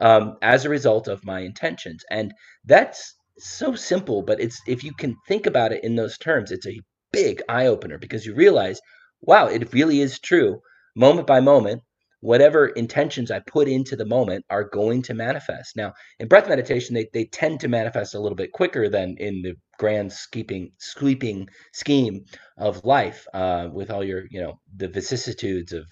um, 0.00 0.36
as 0.42 0.64
a 0.64 0.70
result 0.70 1.08
of 1.08 1.24
my 1.24 1.40
intentions. 1.40 2.04
And 2.10 2.32
that's 2.64 3.14
so 3.38 3.74
simple 3.74 4.22
but 4.22 4.40
it's 4.40 4.60
if 4.66 4.84
you 4.84 4.92
can 4.94 5.16
think 5.26 5.46
about 5.46 5.72
it 5.72 5.82
in 5.82 5.96
those 5.96 6.18
terms 6.18 6.50
it's 6.52 6.66
a 6.66 6.80
big 7.12 7.42
eye 7.48 7.66
opener 7.66 7.96
because 7.98 8.26
you 8.26 8.34
realize 8.34 8.78
wow 9.22 9.46
it 9.46 9.72
really 9.72 10.00
is 10.00 10.18
true 10.18 10.60
moment 10.94 11.26
by 11.26 11.40
moment 11.40 11.82
whatever 12.22 12.68
intentions 12.68 13.32
I 13.32 13.40
put 13.40 13.68
into 13.68 13.96
the 13.96 14.06
moment 14.06 14.44
are 14.48 14.62
going 14.62 15.02
to 15.02 15.14
manifest. 15.14 15.76
Now, 15.76 15.92
in 16.20 16.28
breath 16.28 16.48
meditation, 16.48 16.94
they, 16.94 17.08
they 17.12 17.24
tend 17.26 17.60
to 17.60 17.68
manifest 17.68 18.14
a 18.14 18.20
little 18.20 18.36
bit 18.36 18.52
quicker 18.52 18.88
than 18.88 19.16
in 19.18 19.42
the 19.42 19.54
grand 19.76 20.12
sweeping 20.12 20.70
sweeping 20.78 21.48
scheme 21.72 22.24
of 22.56 22.84
life 22.84 23.26
uh, 23.34 23.68
with 23.72 23.90
all 23.90 24.04
your 24.04 24.22
you 24.30 24.40
know 24.40 24.60
the 24.76 24.88
vicissitudes 24.88 25.72
of 25.72 25.84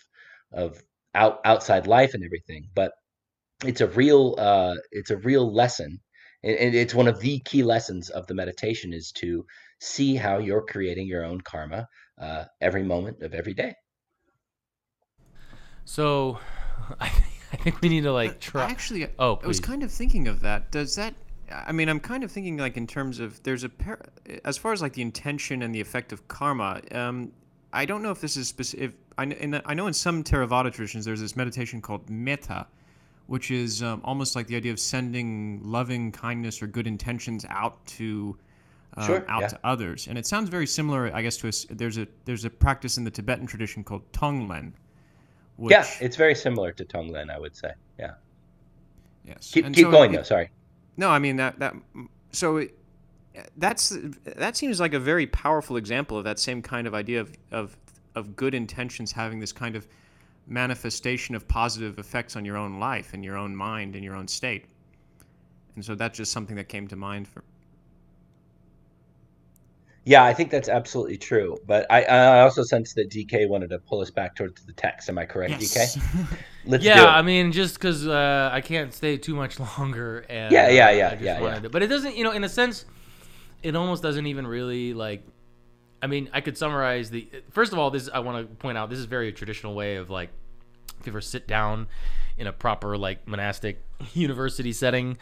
of 0.52 0.80
out, 1.14 1.40
outside 1.44 1.88
life 1.88 2.14
and 2.14 2.24
everything. 2.24 2.68
But 2.74 2.92
it's 3.64 3.80
a 3.80 3.88
real 3.88 4.36
uh, 4.38 4.76
it's 4.92 5.10
a 5.10 5.16
real 5.18 5.52
lesson, 5.52 5.98
and 6.44 6.74
it's 6.76 6.94
one 6.94 7.08
of 7.08 7.18
the 7.20 7.40
key 7.40 7.64
lessons 7.64 8.08
of 8.08 8.28
the 8.28 8.34
meditation 8.34 8.92
is 8.92 9.10
to 9.16 9.44
see 9.80 10.14
how 10.14 10.38
you're 10.38 10.64
creating 10.64 11.08
your 11.08 11.24
own 11.24 11.40
karma 11.40 11.88
uh, 12.20 12.44
every 12.60 12.84
moment 12.84 13.20
of 13.22 13.34
every 13.34 13.54
day. 13.54 13.74
So, 15.90 16.38
I 17.00 17.08
think, 17.08 17.26
I 17.52 17.56
think 17.56 17.80
we 17.80 17.88
need 17.88 18.02
to 18.02 18.12
like 18.12 18.38
try. 18.38 18.70
Actually, 18.70 19.08
oh, 19.18 19.34
please. 19.34 19.44
I 19.44 19.48
was 19.48 19.58
kind 19.58 19.82
of 19.82 19.90
thinking 19.90 20.28
of 20.28 20.38
that. 20.42 20.70
Does 20.70 20.94
that? 20.94 21.14
I 21.50 21.72
mean, 21.72 21.88
I'm 21.88 21.98
kind 21.98 22.22
of 22.22 22.30
thinking 22.30 22.58
like 22.58 22.76
in 22.76 22.86
terms 22.86 23.18
of 23.18 23.42
there's 23.42 23.64
a 23.64 23.68
par- 23.68 24.06
as 24.44 24.56
far 24.56 24.72
as 24.72 24.82
like 24.82 24.92
the 24.92 25.02
intention 25.02 25.62
and 25.62 25.74
the 25.74 25.80
effect 25.80 26.12
of 26.12 26.28
karma. 26.28 26.80
Um, 26.92 27.32
I 27.72 27.86
don't 27.86 28.04
know 28.04 28.12
if 28.12 28.20
this 28.20 28.36
is 28.36 28.46
specific. 28.46 28.96
I, 29.18 29.26
the, 29.26 29.62
I 29.66 29.74
know 29.74 29.88
in 29.88 29.92
some 29.92 30.22
Theravada 30.22 30.72
traditions 30.72 31.04
there's 31.04 31.20
this 31.20 31.34
meditation 31.34 31.82
called 31.82 32.08
metta, 32.08 32.68
which 33.26 33.50
is 33.50 33.82
um, 33.82 34.00
almost 34.04 34.36
like 34.36 34.46
the 34.46 34.54
idea 34.54 34.70
of 34.70 34.78
sending 34.78 35.60
loving 35.64 36.12
kindness 36.12 36.62
or 36.62 36.68
good 36.68 36.86
intentions 36.86 37.44
out 37.48 37.84
to 37.98 38.38
um, 38.96 39.06
Sure, 39.06 39.24
out 39.28 39.40
yeah. 39.40 39.48
to 39.48 39.60
others. 39.64 40.06
And 40.06 40.16
it 40.16 40.28
sounds 40.28 40.50
very 40.50 40.68
similar, 40.68 41.12
I 41.12 41.20
guess, 41.20 41.36
to 41.38 41.48
a 41.48 41.48
s 41.48 41.66
there's 41.68 41.98
a 41.98 42.06
there's 42.26 42.44
a 42.44 42.50
practice 42.50 42.96
in 42.96 43.02
the 43.02 43.10
Tibetan 43.10 43.48
tradition 43.48 43.82
called 43.82 44.04
Tonglen. 44.12 44.72
Which, 45.60 45.72
yeah, 45.72 45.86
it's 46.00 46.16
very 46.16 46.34
similar 46.34 46.72
to 46.72 46.86
Tonglen, 46.86 47.30
I 47.30 47.38
would 47.38 47.54
say. 47.54 47.72
Yeah. 47.98 48.12
yes. 49.26 49.50
Keep, 49.52 49.66
keep 49.74 49.84
so 49.84 49.90
going 49.90 50.14
it- 50.14 50.16
though. 50.16 50.22
Sorry. 50.22 50.48
No, 50.96 51.10
I 51.10 51.18
mean 51.18 51.36
that 51.36 51.58
that 51.58 51.74
so 52.32 52.56
it, 52.56 52.78
that's 53.58 53.96
that 54.24 54.56
seems 54.56 54.80
like 54.80 54.94
a 54.94 54.98
very 54.98 55.26
powerful 55.26 55.76
example 55.76 56.16
of 56.16 56.24
that 56.24 56.38
same 56.38 56.62
kind 56.62 56.86
of 56.86 56.94
idea 56.94 57.20
of 57.20 57.32
of 57.52 57.76
of 58.14 58.34
good 58.36 58.54
intentions 58.54 59.12
having 59.12 59.38
this 59.38 59.52
kind 59.52 59.76
of 59.76 59.86
manifestation 60.46 61.34
of 61.34 61.46
positive 61.46 61.98
effects 61.98 62.36
on 62.36 62.44
your 62.46 62.56
own 62.56 62.80
life 62.80 63.12
and 63.12 63.22
your 63.22 63.36
own 63.36 63.54
mind 63.54 63.94
and 63.94 64.02
your 64.02 64.16
own 64.16 64.26
state. 64.26 64.64
And 65.74 65.84
so 65.84 65.94
that's 65.94 66.16
just 66.16 66.32
something 66.32 66.56
that 66.56 66.68
came 66.68 66.88
to 66.88 66.96
mind 66.96 67.28
for 67.28 67.44
Yeah, 70.04 70.24
I 70.24 70.32
think 70.32 70.50
that's 70.50 70.68
absolutely 70.68 71.18
true. 71.18 71.58
But 71.66 71.86
I, 71.90 72.02
I 72.04 72.40
also 72.40 72.62
sense 72.62 72.94
that 72.94 73.10
DK 73.10 73.48
wanted 73.48 73.70
to 73.70 73.78
pull 73.78 74.00
us 74.00 74.10
back 74.10 74.34
towards 74.34 74.62
the 74.64 74.72
text. 74.72 75.08
Am 75.08 75.18
I 75.18 75.26
correct, 75.26 75.54
DK? 75.54 76.02
Let's 76.64 76.82
do 76.82 76.88
yeah. 76.88 77.06
I 77.06 77.22
mean, 77.22 77.52
just 77.52 77.74
because 77.74 78.06
uh, 78.06 78.50
I 78.52 78.60
can't 78.60 78.94
stay 78.94 79.18
too 79.18 79.34
much 79.34 79.60
longer. 79.78 80.24
And, 80.28 80.52
Yeah, 80.52 80.68
yeah, 80.68 80.86
uh, 80.86 80.90
yeah, 80.90 81.10
just 81.10 81.22
yeah, 81.22 81.40
yeah. 81.40 81.68
But 81.70 81.82
it 81.82 81.88
doesn't, 81.88 82.16
you 82.16 82.24
know, 82.24 82.32
in 82.32 82.44
a 82.44 82.48
sense, 82.48 82.86
it 83.62 83.76
almost 83.76 84.02
doesn't 84.02 84.26
even 84.26 84.46
really 84.46 84.94
like. 84.94 85.22
I 86.02 86.06
mean, 86.06 86.30
I 86.32 86.40
could 86.40 86.56
summarize 86.56 87.10
the. 87.10 87.28
First 87.50 87.72
of 87.72 87.78
all, 87.78 87.90
this 87.90 88.08
I 88.12 88.20
want 88.20 88.48
to 88.48 88.54
point 88.56 88.78
out. 88.78 88.88
This 88.88 88.98
is 88.98 89.04
very 89.04 89.32
traditional 89.32 89.74
way 89.74 89.96
of 89.96 90.08
like, 90.08 90.30
if 90.98 91.06
you 91.06 91.12
ever 91.12 91.20
sit 91.20 91.46
down 91.46 91.88
in 92.38 92.46
a 92.46 92.52
proper 92.52 92.96
like 92.96 93.28
monastic 93.28 93.82
university 94.14 94.72
setting, 94.72 95.18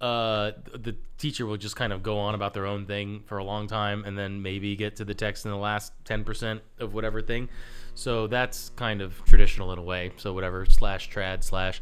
uh, 0.00 0.52
the 0.72 0.96
teacher 1.18 1.44
will 1.46 1.56
just 1.56 1.76
kind 1.76 1.92
of 1.92 2.02
go 2.02 2.18
on 2.18 2.34
about 2.34 2.54
their 2.54 2.66
own 2.66 2.86
thing 2.86 3.22
for 3.26 3.38
a 3.38 3.44
long 3.44 3.66
time, 3.66 4.04
and 4.04 4.16
then 4.16 4.42
maybe 4.42 4.76
get 4.76 4.96
to 4.96 5.04
the 5.04 5.14
text 5.14 5.44
in 5.44 5.50
the 5.50 5.56
last 5.56 5.92
ten 6.04 6.24
percent 6.24 6.62
of 6.78 6.94
whatever 6.94 7.20
thing. 7.20 7.48
So 7.94 8.26
that's 8.28 8.70
kind 8.76 9.02
of 9.02 9.24
traditional 9.24 9.72
in 9.72 9.78
a 9.78 9.82
way. 9.82 10.12
So 10.16 10.32
whatever 10.32 10.64
slash 10.66 11.10
trad 11.10 11.42
slash, 11.42 11.80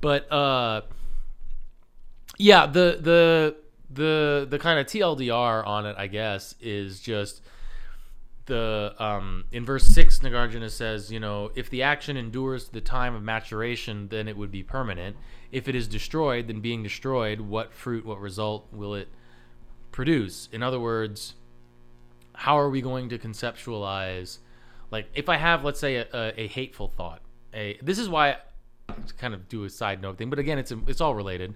but 0.00 0.30
uh, 0.30 0.82
yeah, 2.38 2.66
the 2.66 2.98
the 3.00 3.56
the 3.90 4.46
the 4.48 4.58
kind 4.58 4.78
of 4.78 4.86
TLDR 4.86 5.66
on 5.66 5.86
it, 5.86 5.96
I 5.98 6.06
guess, 6.06 6.54
is 6.60 7.00
just 7.00 7.40
the 8.46 8.94
um 8.98 9.44
in 9.52 9.64
verse 9.64 9.84
six, 9.84 10.18
Nagarjuna 10.20 10.70
says, 10.70 11.10
you 11.10 11.20
know, 11.20 11.50
if 11.54 11.70
the 11.70 11.82
action 11.82 12.16
endures 12.16 12.68
the 12.68 12.80
time 12.80 13.14
of 13.14 13.22
maturation, 13.22 14.08
then 14.08 14.28
it 14.28 14.36
would 14.36 14.50
be 14.50 14.62
permanent. 14.62 15.16
If 15.52 15.68
it 15.68 15.74
is 15.74 15.88
destroyed, 15.88 16.48
then 16.48 16.60
being 16.60 16.82
destroyed, 16.82 17.40
what 17.40 17.72
fruit, 17.72 18.04
what 18.04 18.20
result 18.20 18.66
will 18.72 18.94
it 18.94 19.08
produce? 19.92 20.48
In 20.52 20.62
other 20.62 20.80
words, 20.80 21.34
how 22.34 22.58
are 22.58 22.68
we 22.68 22.80
going 22.80 23.08
to 23.10 23.18
conceptualize 23.18 24.38
like 24.90 25.08
if 25.14 25.28
I 25.28 25.36
have, 25.36 25.64
let's 25.64 25.80
say, 25.80 25.96
a, 25.96 26.06
a, 26.12 26.42
a 26.42 26.46
hateful 26.46 26.88
thought, 26.88 27.20
a 27.52 27.78
this 27.82 27.98
is 27.98 28.08
why 28.08 28.36
to 28.88 29.14
kind 29.14 29.34
of 29.34 29.48
do 29.48 29.64
a 29.64 29.70
side 29.70 30.00
note 30.00 30.18
thing, 30.18 30.30
but 30.30 30.38
again, 30.38 30.58
it's 30.58 30.72
it's 30.86 31.00
all 31.00 31.14
related. 31.14 31.54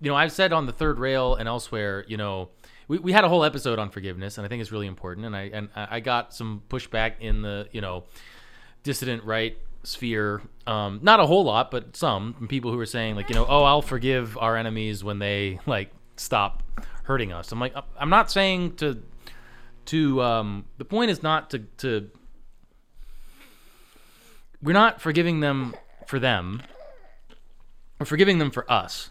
You 0.00 0.10
know, 0.10 0.16
I've 0.16 0.32
said 0.32 0.52
on 0.52 0.66
the 0.66 0.72
third 0.72 0.98
rail 0.98 1.34
and 1.34 1.48
elsewhere, 1.48 2.04
you 2.06 2.16
know, 2.16 2.50
we, 2.88 2.98
we 2.98 3.12
had 3.12 3.24
a 3.24 3.28
whole 3.28 3.44
episode 3.44 3.78
on 3.78 3.90
forgiveness, 3.90 4.38
and 4.38 4.44
I 4.44 4.48
think 4.48 4.60
it's 4.60 4.72
really 4.72 4.86
important. 4.86 5.26
And 5.26 5.36
I 5.36 5.42
and 5.52 5.68
I 5.74 6.00
got 6.00 6.34
some 6.34 6.62
pushback 6.68 7.14
in 7.20 7.42
the 7.42 7.68
you 7.72 7.80
know 7.80 8.04
dissident 8.82 9.24
right 9.24 9.56
sphere. 9.82 10.42
Um, 10.66 11.00
not 11.02 11.20
a 11.20 11.26
whole 11.26 11.44
lot, 11.44 11.70
but 11.70 11.96
some 11.96 12.46
people 12.48 12.70
who 12.70 12.76
were 12.76 12.86
saying 12.86 13.16
like, 13.16 13.28
you 13.28 13.34
know, 13.34 13.46
oh, 13.48 13.62
I'll 13.62 13.82
forgive 13.82 14.36
our 14.38 14.56
enemies 14.56 15.04
when 15.04 15.18
they 15.18 15.60
like 15.66 15.92
stop 16.16 16.62
hurting 17.04 17.32
us. 17.32 17.52
I'm 17.52 17.60
like, 17.60 17.74
I'm 17.98 18.10
not 18.10 18.30
saying 18.30 18.76
to 18.76 19.02
to 19.86 20.22
um, 20.22 20.64
the 20.78 20.84
point 20.84 21.10
is 21.10 21.22
not 21.22 21.50
to 21.50 21.60
to 21.78 22.10
we're 24.62 24.72
not 24.72 25.00
forgiving 25.00 25.40
them 25.40 25.74
for 26.06 26.18
them 26.18 26.62
we're 27.98 28.06
forgiving 28.06 28.38
them 28.38 28.50
for 28.50 28.70
us 28.70 29.10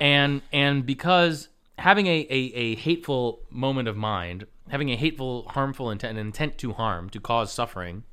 and 0.00 0.42
and 0.52 0.86
because 0.86 1.48
having 1.78 2.06
a, 2.06 2.26
a, 2.28 2.52
a 2.54 2.74
hateful 2.76 3.40
moment 3.50 3.88
of 3.88 3.96
mind 3.96 4.46
having 4.68 4.90
a 4.90 4.96
hateful 4.96 5.46
harmful 5.48 5.90
intent 5.90 6.18
an 6.18 6.26
intent 6.26 6.58
to 6.58 6.72
harm 6.72 7.08
to 7.08 7.20
cause 7.20 7.52
suffering 7.52 8.04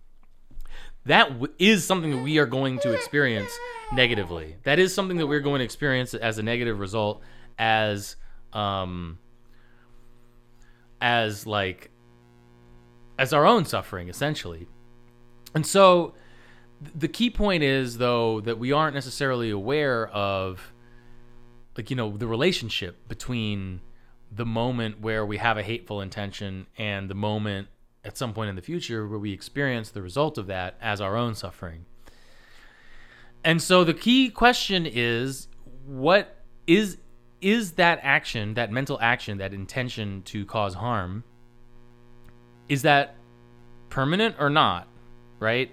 that 1.05 1.29
w- 1.29 1.53
is 1.59 1.85
something 1.85 2.11
that 2.11 2.23
we 2.23 2.37
are 2.39 2.47
going 2.47 2.79
to 2.79 2.91
experience 2.91 3.51
negatively. 3.93 4.55
That 4.63 4.79
is 4.79 4.93
something 4.93 5.17
that 5.17 5.27
we're 5.27 5.39
going 5.39 5.59
to 5.59 5.65
experience 5.65 6.13
as 6.13 6.37
a 6.37 6.43
negative 6.43 6.79
result 6.79 7.21
as 7.57 8.15
um 8.53 9.19
as 10.99 11.45
like 11.45 11.91
as 13.17 13.33
our 13.33 13.45
own 13.45 13.65
suffering 13.65 14.09
essentially. 14.09 14.67
And 15.53 15.65
so 15.65 16.15
th- 16.83 16.95
the 16.95 17.07
key 17.07 17.29
point 17.29 17.63
is 17.63 17.97
though 17.97 18.41
that 18.41 18.57
we 18.57 18.71
aren't 18.71 18.95
necessarily 18.95 19.51
aware 19.51 20.07
of 20.07 20.73
like 21.77 21.89
you 21.89 21.95
know 21.95 22.15
the 22.17 22.27
relationship 22.27 23.07
between 23.07 23.81
the 24.31 24.45
moment 24.45 25.01
where 25.01 25.25
we 25.25 25.37
have 25.37 25.57
a 25.57 25.63
hateful 25.63 26.01
intention 26.01 26.67
and 26.77 27.09
the 27.09 27.15
moment 27.15 27.67
at 28.03 28.17
some 28.17 28.33
point 28.33 28.49
in 28.49 28.55
the 28.55 28.61
future 28.61 29.07
where 29.07 29.19
we 29.19 29.31
experience 29.31 29.89
the 29.89 30.01
result 30.01 30.37
of 30.37 30.47
that 30.47 30.75
as 30.81 31.01
our 31.01 31.15
own 31.15 31.35
suffering. 31.35 31.85
And 33.43 33.61
so 33.61 33.83
the 33.83 33.93
key 33.93 34.29
question 34.29 34.85
is 34.85 35.47
what 35.85 36.43
is 36.67 36.97
is 37.41 37.73
that 37.73 37.99
action 38.01 38.55
that 38.55 38.71
mental 38.71 38.99
action 39.01 39.37
that 39.37 39.53
intention 39.53 40.23
to 40.23 40.45
cause 40.45 40.73
harm 40.73 41.23
is 42.67 42.81
that 42.81 43.15
permanent 43.89 44.35
or 44.39 44.49
not 44.49 44.87
right? 45.39 45.71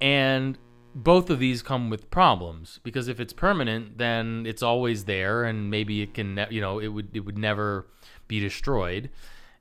And 0.00 0.58
both 0.94 1.30
of 1.30 1.38
these 1.38 1.62
come 1.62 1.90
with 1.90 2.10
problems 2.10 2.80
because 2.82 3.08
if 3.08 3.18
it's 3.18 3.32
permanent 3.32 3.98
then 3.98 4.44
it's 4.46 4.62
always 4.62 5.04
there 5.04 5.44
and 5.44 5.70
maybe 5.70 6.02
it 6.02 6.14
can 6.14 6.34
ne- 6.34 6.46
you 6.50 6.60
know 6.60 6.78
it 6.78 6.88
would 6.88 7.08
it 7.14 7.20
would 7.20 7.38
never 7.38 7.86
be 8.28 8.40
destroyed 8.40 9.10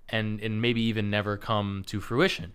and 0.10 0.40
and 0.42 0.62
maybe 0.62 0.82
even 0.82 1.10
never 1.10 1.38
come 1.38 1.84
to 1.88 2.02
fruition. 2.02 2.54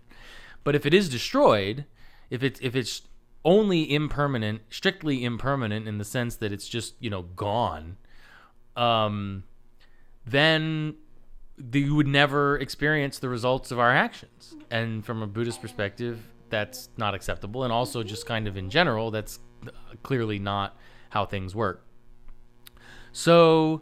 But 0.63 0.75
if 0.75 0.85
it 0.85 0.93
is 0.93 1.09
destroyed 1.09 1.85
if 2.29 2.43
it's 2.43 2.59
if 2.61 2.75
it's 2.75 3.03
only 3.43 3.91
impermanent 3.91 4.61
strictly 4.69 5.23
impermanent 5.23 5.87
in 5.87 5.97
the 5.97 6.05
sense 6.05 6.35
that 6.35 6.51
it's 6.51 6.67
just 6.67 6.95
you 6.99 7.09
know 7.09 7.21
gone 7.21 7.95
um 8.75 9.43
then 10.25 10.95
the, 11.57 11.79
you 11.79 11.95
would 11.95 12.07
never 12.07 12.57
experience 12.57 13.19
the 13.19 13.29
results 13.29 13.71
of 13.71 13.79
our 13.79 13.91
actions. 13.91 14.55
And 14.69 15.05
from 15.05 15.21
a 15.21 15.27
buddhist 15.27 15.61
perspective 15.61 16.19
that's 16.49 16.89
not 16.97 17.13
acceptable 17.13 17.63
and 17.63 17.73
also 17.73 18.03
just 18.03 18.25
kind 18.25 18.47
of 18.47 18.57
in 18.57 18.69
general 18.69 19.11
that's 19.11 19.39
clearly 20.03 20.39
not 20.39 20.77
how 21.09 21.25
things 21.25 21.55
work. 21.55 21.85
So 23.11 23.81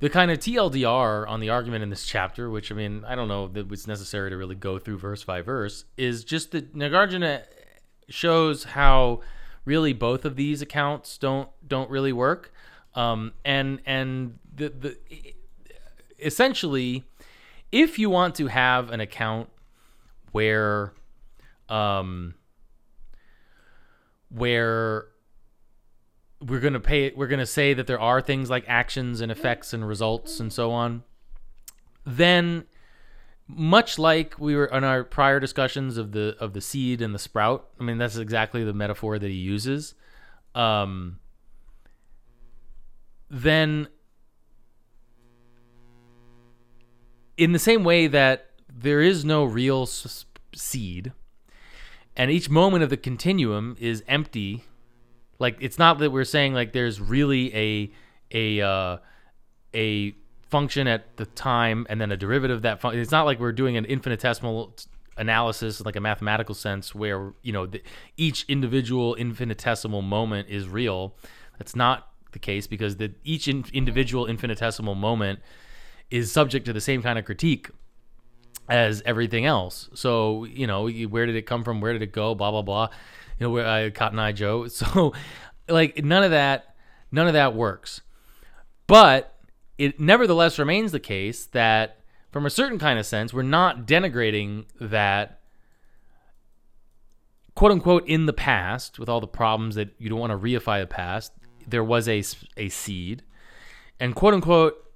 the 0.00 0.10
kind 0.10 0.30
of 0.30 0.38
TLDR 0.38 1.28
on 1.28 1.40
the 1.40 1.50
argument 1.50 1.82
in 1.82 1.90
this 1.90 2.06
chapter, 2.06 2.50
which 2.50 2.70
I 2.70 2.74
mean, 2.74 3.04
I 3.06 3.14
don't 3.14 3.28
know 3.28 3.48
that 3.48 3.70
it's 3.72 3.86
necessary 3.86 4.30
to 4.30 4.36
really 4.36 4.54
go 4.54 4.78
through 4.78 4.98
verse 4.98 5.24
by 5.24 5.42
verse, 5.42 5.84
is 5.96 6.24
just 6.24 6.52
that 6.52 6.74
Nagarjuna 6.74 7.44
shows 8.08 8.64
how 8.64 9.20
really 9.64 9.92
both 9.92 10.24
of 10.24 10.36
these 10.36 10.60
accounts 10.60 11.18
don't 11.18 11.48
don't 11.66 11.88
really 11.88 12.12
work, 12.12 12.52
um, 12.94 13.32
and 13.44 13.80
and 13.86 14.38
the 14.54 14.68
the 14.70 14.96
essentially, 16.18 17.04
if 17.70 17.98
you 17.98 18.10
want 18.10 18.34
to 18.36 18.46
have 18.48 18.90
an 18.90 19.00
account 19.00 19.48
where, 20.32 20.92
um, 21.72 22.34
where 24.28 25.06
we're 26.40 26.60
going 26.60 26.72
to 26.72 26.80
pay 26.80 27.12
we're 27.14 27.28
going 27.28 27.38
to 27.38 27.46
say 27.46 27.72
that 27.72 27.86
there 27.86 28.00
are 28.00 28.20
things 28.20 28.50
like 28.50 28.64
actions 28.66 29.20
and 29.20 29.30
effects 29.30 29.72
and 29.72 29.86
results 29.86 30.40
and 30.40 30.52
so 30.52 30.72
on. 30.72 31.02
Then 32.04 32.64
much 33.46 33.98
like 33.98 34.38
we 34.38 34.54
were 34.54 34.66
in 34.66 34.84
our 34.84 35.04
prior 35.04 35.38
discussions 35.40 35.96
of 35.96 36.12
the 36.12 36.36
of 36.40 36.52
the 36.52 36.60
seed 36.60 37.02
and 37.02 37.14
the 37.14 37.18
sprout 37.18 37.68
i 37.78 37.82
mean 37.82 37.98
that's 37.98 38.16
exactly 38.16 38.64
the 38.64 38.72
metaphor 38.72 39.18
that 39.18 39.28
he 39.28 39.36
uses 39.36 39.94
um 40.54 41.18
then 43.28 43.88
in 47.36 47.52
the 47.52 47.58
same 47.58 47.84
way 47.84 48.06
that 48.06 48.50
there 48.72 49.00
is 49.00 49.24
no 49.24 49.44
real 49.44 49.86
seed 50.54 51.12
and 52.16 52.30
each 52.30 52.50
moment 52.50 52.84
of 52.84 52.90
the 52.90 52.96
continuum 52.96 53.76
is 53.80 54.02
empty 54.06 54.64
like 55.38 55.56
it's 55.60 55.78
not 55.78 55.98
that 55.98 56.10
we're 56.10 56.24
saying 56.24 56.54
like 56.54 56.72
there's 56.72 57.00
really 57.00 57.54
a 57.54 57.90
a 58.32 58.64
uh, 58.64 58.96
a 59.74 60.14
function 60.48 60.86
at 60.86 61.16
the 61.16 61.26
time 61.26 61.86
and 61.88 62.00
then 62.00 62.12
a 62.12 62.16
derivative 62.16 62.56
of 62.56 62.62
that 62.62 62.80
function. 62.80 63.00
It's 63.00 63.10
not 63.10 63.24
like 63.24 63.40
we're 63.40 63.52
doing 63.52 63.76
an 63.76 63.84
infinitesimal 63.84 64.76
analysis 65.18 65.80
like 65.82 65.96
a 65.96 66.00
mathematical 66.00 66.54
sense 66.54 66.94
where 66.94 67.34
you 67.42 67.52
know 67.52 67.66
the, 67.66 67.82
each 68.16 68.44
individual 68.48 69.14
infinitesimal 69.16 70.02
moment 70.02 70.48
is 70.48 70.68
real. 70.68 71.16
That's 71.58 71.74
not 71.74 72.08
the 72.32 72.38
case 72.38 72.66
because 72.66 72.96
the 72.96 73.12
each 73.24 73.48
in, 73.48 73.64
individual 73.72 74.26
infinitesimal 74.26 74.94
moment 74.94 75.40
is 76.10 76.30
subject 76.30 76.66
to 76.66 76.72
the 76.72 76.80
same 76.80 77.02
kind 77.02 77.18
of 77.18 77.24
critique 77.24 77.70
as 78.68 79.02
everything 79.04 79.44
else. 79.44 79.88
So, 79.94 80.44
you 80.44 80.66
know, 80.66 80.88
where 80.88 81.26
did 81.26 81.36
it 81.36 81.42
come 81.42 81.64
from? 81.64 81.80
Where 81.80 81.92
did 81.92 82.02
it 82.02 82.12
go? 82.12 82.34
Blah 82.34 82.50
blah 82.50 82.62
blah. 82.62 82.88
You 83.38 83.46
know, 83.46 83.50
where 83.50 83.66
I 83.66 83.90
caught 83.90 84.12
Cotton 84.12 84.18
Eye 84.18 84.32
Joe. 84.32 84.66
So, 84.68 85.12
like 85.68 86.04
none 86.04 86.22
of 86.22 86.30
that, 86.32 86.74
none 87.10 87.26
of 87.26 87.34
that 87.34 87.54
works. 87.54 88.00
But 88.86 89.34
it 89.78 89.98
nevertheless 89.98 90.58
remains 90.58 90.92
the 90.92 91.00
case 91.00 91.46
that, 91.46 91.98
from 92.30 92.46
a 92.46 92.50
certain 92.50 92.78
kind 92.78 92.98
of 92.98 93.06
sense, 93.06 93.32
we're 93.32 93.42
not 93.42 93.86
denigrating 93.86 94.66
that. 94.80 95.40
"Quote 97.54 97.72
unquote," 97.72 98.06
in 98.06 98.26
the 98.26 98.32
past, 98.32 98.98
with 98.98 99.08
all 99.08 99.20
the 99.20 99.26
problems 99.26 99.74
that 99.74 99.94
you 99.98 100.08
don't 100.08 100.18
want 100.18 100.32
to 100.32 100.38
reify 100.38 100.80
the 100.80 100.86
past, 100.86 101.32
there 101.66 101.84
was 101.84 102.08
a 102.08 102.22
a 102.56 102.68
seed, 102.68 103.22
and 104.00 104.14
"quote 104.14 104.34
unquote," 104.34 104.90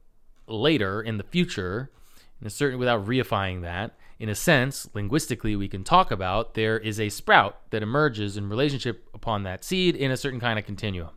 later 0.46 1.02
in 1.02 1.18
the 1.18 1.24
future, 1.24 1.90
and 2.40 2.52
certainly 2.52 2.78
without 2.78 3.06
reifying 3.06 3.62
that, 3.62 3.96
in 4.18 4.28
a 4.28 4.34
sense, 4.34 4.88
linguistically, 4.94 5.56
we 5.56 5.68
can 5.68 5.84
talk 5.84 6.10
about 6.10 6.54
there 6.54 6.78
is 6.78 6.98
a 6.98 7.08
sprout 7.08 7.70
that 7.70 7.82
emerges 7.82 8.36
in 8.36 8.48
relationship 8.48 9.08
upon 9.14 9.42
that 9.42 9.62
seed 9.62 9.94
in 9.94 10.10
a 10.10 10.16
certain 10.16 10.40
kind 10.40 10.58
of 10.58 10.64
continuum. 10.64 11.10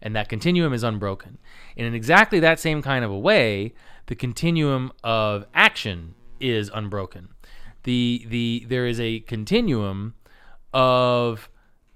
And 0.00 0.16
that 0.16 0.28
continuum 0.28 0.72
is 0.72 0.82
unbroken. 0.82 1.38
And 1.76 1.86
in 1.86 1.94
exactly 1.94 2.40
that 2.40 2.58
same 2.58 2.82
kind 2.82 3.04
of 3.04 3.10
a 3.10 3.18
way, 3.18 3.74
the 4.06 4.16
continuum 4.16 4.92
of 5.04 5.46
action 5.54 6.14
is 6.40 6.70
unbroken. 6.74 7.28
The, 7.84 8.26
the, 8.28 8.66
there 8.68 8.86
is 8.86 8.98
a 8.98 9.20
continuum 9.20 10.14
of 10.72 11.48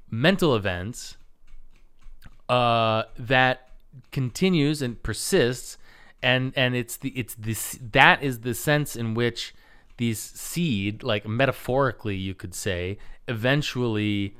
mental 0.08 0.54
events 0.54 1.16
uh, 2.48 3.04
that 3.18 3.70
continues 4.12 4.82
and 4.82 5.02
persists 5.02 5.78
and 6.26 6.52
and 6.56 6.74
it's 6.74 6.96
the 6.96 7.10
it's 7.10 7.36
this 7.36 7.78
that 7.92 8.20
is 8.20 8.40
the 8.40 8.52
sense 8.52 8.96
in 8.96 9.14
which 9.14 9.54
these 9.96 10.18
seed 10.18 11.04
like 11.04 11.26
metaphorically 11.26 12.16
you 12.16 12.34
could 12.34 12.52
say 12.52 12.98
eventually 13.28 14.36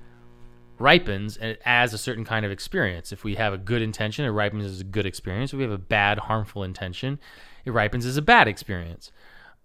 ripens 0.78 1.37
and 1.37 1.57
as 1.64 1.95
a 1.95 1.99
certain 1.99 2.24
kind 2.24 2.45
of 2.45 2.51
experience. 2.51 3.12
If 3.12 3.22
we 3.22 3.37
have 3.37 3.53
a 3.53 3.59
good 3.59 3.82
intention 3.82 4.24
it 4.24 4.30
ripens 4.30 4.64
as 4.64 4.80
a 4.80 4.84
good 4.84 5.07
experience. 5.07 5.53
If 5.53 5.59
we 5.59 5.62
have 5.62 5.72
a 5.72 5.78
bad 5.78 6.18
harmful 6.18 6.64
intention 6.64 7.20
it 7.64 7.70
ripens 7.70 8.05
as 8.05 8.16
a 8.16 8.22
bad 8.22 8.49
experience. 8.49 9.12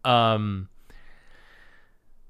Um 0.06 0.70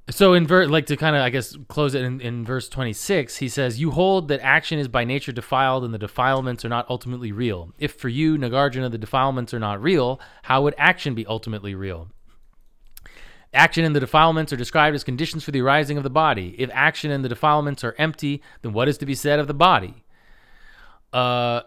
so 0.09 0.33
in 0.33 0.47
ver- 0.47 0.67
like 0.67 0.85
to 0.87 0.97
kind 0.97 1.15
of 1.15 1.21
i 1.21 1.29
guess 1.29 1.55
close 1.67 1.93
it 1.93 2.03
in, 2.03 2.19
in 2.21 2.43
verse 2.43 2.67
26 2.69 3.37
he 3.37 3.47
says 3.47 3.79
you 3.79 3.91
hold 3.91 4.27
that 4.27 4.39
action 4.41 4.79
is 4.79 4.87
by 4.87 5.03
nature 5.03 5.31
defiled 5.31 5.83
and 5.83 5.93
the 5.93 5.99
defilements 5.99 6.65
are 6.65 6.69
not 6.69 6.89
ultimately 6.89 7.31
real. 7.31 7.71
If 7.77 7.93
for 7.93 8.09
you 8.09 8.37
nagarjuna 8.37 8.91
the 8.91 8.97
defilements 8.97 9.53
are 9.53 9.59
not 9.59 9.81
real 9.81 10.19
how 10.43 10.63
would 10.63 10.75
action 10.77 11.13
be 11.13 11.25
ultimately 11.25 11.75
real? 11.75 12.09
Action 13.53 13.83
and 13.83 13.95
the 13.95 13.99
defilements 13.99 14.51
are 14.53 14.57
described 14.57 14.95
as 14.95 15.03
conditions 15.03 15.43
for 15.43 15.51
the 15.51 15.59
arising 15.61 15.97
of 15.97 16.03
the 16.03 16.09
body. 16.09 16.55
If 16.57 16.69
action 16.73 17.11
and 17.11 17.23
the 17.23 17.29
defilements 17.29 17.83
are 17.83 17.95
empty 17.97 18.41
then 18.61 18.73
what 18.73 18.87
is 18.89 18.97
to 18.99 19.05
be 19.05 19.15
said 19.15 19.39
of 19.39 19.47
the 19.47 19.53
body? 19.53 20.03
Uh 21.13 21.61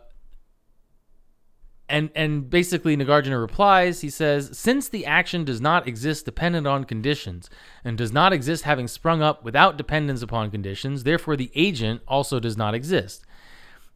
and 1.89 2.11
and 2.14 2.49
basically 2.49 2.97
Nagarjuna 2.97 3.41
replies, 3.41 4.01
he 4.01 4.11
says, 4.11 4.57
since 4.57 4.89
the 4.89 5.05
action 5.05 5.45
does 5.45 5.61
not 5.61 5.87
exist 5.87 6.24
dependent 6.24 6.66
on 6.66 6.85
conditions 6.85 7.51
and 7.85 7.99
does 7.99 8.12
not 8.12 8.32
exist 8.32 8.64
having 8.64 8.89
sprung 8.89 9.22
up 9.22 9.45
without 9.45 9.76
dependence 9.76 10.22
upon 10.22 10.51
conditions, 10.51 11.05
therefore 11.05 11.37
the 11.37 11.53
agent 11.55 12.01
also 12.09 12.41
does 12.41 12.57
not 12.57 12.74
exist. 12.74 13.24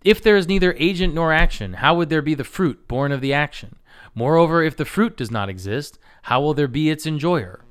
If 0.05 0.22
there 0.22 0.36
is 0.36 0.47
neither 0.47 0.74
agent 0.78 1.14
nor 1.14 1.32
action, 1.32 1.74
how 1.74 1.95
would 1.97 2.09
there 2.09 2.22
be 2.22 2.34
the 2.34 2.45
fruit 2.45 2.86
born 2.86 3.11
of 3.11 3.20
the 3.20 3.32
action? 3.32 3.76
Moreover, 4.14 4.62
if 4.62 4.76
the 4.76 4.84
fruit 4.84 5.16
does 5.16 5.30
not 5.30 5.49
exist, 5.49 5.99
how 6.22 6.41
will 6.41 6.55
there 6.55 6.68
be 6.68 6.91
its 6.91 7.07
enjoyer? 7.07 7.64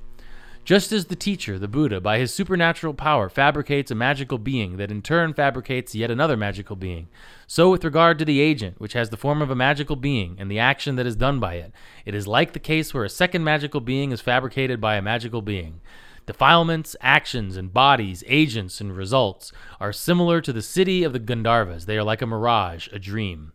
Just 0.68 0.92
as 0.92 1.06
the 1.06 1.16
teacher, 1.16 1.58
the 1.58 1.66
Buddha, 1.66 1.98
by 1.98 2.18
his 2.18 2.34
supernatural 2.34 2.92
power 2.92 3.30
fabricates 3.30 3.90
a 3.90 3.94
magical 3.94 4.36
being 4.36 4.76
that 4.76 4.90
in 4.90 5.00
turn 5.00 5.32
fabricates 5.32 5.94
yet 5.94 6.10
another 6.10 6.36
magical 6.36 6.76
being, 6.76 7.08
so 7.46 7.70
with 7.70 7.82
regard 7.82 8.18
to 8.18 8.26
the 8.26 8.40
agent, 8.40 8.78
which 8.78 8.92
has 8.92 9.08
the 9.08 9.16
form 9.16 9.40
of 9.40 9.48
a 9.48 9.54
magical 9.54 9.96
being 9.96 10.36
and 10.38 10.50
the 10.50 10.58
action 10.58 10.96
that 10.96 11.06
is 11.06 11.16
done 11.16 11.40
by 11.40 11.54
it, 11.54 11.72
it 12.04 12.14
is 12.14 12.26
like 12.26 12.52
the 12.52 12.58
case 12.58 12.92
where 12.92 13.04
a 13.04 13.08
second 13.08 13.44
magical 13.44 13.80
being 13.80 14.12
is 14.12 14.20
fabricated 14.20 14.78
by 14.78 14.96
a 14.96 15.00
magical 15.00 15.40
being. 15.40 15.80
Defilements, 16.26 16.94
actions, 17.00 17.56
and 17.56 17.72
bodies, 17.72 18.22
agents, 18.26 18.78
and 18.78 18.94
results 18.94 19.52
are 19.80 19.90
similar 19.90 20.42
to 20.42 20.52
the 20.52 20.60
city 20.60 21.02
of 21.02 21.14
the 21.14 21.20
Gandharvas. 21.20 21.86
They 21.86 21.96
are 21.96 22.04
like 22.04 22.20
a 22.20 22.26
mirage, 22.26 22.88
a 22.92 22.98
dream. 22.98 23.52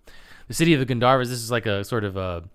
The 0.48 0.56
city 0.56 0.74
of 0.74 0.80
the 0.80 0.92
Gandharvas, 0.92 1.30
this 1.30 1.44
is 1.44 1.52
like 1.52 1.68
a 1.68 1.84
sort 1.84 2.06
of 2.06 2.18
a 2.18 2.46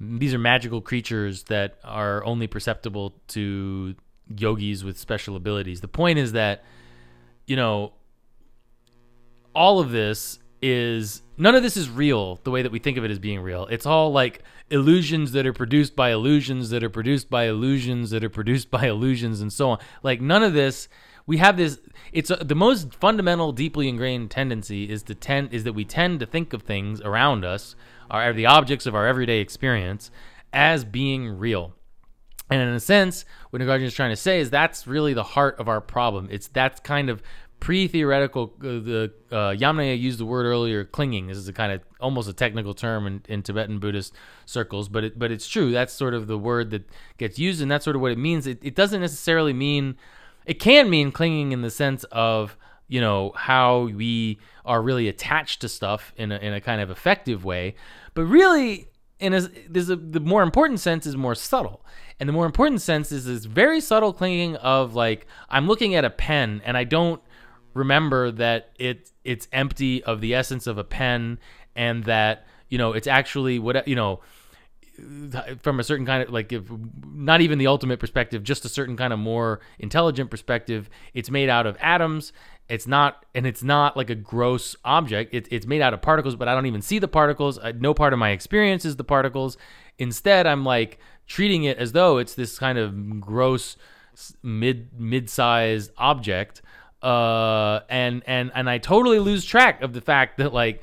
these 0.00 0.34
are 0.34 0.38
magical 0.38 0.80
creatures 0.80 1.44
that 1.44 1.78
are 1.84 2.24
only 2.24 2.46
perceptible 2.46 3.14
to 3.28 3.94
yogis 4.34 4.84
with 4.84 4.98
special 4.98 5.36
abilities. 5.36 5.80
The 5.80 5.88
point 5.88 6.18
is 6.18 6.32
that, 6.32 6.64
you 7.46 7.56
know, 7.56 7.92
all 9.54 9.80
of 9.80 9.90
this 9.90 10.38
is 10.60 11.22
none 11.36 11.54
of 11.54 11.62
this 11.62 11.76
is 11.76 11.88
real 11.88 12.40
the 12.44 12.50
way 12.50 12.62
that 12.62 12.72
we 12.72 12.78
think 12.78 12.98
of 12.98 13.04
it 13.04 13.10
as 13.10 13.18
being 13.18 13.40
real. 13.40 13.66
It's 13.66 13.86
all 13.86 14.12
like 14.12 14.42
illusions 14.70 15.32
that 15.32 15.46
are 15.46 15.52
produced 15.52 15.94
by 15.94 16.10
illusions 16.10 16.70
that 16.70 16.82
are 16.82 16.90
produced 16.90 17.30
by 17.30 17.46
illusions 17.46 18.10
that 18.10 18.24
are 18.24 18.30
produced 18.30 18.70
by 18.70 18.86
illusions 18.88 19.40
and 19.40 19.52
so 19.52 19.70
on. 19.70 19.78
Like 20.02 20.20
none 20.20 20.42
of 20.42 20.52
this 20.54 20.88
we 21.26 21.38
have 21.38 21.56
this 21.56 21.78
it's 22.12 22.30
a, 22.30 22.36
the 22.36 22.54
most 22.54 22.94
fundamental 22.94 23.52
deeply 23.52 23.88
ingrained 23.88 24.30
tendency 24.30 24.90
is 24.90 25.02
to 25.04 25.14
tend 25.14 25.52
is 25.52 25.64
that 25.64 25.72
we 25.72 25.84
tend 25.84 26.20
to 26.20 26.26
think 26.26 26.52
of 26.52 26.62
things 26.62 27.00
around 27.00 27.44
us 27.44 27.74
are 28.10 28.32
the 28.32 28.46
objects 28.46 28.86
of 28.86 28.94
our 28.94 29.06
everyday 29.06 29.40
experience 29.40 30.10
as 30.52 30.84
being 30.84 31.28
real. 31.28 31.74
And 32.48 32.60
in 32.60 32.68
a 32.68 32.80
sense, 32.80 33.24
what 33.50 33.60
Nagarjuna 33.60 33.82
is 33.82 33.94
trying 33.94 34.10
to 34.10 34.16
say 34.16 34.38
is 34.38 34.50
that's 34.50 34.86
really 34.86 35.14
the 35.14 35.24
heart 35.24 35.58
of 35.58 35.68
our 35.68 35.80
problem. 35.80 36.28
It's 36.30 36.46
that's 36.46 36.78
kind 36.80 37.10
of 37.10 37.22
pre-theoretical. 37.58 38.54
Uh, 38.60 38.62
the 38.62 39.12
uh, 39.32 39.50
Yamnaya 39.50 39.98
used 39.98 40.20
the 40.20 40.26
word 40.26 40.46
earlier, 40.46 40.84
clinging. 40.84 41.26
This 41.26 41.38
is 41.38 41.48
a 41.48 41.52
kind 41.52 41.72
of 41.72 41.80
almost 42.00 42.28
a 42.28 42.32
technical 42.32 42.72
term 42.72 43.06
in, 43.06 43.22
in 43.28 43.42
Tibetan 43.42 43.80
Buddhist 43.80 44.14
circles, 44.44 44.88
but 44.88 45.02
it, 45.02 45.18
but 45.18 45.32
it's 45.32 45.48
true. 45.48 45.72
That's 45.72 45.92
sort 45.92 46.14
of 46.14 46.28
the 46.28 46.38
word 46.38 46.70
that 46.70 46.88
gets 47.18 47.36
used, 47.36 47.60
and 47.60 47.68
that's 47.68 47.84
sort 47.84 47.96
of 47.96 48.02
what 48.02 48.12
it 48.12 48.18
means. 48.18 48.46
It, 48.46 48.60
it 48.62 48.74
doesn't 48.74 49.00
necessarily 49.00 49.52
mean. 49.52 49.96
It 50.46 50.54
can 50.54 50.88
mean 50.88 51.12
clinging 51.12 51.52
in 51.52 51.62
the 51.62 51.70
sense 51.70 52.04
of 52.04 52.56
you 52.88 53.00
know 53.00 53.32
how 53.34 53.88
we 53.88 54.38
are 54.64 54.80
really 54.80 55.08
attached 55.08 55.60
to 55.60 55.68
stuff 55.68 56.12
in 56.16 56.32
a, 56.32 56.36
in 56.36 56.52
a 56.52 56.60
kind 56.60 56.80
of 56.80 56.90
effective 56.90 57.44
way. 57.44 57.74
But 58.14 58.24
really 58.24 58.88
in 59.18 59.34
a, 59.34 59.40
there's 59.68 59.90
a 59.90 59.96
the 59.96 60.20
more 60.20 60.42
important 60.42 60.80
sense 60.80 61.06
is 61.06 61.16
more 61.16 61.34
subtle. 61.34 61.84
And 62.18 62.28
the 62.28 62.32
more 62.32 62.46
important 62.46 62.80
sense 62.80 63.12
is 63.12 63.26
this 63.26 63.44
very 63.44 63.80
subtle 63.80 64.12
clinging 64.12 64.56
of 64.56 64.94
like 64.94 65.26
i'm 65.50 65.66
looking 65.66 65.94
at 65.94 66.04
a 66.04 66.10
pen 66.10 66.62
and 66.64 66.76
i 66.76 66.82
don't 66.82 67.20
remember 67.74 68.30
that 68.30 68.70
it 68.78 69.10
it's 69.22 69.48
empty 69.52 70.02
of 70.04 70.22
the 70.22 70.34
essence 70.34 70.66
of 70.66 70.78
a 70.78 70.84
pen 70.84 71.38
and 71.74 72.04
that 72.04 72.46
you 72.70 72.78
know 72.78 72.94
it's 72.94 73.06
actually 73.06 73.58
what 73.58 73.86
you 73.86 73.94
know 73.94 74.20
from 75.60 75.80
a 75.80 75.84
certain 75.84 76.06
kind 76.06 76.22
of 76.22 76.30
like 76.30 76.52
if 76.52 76.64
not 77.12 77.40
even 77.40 77.58
the 77.58 77.66
ultimate 77.66 78.00
perspective 78.00 78.42
just 78.42 78.64
a 78.64 78.68
certain 78.68 78.96
kind 78.96 79.12
of 79.12 79.18
more 79.18 79.60
intelligent 79.78 80.30
perspective 80.30 80.88
it's 81.14 81.30
made 81.30 81.48
out 81.48 81.66
of 81.66 81.76
atoms. 81.80 82.32
It's 82.68 82.86
not 82.86 83.24
and 83.34 83.46
it's 83.46 83.62
not 83.62 83.96
like 83.96 84.10
a 84.10 84.14
gross 84.14 84.74
object. 84.84 85.32
It, 85.34 85.48
it's 85.50 85.66
made 85.66 85.82
out 85.82 85.94
of 85.94 86.02
particles 86.02 86.34
but 86.36 86.48
i 86.48 86.54
don't 86.54 86.66
even 86.66 86.82
see 86.82 86.98
the 86.98 87.08
particles. 87.08 87.58
Uh, 87.58 87.72
no 87.78 87.94
part 87.94 88.12
of 88.12 88.18
my 88.18 88.30
experience 88.30 88.84
is 88.84 88.96
the 88.96 89.04
particles. 89.04 89.56
Instead 89.98 90.46
i'm 90.46 90.64
like 90.64 90.98
treating 91.26 91.64
it 91.64 91.78
as 91.78 91.92
though 91.92 92.18
it's 92.18 92.34
this 92.34 92.58
kind 92.58 92.78
of 92.78 93.20
gross 93.20 93.76
mid 94.42 94.88
mid-sized 94.98 95.90
object. 95.96 96.62
Uh 97.02 97.80
and 97.90 98.22
and 98.26 98.50
and 98.54 98.70
i 98.70 98.78
totally 98.78 99.18
lose 99.18 99.44
track 99.44 99.82
of 99.82 99.92
the 99.92 100.00
fact 100.00 100.38
that 100.38 100.52
like 100.54 100.82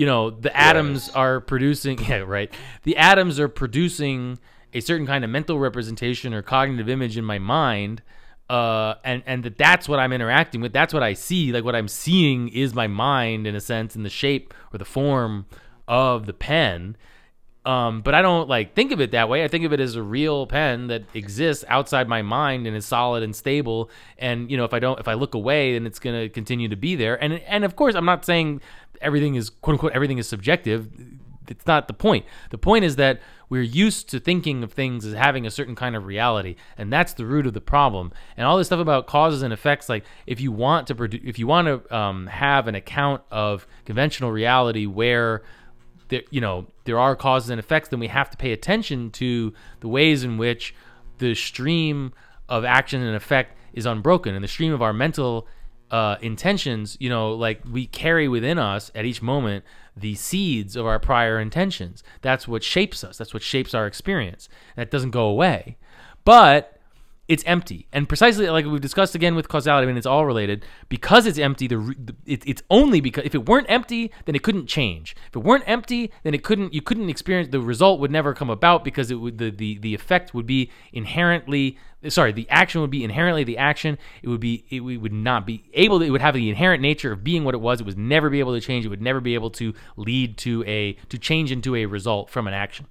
you 0.00 0.06
know 0.06 0.30
the 0.30 0.56
atoms 0.56 1.08
yes. 1.08 1.14
are 1.14 1.40
producing 1.42 1.98
yeah 2.08 2.20
right 2.20 2.50
the 2.84 2.96
atoms 2.96 3.38
are 3.38 3.48
producing 3.48 4.38
a 4.72 4.80
certain 4.80 5.06
kind 5.06 5.24
of 5.24 5.30
mental 5.30 5.58
representation 5.58 6.32
or 6.32 6.40
cognitive 6.40 6.88
image 6.88 7.18
in 7.18 7.24
my 7.24 7.38
mind 7.38 8.00
uh, 8.48 8.94
and 9.04 9.22
and 9.26 9.44
that 9.44 9.58
that's 9.58 9.88
what 9.88 10.00
I'm 10.00 10.12
interacting 10.12 10.60
with. 10.60 10.72
That's 10.72 10.92
what 10.92 11.04
I 11.04 11.12
see. 11.12 11.52
Like 11.52 11.62
what 11.62 11.76
I'm 11.76 11.86
seeing 11.86 12.48
is 12.48 12.74
my 12.74 12.88
mind 12.88 13.46
in 13.46 13.54
a 13.54 13.60
sense, 13.60 13.94
in 13.94 14.02
the 14.02 14.10
shape 14.10 14.52
or 14.72 14.78
the 14.78 14.84
form 14.84 15.46
of 15.86 16.26
the 16.26 16.32
pen. 16.32 16.96
Um, 17.66 18.00
but 18.00 18.14
I 18.14 18.22
don't 18.22 18.48
like 18.48 18.74
think 18.74 18.90
of 18.90 19.00
it 19.00 19.10
that 19.10 19.28
way. 19.28 19.44
I 19.44 19.48
think 19.48 19.64
of 19.64 19.72
it 19.72 19.80
as 19.80 19.94
a 19.94 20.02
real 20.02 20.46
pen 20.46 20.86
that 20.86 21.02
exists 21.14 21.62
outside 21.68 22.08
my 22.08 22.22
mind 22.22 22.66
and 22.66 22.74
is 22.74 22.86
solid 22.86 23.22
and 23.22 23.36
stable. 23.36 23.90
And 24.16 24.50
you 24.50 24.56
know, 24.56 24.64
if 24.64 24.72
I 24.72 24.78
don't, 24.78 24.98
if 24.98 25.08
I 25.08 25.14
look 25.14 25.34
away, 25.34 25.74
then 25.74 25.86
it's 25.86 25.98
gonna 25.98 26.28
continue 26.30 26.68
to 26.68 26.76
be 26.76 26.96
there. 26.96 27.22
And 27.22 27.34
and 27.34 27.64
of 27.64 27.76
course, 27.76 27.94
I'm 27.94 28.06
not 28.06 28.24
saying 28.24 28.62
everything 29.02 29.34
is 29.34 29.50
quote 29.50 29.74
unquote 29.74 29.92
everything 29.92 30.16
is 30.16 30.26
subjective. 30.26 30.88
It's 31.48 31.66
not 31.66 31.88
the 31.88 31.94
point. 31.94 32.24
The 32.50 32.58
point 32.58 32.84
is 32.84 32.96
that 32.96 33.20
we're 33.48 33.62
used 33.62 34.08
to 34.10 34.20
thinking 34.20 34.62
of 34.62 34.72
things 34.72 35.04
as 35.04 35.14
having 35.14 35.44
a 35.44 35.50
certain 35.50 35.74
kind 35.74 35.96
of 35.96 36.06
reality, 36.06 36.54
and 36.78 36.92
that's 36.92 37.12
the 37.14 37.26
root 37.26 37.46
of 37.46 37.52
the 37.52 37.60
problem. 37.60 38.12
And 38.36 38.46
all 38.46 38.56
this 38.56 38.68
stuff 38.68 38.78
about 38.78 39.08
causes 39.08 39.42
and 39.42 39.52
effects, 39.52 39.88
like 39.88 40.04
if 40.26 40.40
you 40.40 40.52
want 40.52 40.86
to 40.86 40.94
produce, 40.94 41.20
if 41.24 41.38
you 41.38 41.48
want 41.48 41.66
to 41.66 41.94
um, 41.94 42.28
have 42.28 42.68
an 42.68 42.76
account 42.76 43.22
of 43.30 43.66
conventional 43.84 44.30
reality 44.30 44.86
where 44.86 45.42
there, 46.10 46.22
you 46.30 46.40
know, 46.40 46.66
there 46.84 46.98
are 46.98 47.16
causes 47.16 47.50
and 47.50 47.58
effects, 47.58 47.88
then 47.88 48.00
we 48.00 48.08
have 48.08 48.30
to 48.30 48.36
pay 48.36 48.52
attention 48.52 49.10
to 49.12 49.54
the 49.80 49.88
ways 49.88 50.22
in 50.22 50.36
which 50.36 50.74
the 51.18 51.34
stream 51.34 52.12
of 52.48 52.64
action 52.64 53.00
and 53.02 53.16
effect 53.16 53.56
is 53.72 53.86
unbroken, 53.86 54.34
and 54.34 54.44
the 54.44 54.48
stream 54.48 54.72
of 54.72 54.82
our 54.82 54.92
mental 54.92 55.46
uh, 55.90 56.16
intentions. 56.20 56.96
You 57.00 57.08
know, 57.08 57.32
like 57.32 57.62
we 57.70 57.86
carry 57.86 58.28
within 58.28 58.58
us 58.58 58.90
at 58.94 59.04
each 59.04 59.22
moment 59.22 59.64
the 59.96 60.14
seeds 60.14 60.76
of 60.76 60.86
our 60.86 60.98
prior 60.98 61.38
intentions. 61.40 62.02
That's 62.22 62.46
what 62.46 62.62
shapes 62.62 63.02
us. 63.04 63.16
That's 63.18 63.32
what 63.32 63.42
shapes 63.42 63.74
our 63.74 63.86
experience. 63.86 64.48
That 64.76 64.90
doesn't 64.90 65.10
go 65.10 65.26
away, 65.26 65.78
but 66.24 66.79
it's 67.30 67.44
empty. 67.46 67.86
And 67.92 68.08
precisely 68.08 68.50
like 68.50 68.66
we've 68.66 68.80
discussed 68.80 69.14
again 69.14 69.36
with 69.36 69.46
causality, 69.46 69.84
I 69.84 69.86
mean, 69.86 69.96
it's 69.96 70.04
all 70.04 70.26
related. 70.26 70.64
Because 70.88 71.26
it's 71.26 71.38
empty, 71.38 71.68
the, 71.68 71.76
the 71.76 72.16
it, 72.26 72.42
it's 72.44 72.60
only 72.68 73.00
because 73.00 73.24
if 73.24 73.36
it 73.36 73.48
weren't 73.48 73.68
empty, 73.70 74.10
then 74.24 74.34
it 74.34 74.42
couldn't 74.42 74.66
change. 74.66 75.14
If 75.28 75.36
it 75.36 75.38
weren't 75.44 75.62
empty, 75.68 76.10
then 76.24 76.34
it 76.34 76.42
couldn't 76.42 76.74
you 76.74 76.82
couldn't 76.82 77.08
experience 77.08 77.48
the 77.52 77.60
result 77.60 78.00
would 78.00 78.10
never 78.10 78.34
come 78.34 78.50
about 78.50 78.82
because 78.82 79.12
it 79.12 79.14
would 79.14 79.38
the 79.38 79.52
the, 79.52 79.78
the 79.78 79.94
effect 79.94 80.34
would 80.34 80.44
be 80.44 80.72
inherently 80.92 81.78
sorry 82.08 82.32
the 82.32 82.48
action 82.50 82.80
would 82.80 82.90
be 82.90 83.04
inherently 83.04 83.44
the 83.44 83.58
action 83.58 83.98
it 84.22 84.28
would 84.28 84.40
be 84.40 84.64
it 84.70 84.80
we 84.80 84.96
would 84.96 85.12
not 85.12 85.46
be 85.46 85.62
able 85.74 86.00
to 86.00 86.04
it 86.06 86.10
would 86.10 86.22
have 86.22 86.34
the 86.34 86.48
inherent 86.48 86.80
nature 86.80 87.12
of 87.12 87.22
being 87.22 87.44
what 87.44 87.54
it 87.54 87.60
was 87.60 87.80
it 87.80 87.86
would 87.86 87.98
never 87.98 88.30
be 88.30 88.40
able 88.40 88.54
to 88.54 88.60
change 88.60 88.86
it 88.86 88.88
would 88.88 89.02
never 89.02 89.20
be 89.20 89.34
able 89.34 89.50
to 89.50 89.74
lead 89.96 90.38
to 90.38 90.64
a 90.66 90.94
to 91.10 91.18
change 91.18 91.52
into 91.52 91.76
a 91.76 91.84
result 91.84 92.30
from 92.30 92.48
an 92.48 92.54
action 92.54 92.86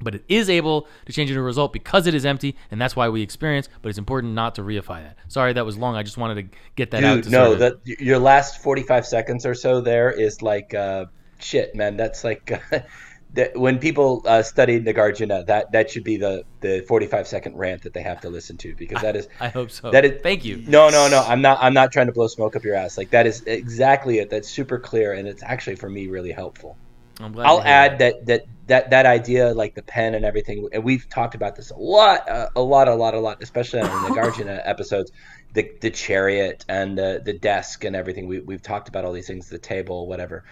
but 0.00 0.14
it 0.14 0.24
is 0.28 0.48
able 0.48 0.86
to 1.06 1.12
change 1.12 1.30
into 1.30 1.40
a 1.40 1.44
result 1.44 1.72
because 1.72 2.06
it 2.06 2.14
is 2.14 2.24
empty, 2.24 2.56
and 2.70 2.80
that's 2.80 2.94
why 2.94 3.08
we 3.08 3.22
experience. 3.22 3.68
But 3.82 3.88
it's 3.90 3.98
important 3.98 4.34
not 4.34 4.54
to 4.56 4.62
reify 4.62 5.02
that. 5.02 5.16
Sorry, 5.28 5.52
that 5.52 5.64
was 5.64 5.76
long. 5.76 5.96
I 5.96 6.02
just 6.02 6.16
wanted 6.16 6.52
to 6.52 6.58
get 6.76 6.90
that 6.92 7.00
Dude, 7.00 7.18
out. 7.18 7.24
To 7.24 7.30
no, 7.30 7.52
of, 7.52 7.58
that 7.58 7.74
your 7.84 8.18
last 8.18 8.62
forty-five 8.62 9.06
seconds 9.06 9.44
or 9.44 9.54
so 9.54 9.80
there 9.80 10.10
is 10.10 10.42
like 10.42 10.74
uh, 10.74 11.06
shit, 11.38 11.74
man. 11.74 11.96
That's 11.96 12.24
like 12.24 12.60
that 13.34 13.58
when 13.58 13.78
people 13.78 14.22
uh, 14.26 14.42
study 14.42 14.80
Nagarjuna, 14.80 15.46
that 15.46 15.72
that 15.72 15.90
should 15.90 16.04
be 16.04 16.16
the 16.16 16.44
the 16.60 16.84
forty-five 16.86 17.26
second 17.26 17.56
rant 17.56 17.82
that 17.82 17.92
they 17.92 18.02
have 18.02 18.20
to 18.20 18.30
listen 18.30 18.56
to 18.58 18.74
because 18.74 19.02
that 19.02 19.16
is. 19.16 19.28
I 19.40 19.48
hope 19.48 19.70
so. 19.70 19.90
That 19.90 20.04
is. 20.04 20.22
Thank 20.22 20.44
you. 20.44 20.58
No, 20.66 20.88
no, 20.88 21.08
no. 21.08 21.22
I'm 21.26 21.42
not. 21.42 21.58
I'm 21.60 21.74
not 21.74 21.92
trying 21.92 22.06
to 22.06 22.12
blow 22.12 22.28
smoke 22.28 22.56
up 22.56 22.64
your 22.64 22.74
ass. 22.74 22.96
Like 22.96 23.10
that 23.10 23.26
is 23.26 23.42
exactly 23.46 24.18
it. 24.18 24.30
That's 24.30 24.48
super 24.48 24.78
clear, 24.78 25.12
and 25.12 25.26
it's 25.26 25.42
actually 25.42 25.76
for 25.76 25.90
me 25.90 26.06
really 26.06 26.32
helpful. 26.32 26.76
I'm 27.20 27.32
glad 27.32 27.46
I'll 27.46 27.58
to 27.58 27.64
hear 27.64 27.72
add 27.72 27.98
that 27.98 28.26
that 28.26 28.46
that 28.68 28.90
that 28.90 29.06
idea, 29.06 29.52
like 29.52 29.74
the 29.74 29.82
pen 29.82 30.14
and 30.14 30.24
everything, 30.24 30.68
and 30.72 30.84
we've 30.84 31.08
talked 31.08 31.34
about 31.34 31.56
this 31.56 31.70
a 31.70 31.76
lot, 31.76 32.28
uh, 32.28 32.48
a 32.54 32.60
lot, 32.60 32.88
a 32.88 32.94
lot, 32.94 33.14
a 33.14 33.20
lot, 33.20 33.42
especially 33.42 33.80
in 33.80 33.86
the 33.86 33.92
Nagarjuna 33.92 34.60
episodes. 34.64 35.10
The 35.54 35.70
the 35.80 35.90
chariot 35.90 36.64
and 36.68 36.96
the 36.96 37.22
the 37.24 37.32
desk 37.32 37.84
and 37.84 37.96
everything. 37.96 38.28
We 38.28 38.40
we've 38.40 38.62
talked 38.62 38.88
about 38.88 39.04
all 39.04 39.12
these 39.12 39.26
things, 39.26 39.48
the 39.48 39.58
table, 39.58 40.06
whatever. 40.06 40.44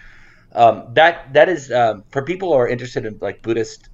Um, 0.53 0.93
that 0.93 1.33
that 1.33 1.49
is 1.49 1.71
um, 1.71 2.03
for 2.09 2.23
people 2.23 2.49
who 2.49 2.55
are 2.55 2.67
interested 2.67 3.05
in 3.05 3.19
like 3.21 3.43
Buddhist 3.43 3.89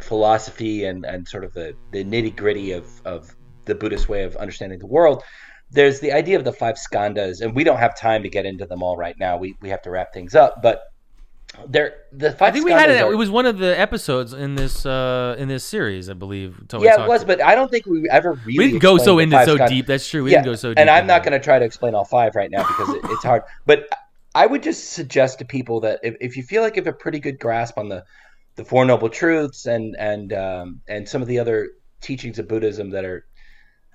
philosophy 0.00 0.84
and 0.84 1.04
and 1.04 1.28
sort 1.28 1.44
of 1.44 1.52
the 1.52 1.74
the 1.92 2.04
nitty 2.04 2.34
gritty 2.34 2.72
of 2.72 2.88
of 3.04 3.36
the 3.66 3.74
Buddhist 3.74 4.08
way 4.08 4.24
of 4.24 4.36
understanding 4.36 4.78
the 4.78 4.86
world. 4.86 5.22
There's 5.70 6.00
the 6.00 6.12
idea 6.12 6.36
of 6.38 6.44
the 6.44 6.52
five 6.52 6.76
skandhas, 6.76 7.42
and 7.42 7.54
we 7.54 7.62
don't 7.62 7.78
have 7.78 7.96
time 7.96 8.22
to 8.24 8.28
get 8.28 8.44
into 8.46 8.66
them 8.66 8.82
all 8.82 8.96
right 8.96 9.16
now. 9.18 9.36
We 9.36 9.56
we 9.60 9.68
have 9.68 9.82
to 9.82 9.90
wrap 9.90 10.12
things 10.14 10.34
up, 10.34 10.62
but 10.62 10.82
there 11.68 11.94
the 12.12 12.36
I 12.42 12.50
think 12.50 12.64
we 12.64 12.72
had 12.72 12.90
it. 12.90 13.02
are- 13.02 13.12
It 13.12 13.16
was 13.16 13.30
one 13.30 13.46
of 13.46 13.58
the 13.58 13.78
episodes 13.78 14.32
in 14.32 14.54
this 14.54 14.84
uh, 14.86 15.36
in 15.38 15.48
this 15.48 15.64
series, 15.64 16.08
I 16.10 16.14
believe. 16.14 16.60
yeah, 16.80 17.04
it 17.04 17.08
was, 17.08 17.24
but 17.24 17.42
I 17.42 17.54
don't 17.54 17.70
think 17.70 17.86
we 17.86 18.08
ever 18.10 18.32
really. 18.44 18.58
we 18.58 18.66
didn't 18.68 18.82
go 18.82 18.98
so 18.98 19.18
into 19.18 19.44
so 19.44 19.66
deep. 19.68 19.86
That's 19.86 20.08
true. 20.08 20.24
We 20.24 20.32
yeah, 20.32 20.38
didn't 20.38 20.52
go 20.52 20.56
so 20.56 20.70
deep. 20.70 20.78
and 20.78 20.90
I'm 20.90 21.06
not 21.06 21.22
going 21.22 21.32
to 21.32 21.40
try 21.40 21.58
to 21.58 21.64
explain 21.64 21.94
all 21.94 22.04
five 22.04 22.34
right 22.34 22.50
now 22.50 22.66
because 22.66 22.94
it, 22.94 23.00
it's 23.04 23.24
hard. 23.24 23.42
But 23.66 23.88
I 24.34 24.46
would 24.46 24.62
just 24.62 24.90
suggest 24.90 25.38
to 25.40 25.44
people 25.44 25.80
that 25.80 26.00
if, 26.02 26.16
if 26.20 26.36
you 26.36 26.42
feel 26.42 26.62
like 26.62 26.76
you 26.76 26.82
have 26.82 26.86
a 26.92 26.96
pretty 26.96 27.18
good 27.20 27.38
grasp 27.38 27.78
on 27.78 27.88
the 27.88 28.04
the 28.56 28.64
Four 28.64 28.84
Noble 28.84 29.08
Truths 29.08 29.66
and 29.66 29.96
and 29.98 30.32
um, 30.32 30.80
and 30.88 31.08
some 31.08 31.22
of 31.22 31.28
the 31.28 31.38
other 31.38 31.70
teachings 32.00 32.38
of 32.38 32.48
Buddhism 32.48 32.90
that 32.90 33.04
are, 33.04 33.26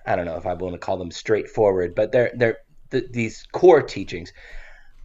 I 0.05 0.15
don't 0.15 0.25
know 0.25 0.37
if 0.37 0.45
I 0.45 0.53
want 0.53 0.73
to 0.73 0.79
call 0.79 0.97
them 0.97 1.11
straightforward, 1.11 1.95
but 1.95 2.11
they're 2.11 2.31
they're 2.35 2.57
th- 2.91 3.11
these 3.11 3.45
core 3.51 3.81
teachings. 3.81 4.31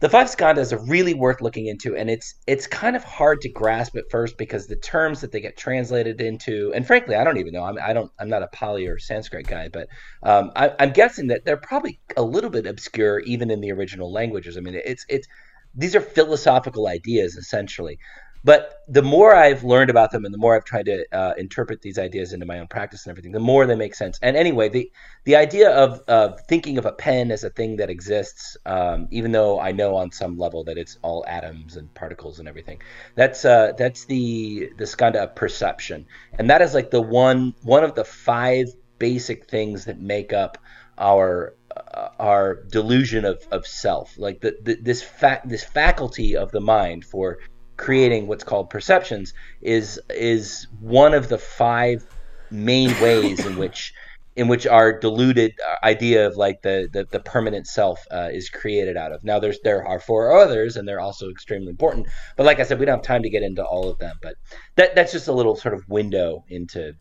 The 0.01 0.09
five 0.09 0.27
skandhas 0.27 0.73
are 0.73 0.83
really 0.85 1.13
worth 1.13 1.41
looking 1.41 1.67
into, 1.67 1.95
and 1.95 2.09
it's 2.09 2.33
it's 2.47 2.65
kind 2.65 2.95
of 2.95 3.03
hard 3.03 3.39
to 3.41 3.49
grasp 3.49 3.95
at 3.95 4.09
first 4.09 4.35
because 4.35 4.65
the 4.65 4.75
terms 4.75 5.21
that 5.21 5.31
they 5.31 5.39
get 5.39 5.57
translated 5.57 6.19
into, 6.19 6.73
and 6.73 6.85
frankly, 6.87 7.15
I 7.15 7.23
don't 7.23 7.37
even 7.37 7.53
know. 7.53 7.63
I'm 7.63 7.77
I 7.79 7.93
don't 7.93 8.11
I'm 8.19 8.27
not 8.27 8.41
a 8.41 8.47
Pali 8.47 8.87
or 8.87 8.97
Sanskrit 8.97 9.45
guy, 9.45 9.69
but 9.69 9.87
um, 10.23 10.51
I, 10.55 10.73
I'm 10.79 10.91
guessing 10.91 11.27
that 11.27 11.45
they're 11.45 11.55
probably 11.55 11.99
a 12.17 12.23
little 12.23 12.49
bit 12.49 12.65
obscure 12.65 13.19
even 13.19 13.51
in 13.51 13.61
the 13.61 13.71
original 13.71 14.11
languages. 14.11 14.57
I 14.57 14.61
mean, 14.61 14.73
it's 14.73 15.05
it's 15.07 15.27
these 15.75 15.95
are 15.95 16.01
philosophical 16.01 16.87
ideas 16.87 17.35
essentially. 17.35 17.99
But 18.43 18.81
the 18.87 19.03
more 19.03 19.35
I've 19.35 19.63
learned 19.63 19.89
about 19.91 20.11
them, 20.11 20.25
and 20.25 20.33
the 20.33 20.37
more 20.37 20.55
I've 20.55 20.65
tried 20.65 20.85
to 20.85 21.05
uh, 21.11 21.33
interpret 21.37 21.81
these 21.81 21.99
ideas 21.99 22.33
into 22.33 22.45
my 22.45 22.59
own 22.59 22.67
practice 22.67 23.05
and 23.05 23.11
everything, 23.11 23.31
the 23.31 23.39
more 23.39 23.65
they 23.65 23.75
make 23.75 23.93
sense. 23.93 24.17
And 24.21 24.35
anyway, 24.35 24.69
the 24.69 24.91
the 25.25 25.35
idea 25.35 25.69
of 25.69 26.01
of 26.07 26.41
thinking 26.47 26.77
of 26.77 26.85
a 26.85 26.91
pen 26.91 27.31
as 27.31 27.43
a 27.43 27.51
thing 27.51 27.77
that 27.77 27.89
exists, 27.89 28.57
um, 28.65 29.07
even 29.11 29.31
though 29.31 29.59
I 29.59 29.71
know 29.71 29.95
on 29.95 30.11
some 30.11 30.37
level 30.37 30.63
that 30.63 30.77
it's 30.77 30.97
all 31.03 31.23
atoms 31.27 31.77
and 31.77 31.93
particles 31.93 32.39
and 32.39 32.47
everything, 32.47 32.81
that's 33.15 33.45
uh, 33.45 33.73
that's 33.77 34.05
the 34.05 34.71
the 34.77 34.85
skandha 34.85 35.23
of 35.23 35.35
perception, 35.35 36.07
and 36.37 36.49
that 36.49 36.61
is 36.61 36.73
like 36.73 36.89
the 36.89 37.01
one 37.01 37.53
one 37.61 37.83
of 37.83 37.93
the 37.93 38.03
five 38.03 38.67
basic 38.97 39.49
things 39.49 39.85
that 39.85 39.99
make 39.99 40.33
up 40.33 40.57
our 40.97 41.55
uh, 41.75 42.09
our 42.19 42.63
delusion 42.69 43.25
of, 43.25 43.41
of 43.51 43.65
self 43.65 44.17
like 44.17 44.41
the, 44.41 44.57
the 44.61 44.75
this 44.75 45.01
fact 45.01 45.47
this 45.47 45.63
faculty 45.63 46.35
of 46.35 46.51
the 46.51 46.59
mind 46.59 47.05
for 47.05 47.39
creating 47.77 48.27
what's 48.27 48.43
called 48.43 48.69
perceptions 48.69 49.33
is 49.61 49.99
is 50.09 50.67
one 50.79 51.13
of 51.13 51.29
the 51.29 51.37
five 51.37 52.05
main 52.51 52.89
ways 53.01 53.45
in 53.45 53.57
which 53.57 53.93
in 54.35 54.47
which 54.47 54.65
our 54.65 54.97
deluded 54.97 55.53
idea 55.83 56.25
of 56.27 56.37
like 56.37 56.61
the 56.61 56.87
the, 56.91 57.05
the 57.11 57.19
permanent 57.19 57.67
self 57.67 57.99
uh, 58.11 58.29
is 58.31 58.49
created 58.49 58.95
out 58.95 59.11
of. 59.11 59.23
Now 59.23 59.39
there's 59.39 59.59
there 59.63 59.85
are 59.85 59.99
four 59.99 60.31
others 60.37 60.75
and 60.77 60.87
they're 60.87 60.99
also 61.01 61.29
extremely 61.29 61.69
important 61.69 62.07
but 62.37 62.45
like 62.45 62.59
i 62.59 62.63
said 62.63 62.79
we 62.79 62.85
don't 62.85 62.97
have 62.97 63.05
time 63.05 63.23
to 63.23 63.29
get 63.29 63.43
into 63.43 63.63
all 63.63 63.89
of 63.89 63.97
them 63.99 64.15
but 64.21 64.35
that 64.75 64.95
that's 64.95 65.11
just 65.11 65.27
a 65.27 65.33
little 65.33 65.55
sort 65.55 65.73
of 65.73 65.87
window 65.89 66.43
into 66.49 66.93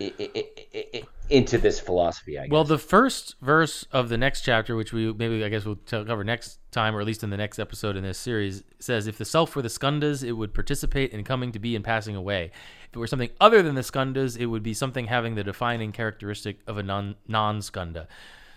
i- 0.00 0.12
i- 0.18 0.30
i- 0.74 0.86
i- 0.94 1.02
into 1.30 1.58
this 1.58 1.78
philosophy 1.80 2.38
i 2.38 2.42
guess 2.42 2.50
Well, 2.50 2.64
the 2.64 2.78
first 2.78 3.36
verse 3.40 3.86
of 3.92 4.08
the 4.08 4.16
next 4.16 4.42
chapter, 4.42 4.76
which 4.76 4.92
we 4.92 5.12
maybe 5.12 5.44
I 5.44 5.48
guess 5.48 5.64
we'll 5.64 5.76
cover 5.76 6.24
next 6.24 6.58
time, 6.70 6.94
or 6.94 7.00
at 7.00 7.06
least 7.06 7.22
in 7.22 7.30
the 7.30 7.36
next 7.36 7.58
episode 7.58 7.96
in 7.96 8.02
this 8.02 8.18
series, 8.18 8.64
says, 8.78 9.06
"If 9.06 9.18
the 9.18 9.24
self 9.24 9.54
were 9.54 9.62
the 9.62 9.68
skandhas, 9.68 10.22
it 10.22 10.32
would 10.32 10.54
participate 10.54 11.12
in 11.12 11.24
coming 11.24 11.52
to 11.52 11.58
be 11.58 11.76
and 11.76 11.84
passing 11.84 12.16
away. 12.16 12.50
If 12.88 12.96
it 12.96 12.98
were 12.98 13.06
something 13.06 13.30
other 13.40 13.62
than 13.62 13.74
the 13.74 13.82
skandhas, 13.82 14.36
it 14.38 14.46
would 14.46 14.62
be 14.62 14.74
something 14.74 15.06
having 15.06 15.34
the 15.34 15.44
defining 15.44 15.92
characteristic 15.92 16.60
of 16.66 16.78
a 16.78 16.82
non 16.82 17.16
non 17.26 17.60
skandha." 17.60 18.06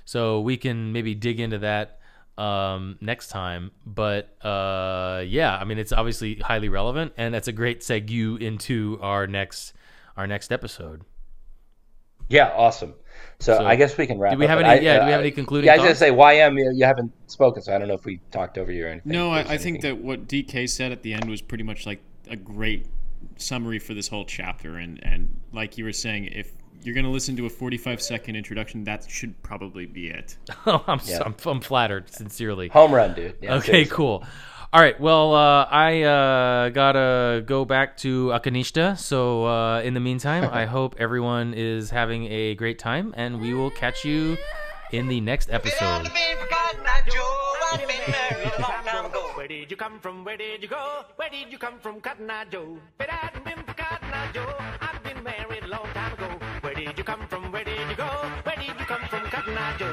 So 0.05 0.41
we 0.41 0.57
can 0.57 0.91
maybe 0.93 1.15
dig 1.15 1.39
into 1.39 1.59
that 1.59 1.99
um, 2.37 2.97
next 3.01 3.27
time. 3.27 3.71
But 3.85 4.35
uh, 4.43 5.23
yeah, 5.25 5.57
I 5.57 5.63
mean, 5.63 5.77
it's 5.77 5.91
obviously 5.91 6.35
highly 6.35 6.69
relevant, 6.69 7.13
and 7.17 7.33
that's 7.33 7.47
a 7.47 7.53
great 7.53 7.81
segue 7.81 8.41
into 8.41 8.99
our 9.01 9.27
next 9.27 9.73
our 10.17 10.27
next 10.27 10.51
episode. 10.51 11.03
Yeah, 12.31 12.51
awesome. 12.55 12.93
So, 13.39 13.57
So, 13.57 13.65
I 13.65 13.75
guess 13.75 13.97
we 13.97 14.05
can 14.07 14.19
wrap. 14.19 14.33
do 14.33 14.37
we 14.39 14.45
have 14.45 14.59
but 14.59 14.65
any- 14.65 14.79
I- 14.79 14.83
yeah, 14.83 14.99
do 14.99 15.05
we 15.05 15.09
uh, 15.09 15.11
have 15.13 15.21
any 15.21 15.31
concluding 15.31 15.65
Yeah, 15.65 15.73
I 15.73 15.77
was 15.77 15.87
thoughts? 15.87 15.99
gonna 15.99 16.11
say 16.11 16.15
YM. 16.17 16.57
You, 16.59 16.71
you 16.75 16.85
haven't 16.85 17.11
spoken, 17.29 17.61
so 17.63 17.75
I 17.75 17.79
don't 17.79 17.87
know 17.87 17.95
if 17.95 18.05
we 18.05 18.19
talked 18.31 18.57
over 18.57 18.71
you 18.71 18.85
or 18.85 18.89
anything. 18.89 19.11
No, 19.11 19.31
I, 19.31 19.39
I 19.39 19.57
think 19.57 19.81
that 19.81 19.97
what 19.97 20.27
DK 20.27 20.69
said 20.69 20.91
at 20.91 21.01
the 21.01 21.13
end 21.13 21.29
was 21.29 21.41
pretty 21.41 21.63
much 21.63 21.85
like 21.85 22.01
a 22.29 22.35
great 22.35 22.85
summary 23.37 23.79
for 23.79 23.93
this 23.95 24.07
whole 24.07 24.25
chapter. 24.25 24.77
And, 24.77 24.99
and 25.03 25.39
like 25.53 25.77
you 25.77 25.85
were 25.85 25.93
saying, 25.93 26.25
if 26.25 26.53
you're 26.83 26.93
going 26.95 27.05
to 27.05 27.11
listen 27.11 27.35
to 27.37 27.45
a 27.47 27.49
45 27.49 28.01
second 28.01 28.35
introduction, 28.35 28.83
that 28.85 29.09
should 29.09 29.41
probably 29.43 29.85
be 29.87 30.09
it. 30.09 30.37
Oh, 30.67 30.83
I'm, 30.87 30.99
Yeah. 31.05 31.17
so, 31.17 31.23
I'm 31.25 31.35
I'm 31.47 31.61
flattered, 31.61 32.09
sincerely. 32.13 32.67
home 32.69 32.93
run, 32.93 33.13
dude. 33.15 33.35
Yeah, 33.41 33.55
okay, 33.55 33.65
seriously. 33.71 33.95
cool. 33.95 34.23
All 34.73 34.79
right. 34.79 34.97
Well, 35.01 35.35
uh, 35.35 35.65
I 35.69 36.03
uh, 36.03 36.69
gotta 36.69 37.43
go 37.45 37.65
back 37.65 37.97
to 38.07 38.27
Akanishta. 38.27 38.97
So 38.97 39.45
uh, 39.45 39.81
in 39.81 39.93
the 39.93 39.99
meantime, 39.99 40.49
I 40.49 40.63
hope 40.77 40.95
everyone 40.97 41.53
is 41.53 41.89
having 41.89 42.31
a 42.31 42.55
great 42.55 42.79
time, 42.79 43.13
and 43.17 43.41
we 43.41 43.53
will 43.53 43.69
catch 43.69 44.05
you 44.05 44.37
in 44.93 45.09
the 45.09 45.19
next 45.19 45.49
episode. 45.51 46.07
Where 49.35 49.47
did 49.47 49.69
you 49.69 49.75
come 49.75 49.99
from? 49.99 50.23
Where 50.23 50.37
did 50.37 50.63
you 50.63 50.69
go? 50.69 51.03
Where 51.17 51.29
did 51.29 51.51
you 51.51 51.57
come 51.57 51.77
from, 51.79 51.99
Joe? 52.49 52.77
I've 54.79 55.03
been 55.03 55.21
married 55.21 55.63
a 55.65 55.67
long 55.67 55.87
time 55.93 56.13
ago. 56.13 56.39
Where 56.61 56.75
did 56.75 56.97
you 56.97 57.03
come 57.03 57.27
from? 57.27 57.51
Where 57.51 57.65
did 57.65 57.89
you 57.89 57.95
go? 57.97 58.07
Where 58.43 58.55
did 58.55 58.67
you 58.67 58.85
come 58.87 59.01
from, 59.09 59.27
Joe? 59.77 59.90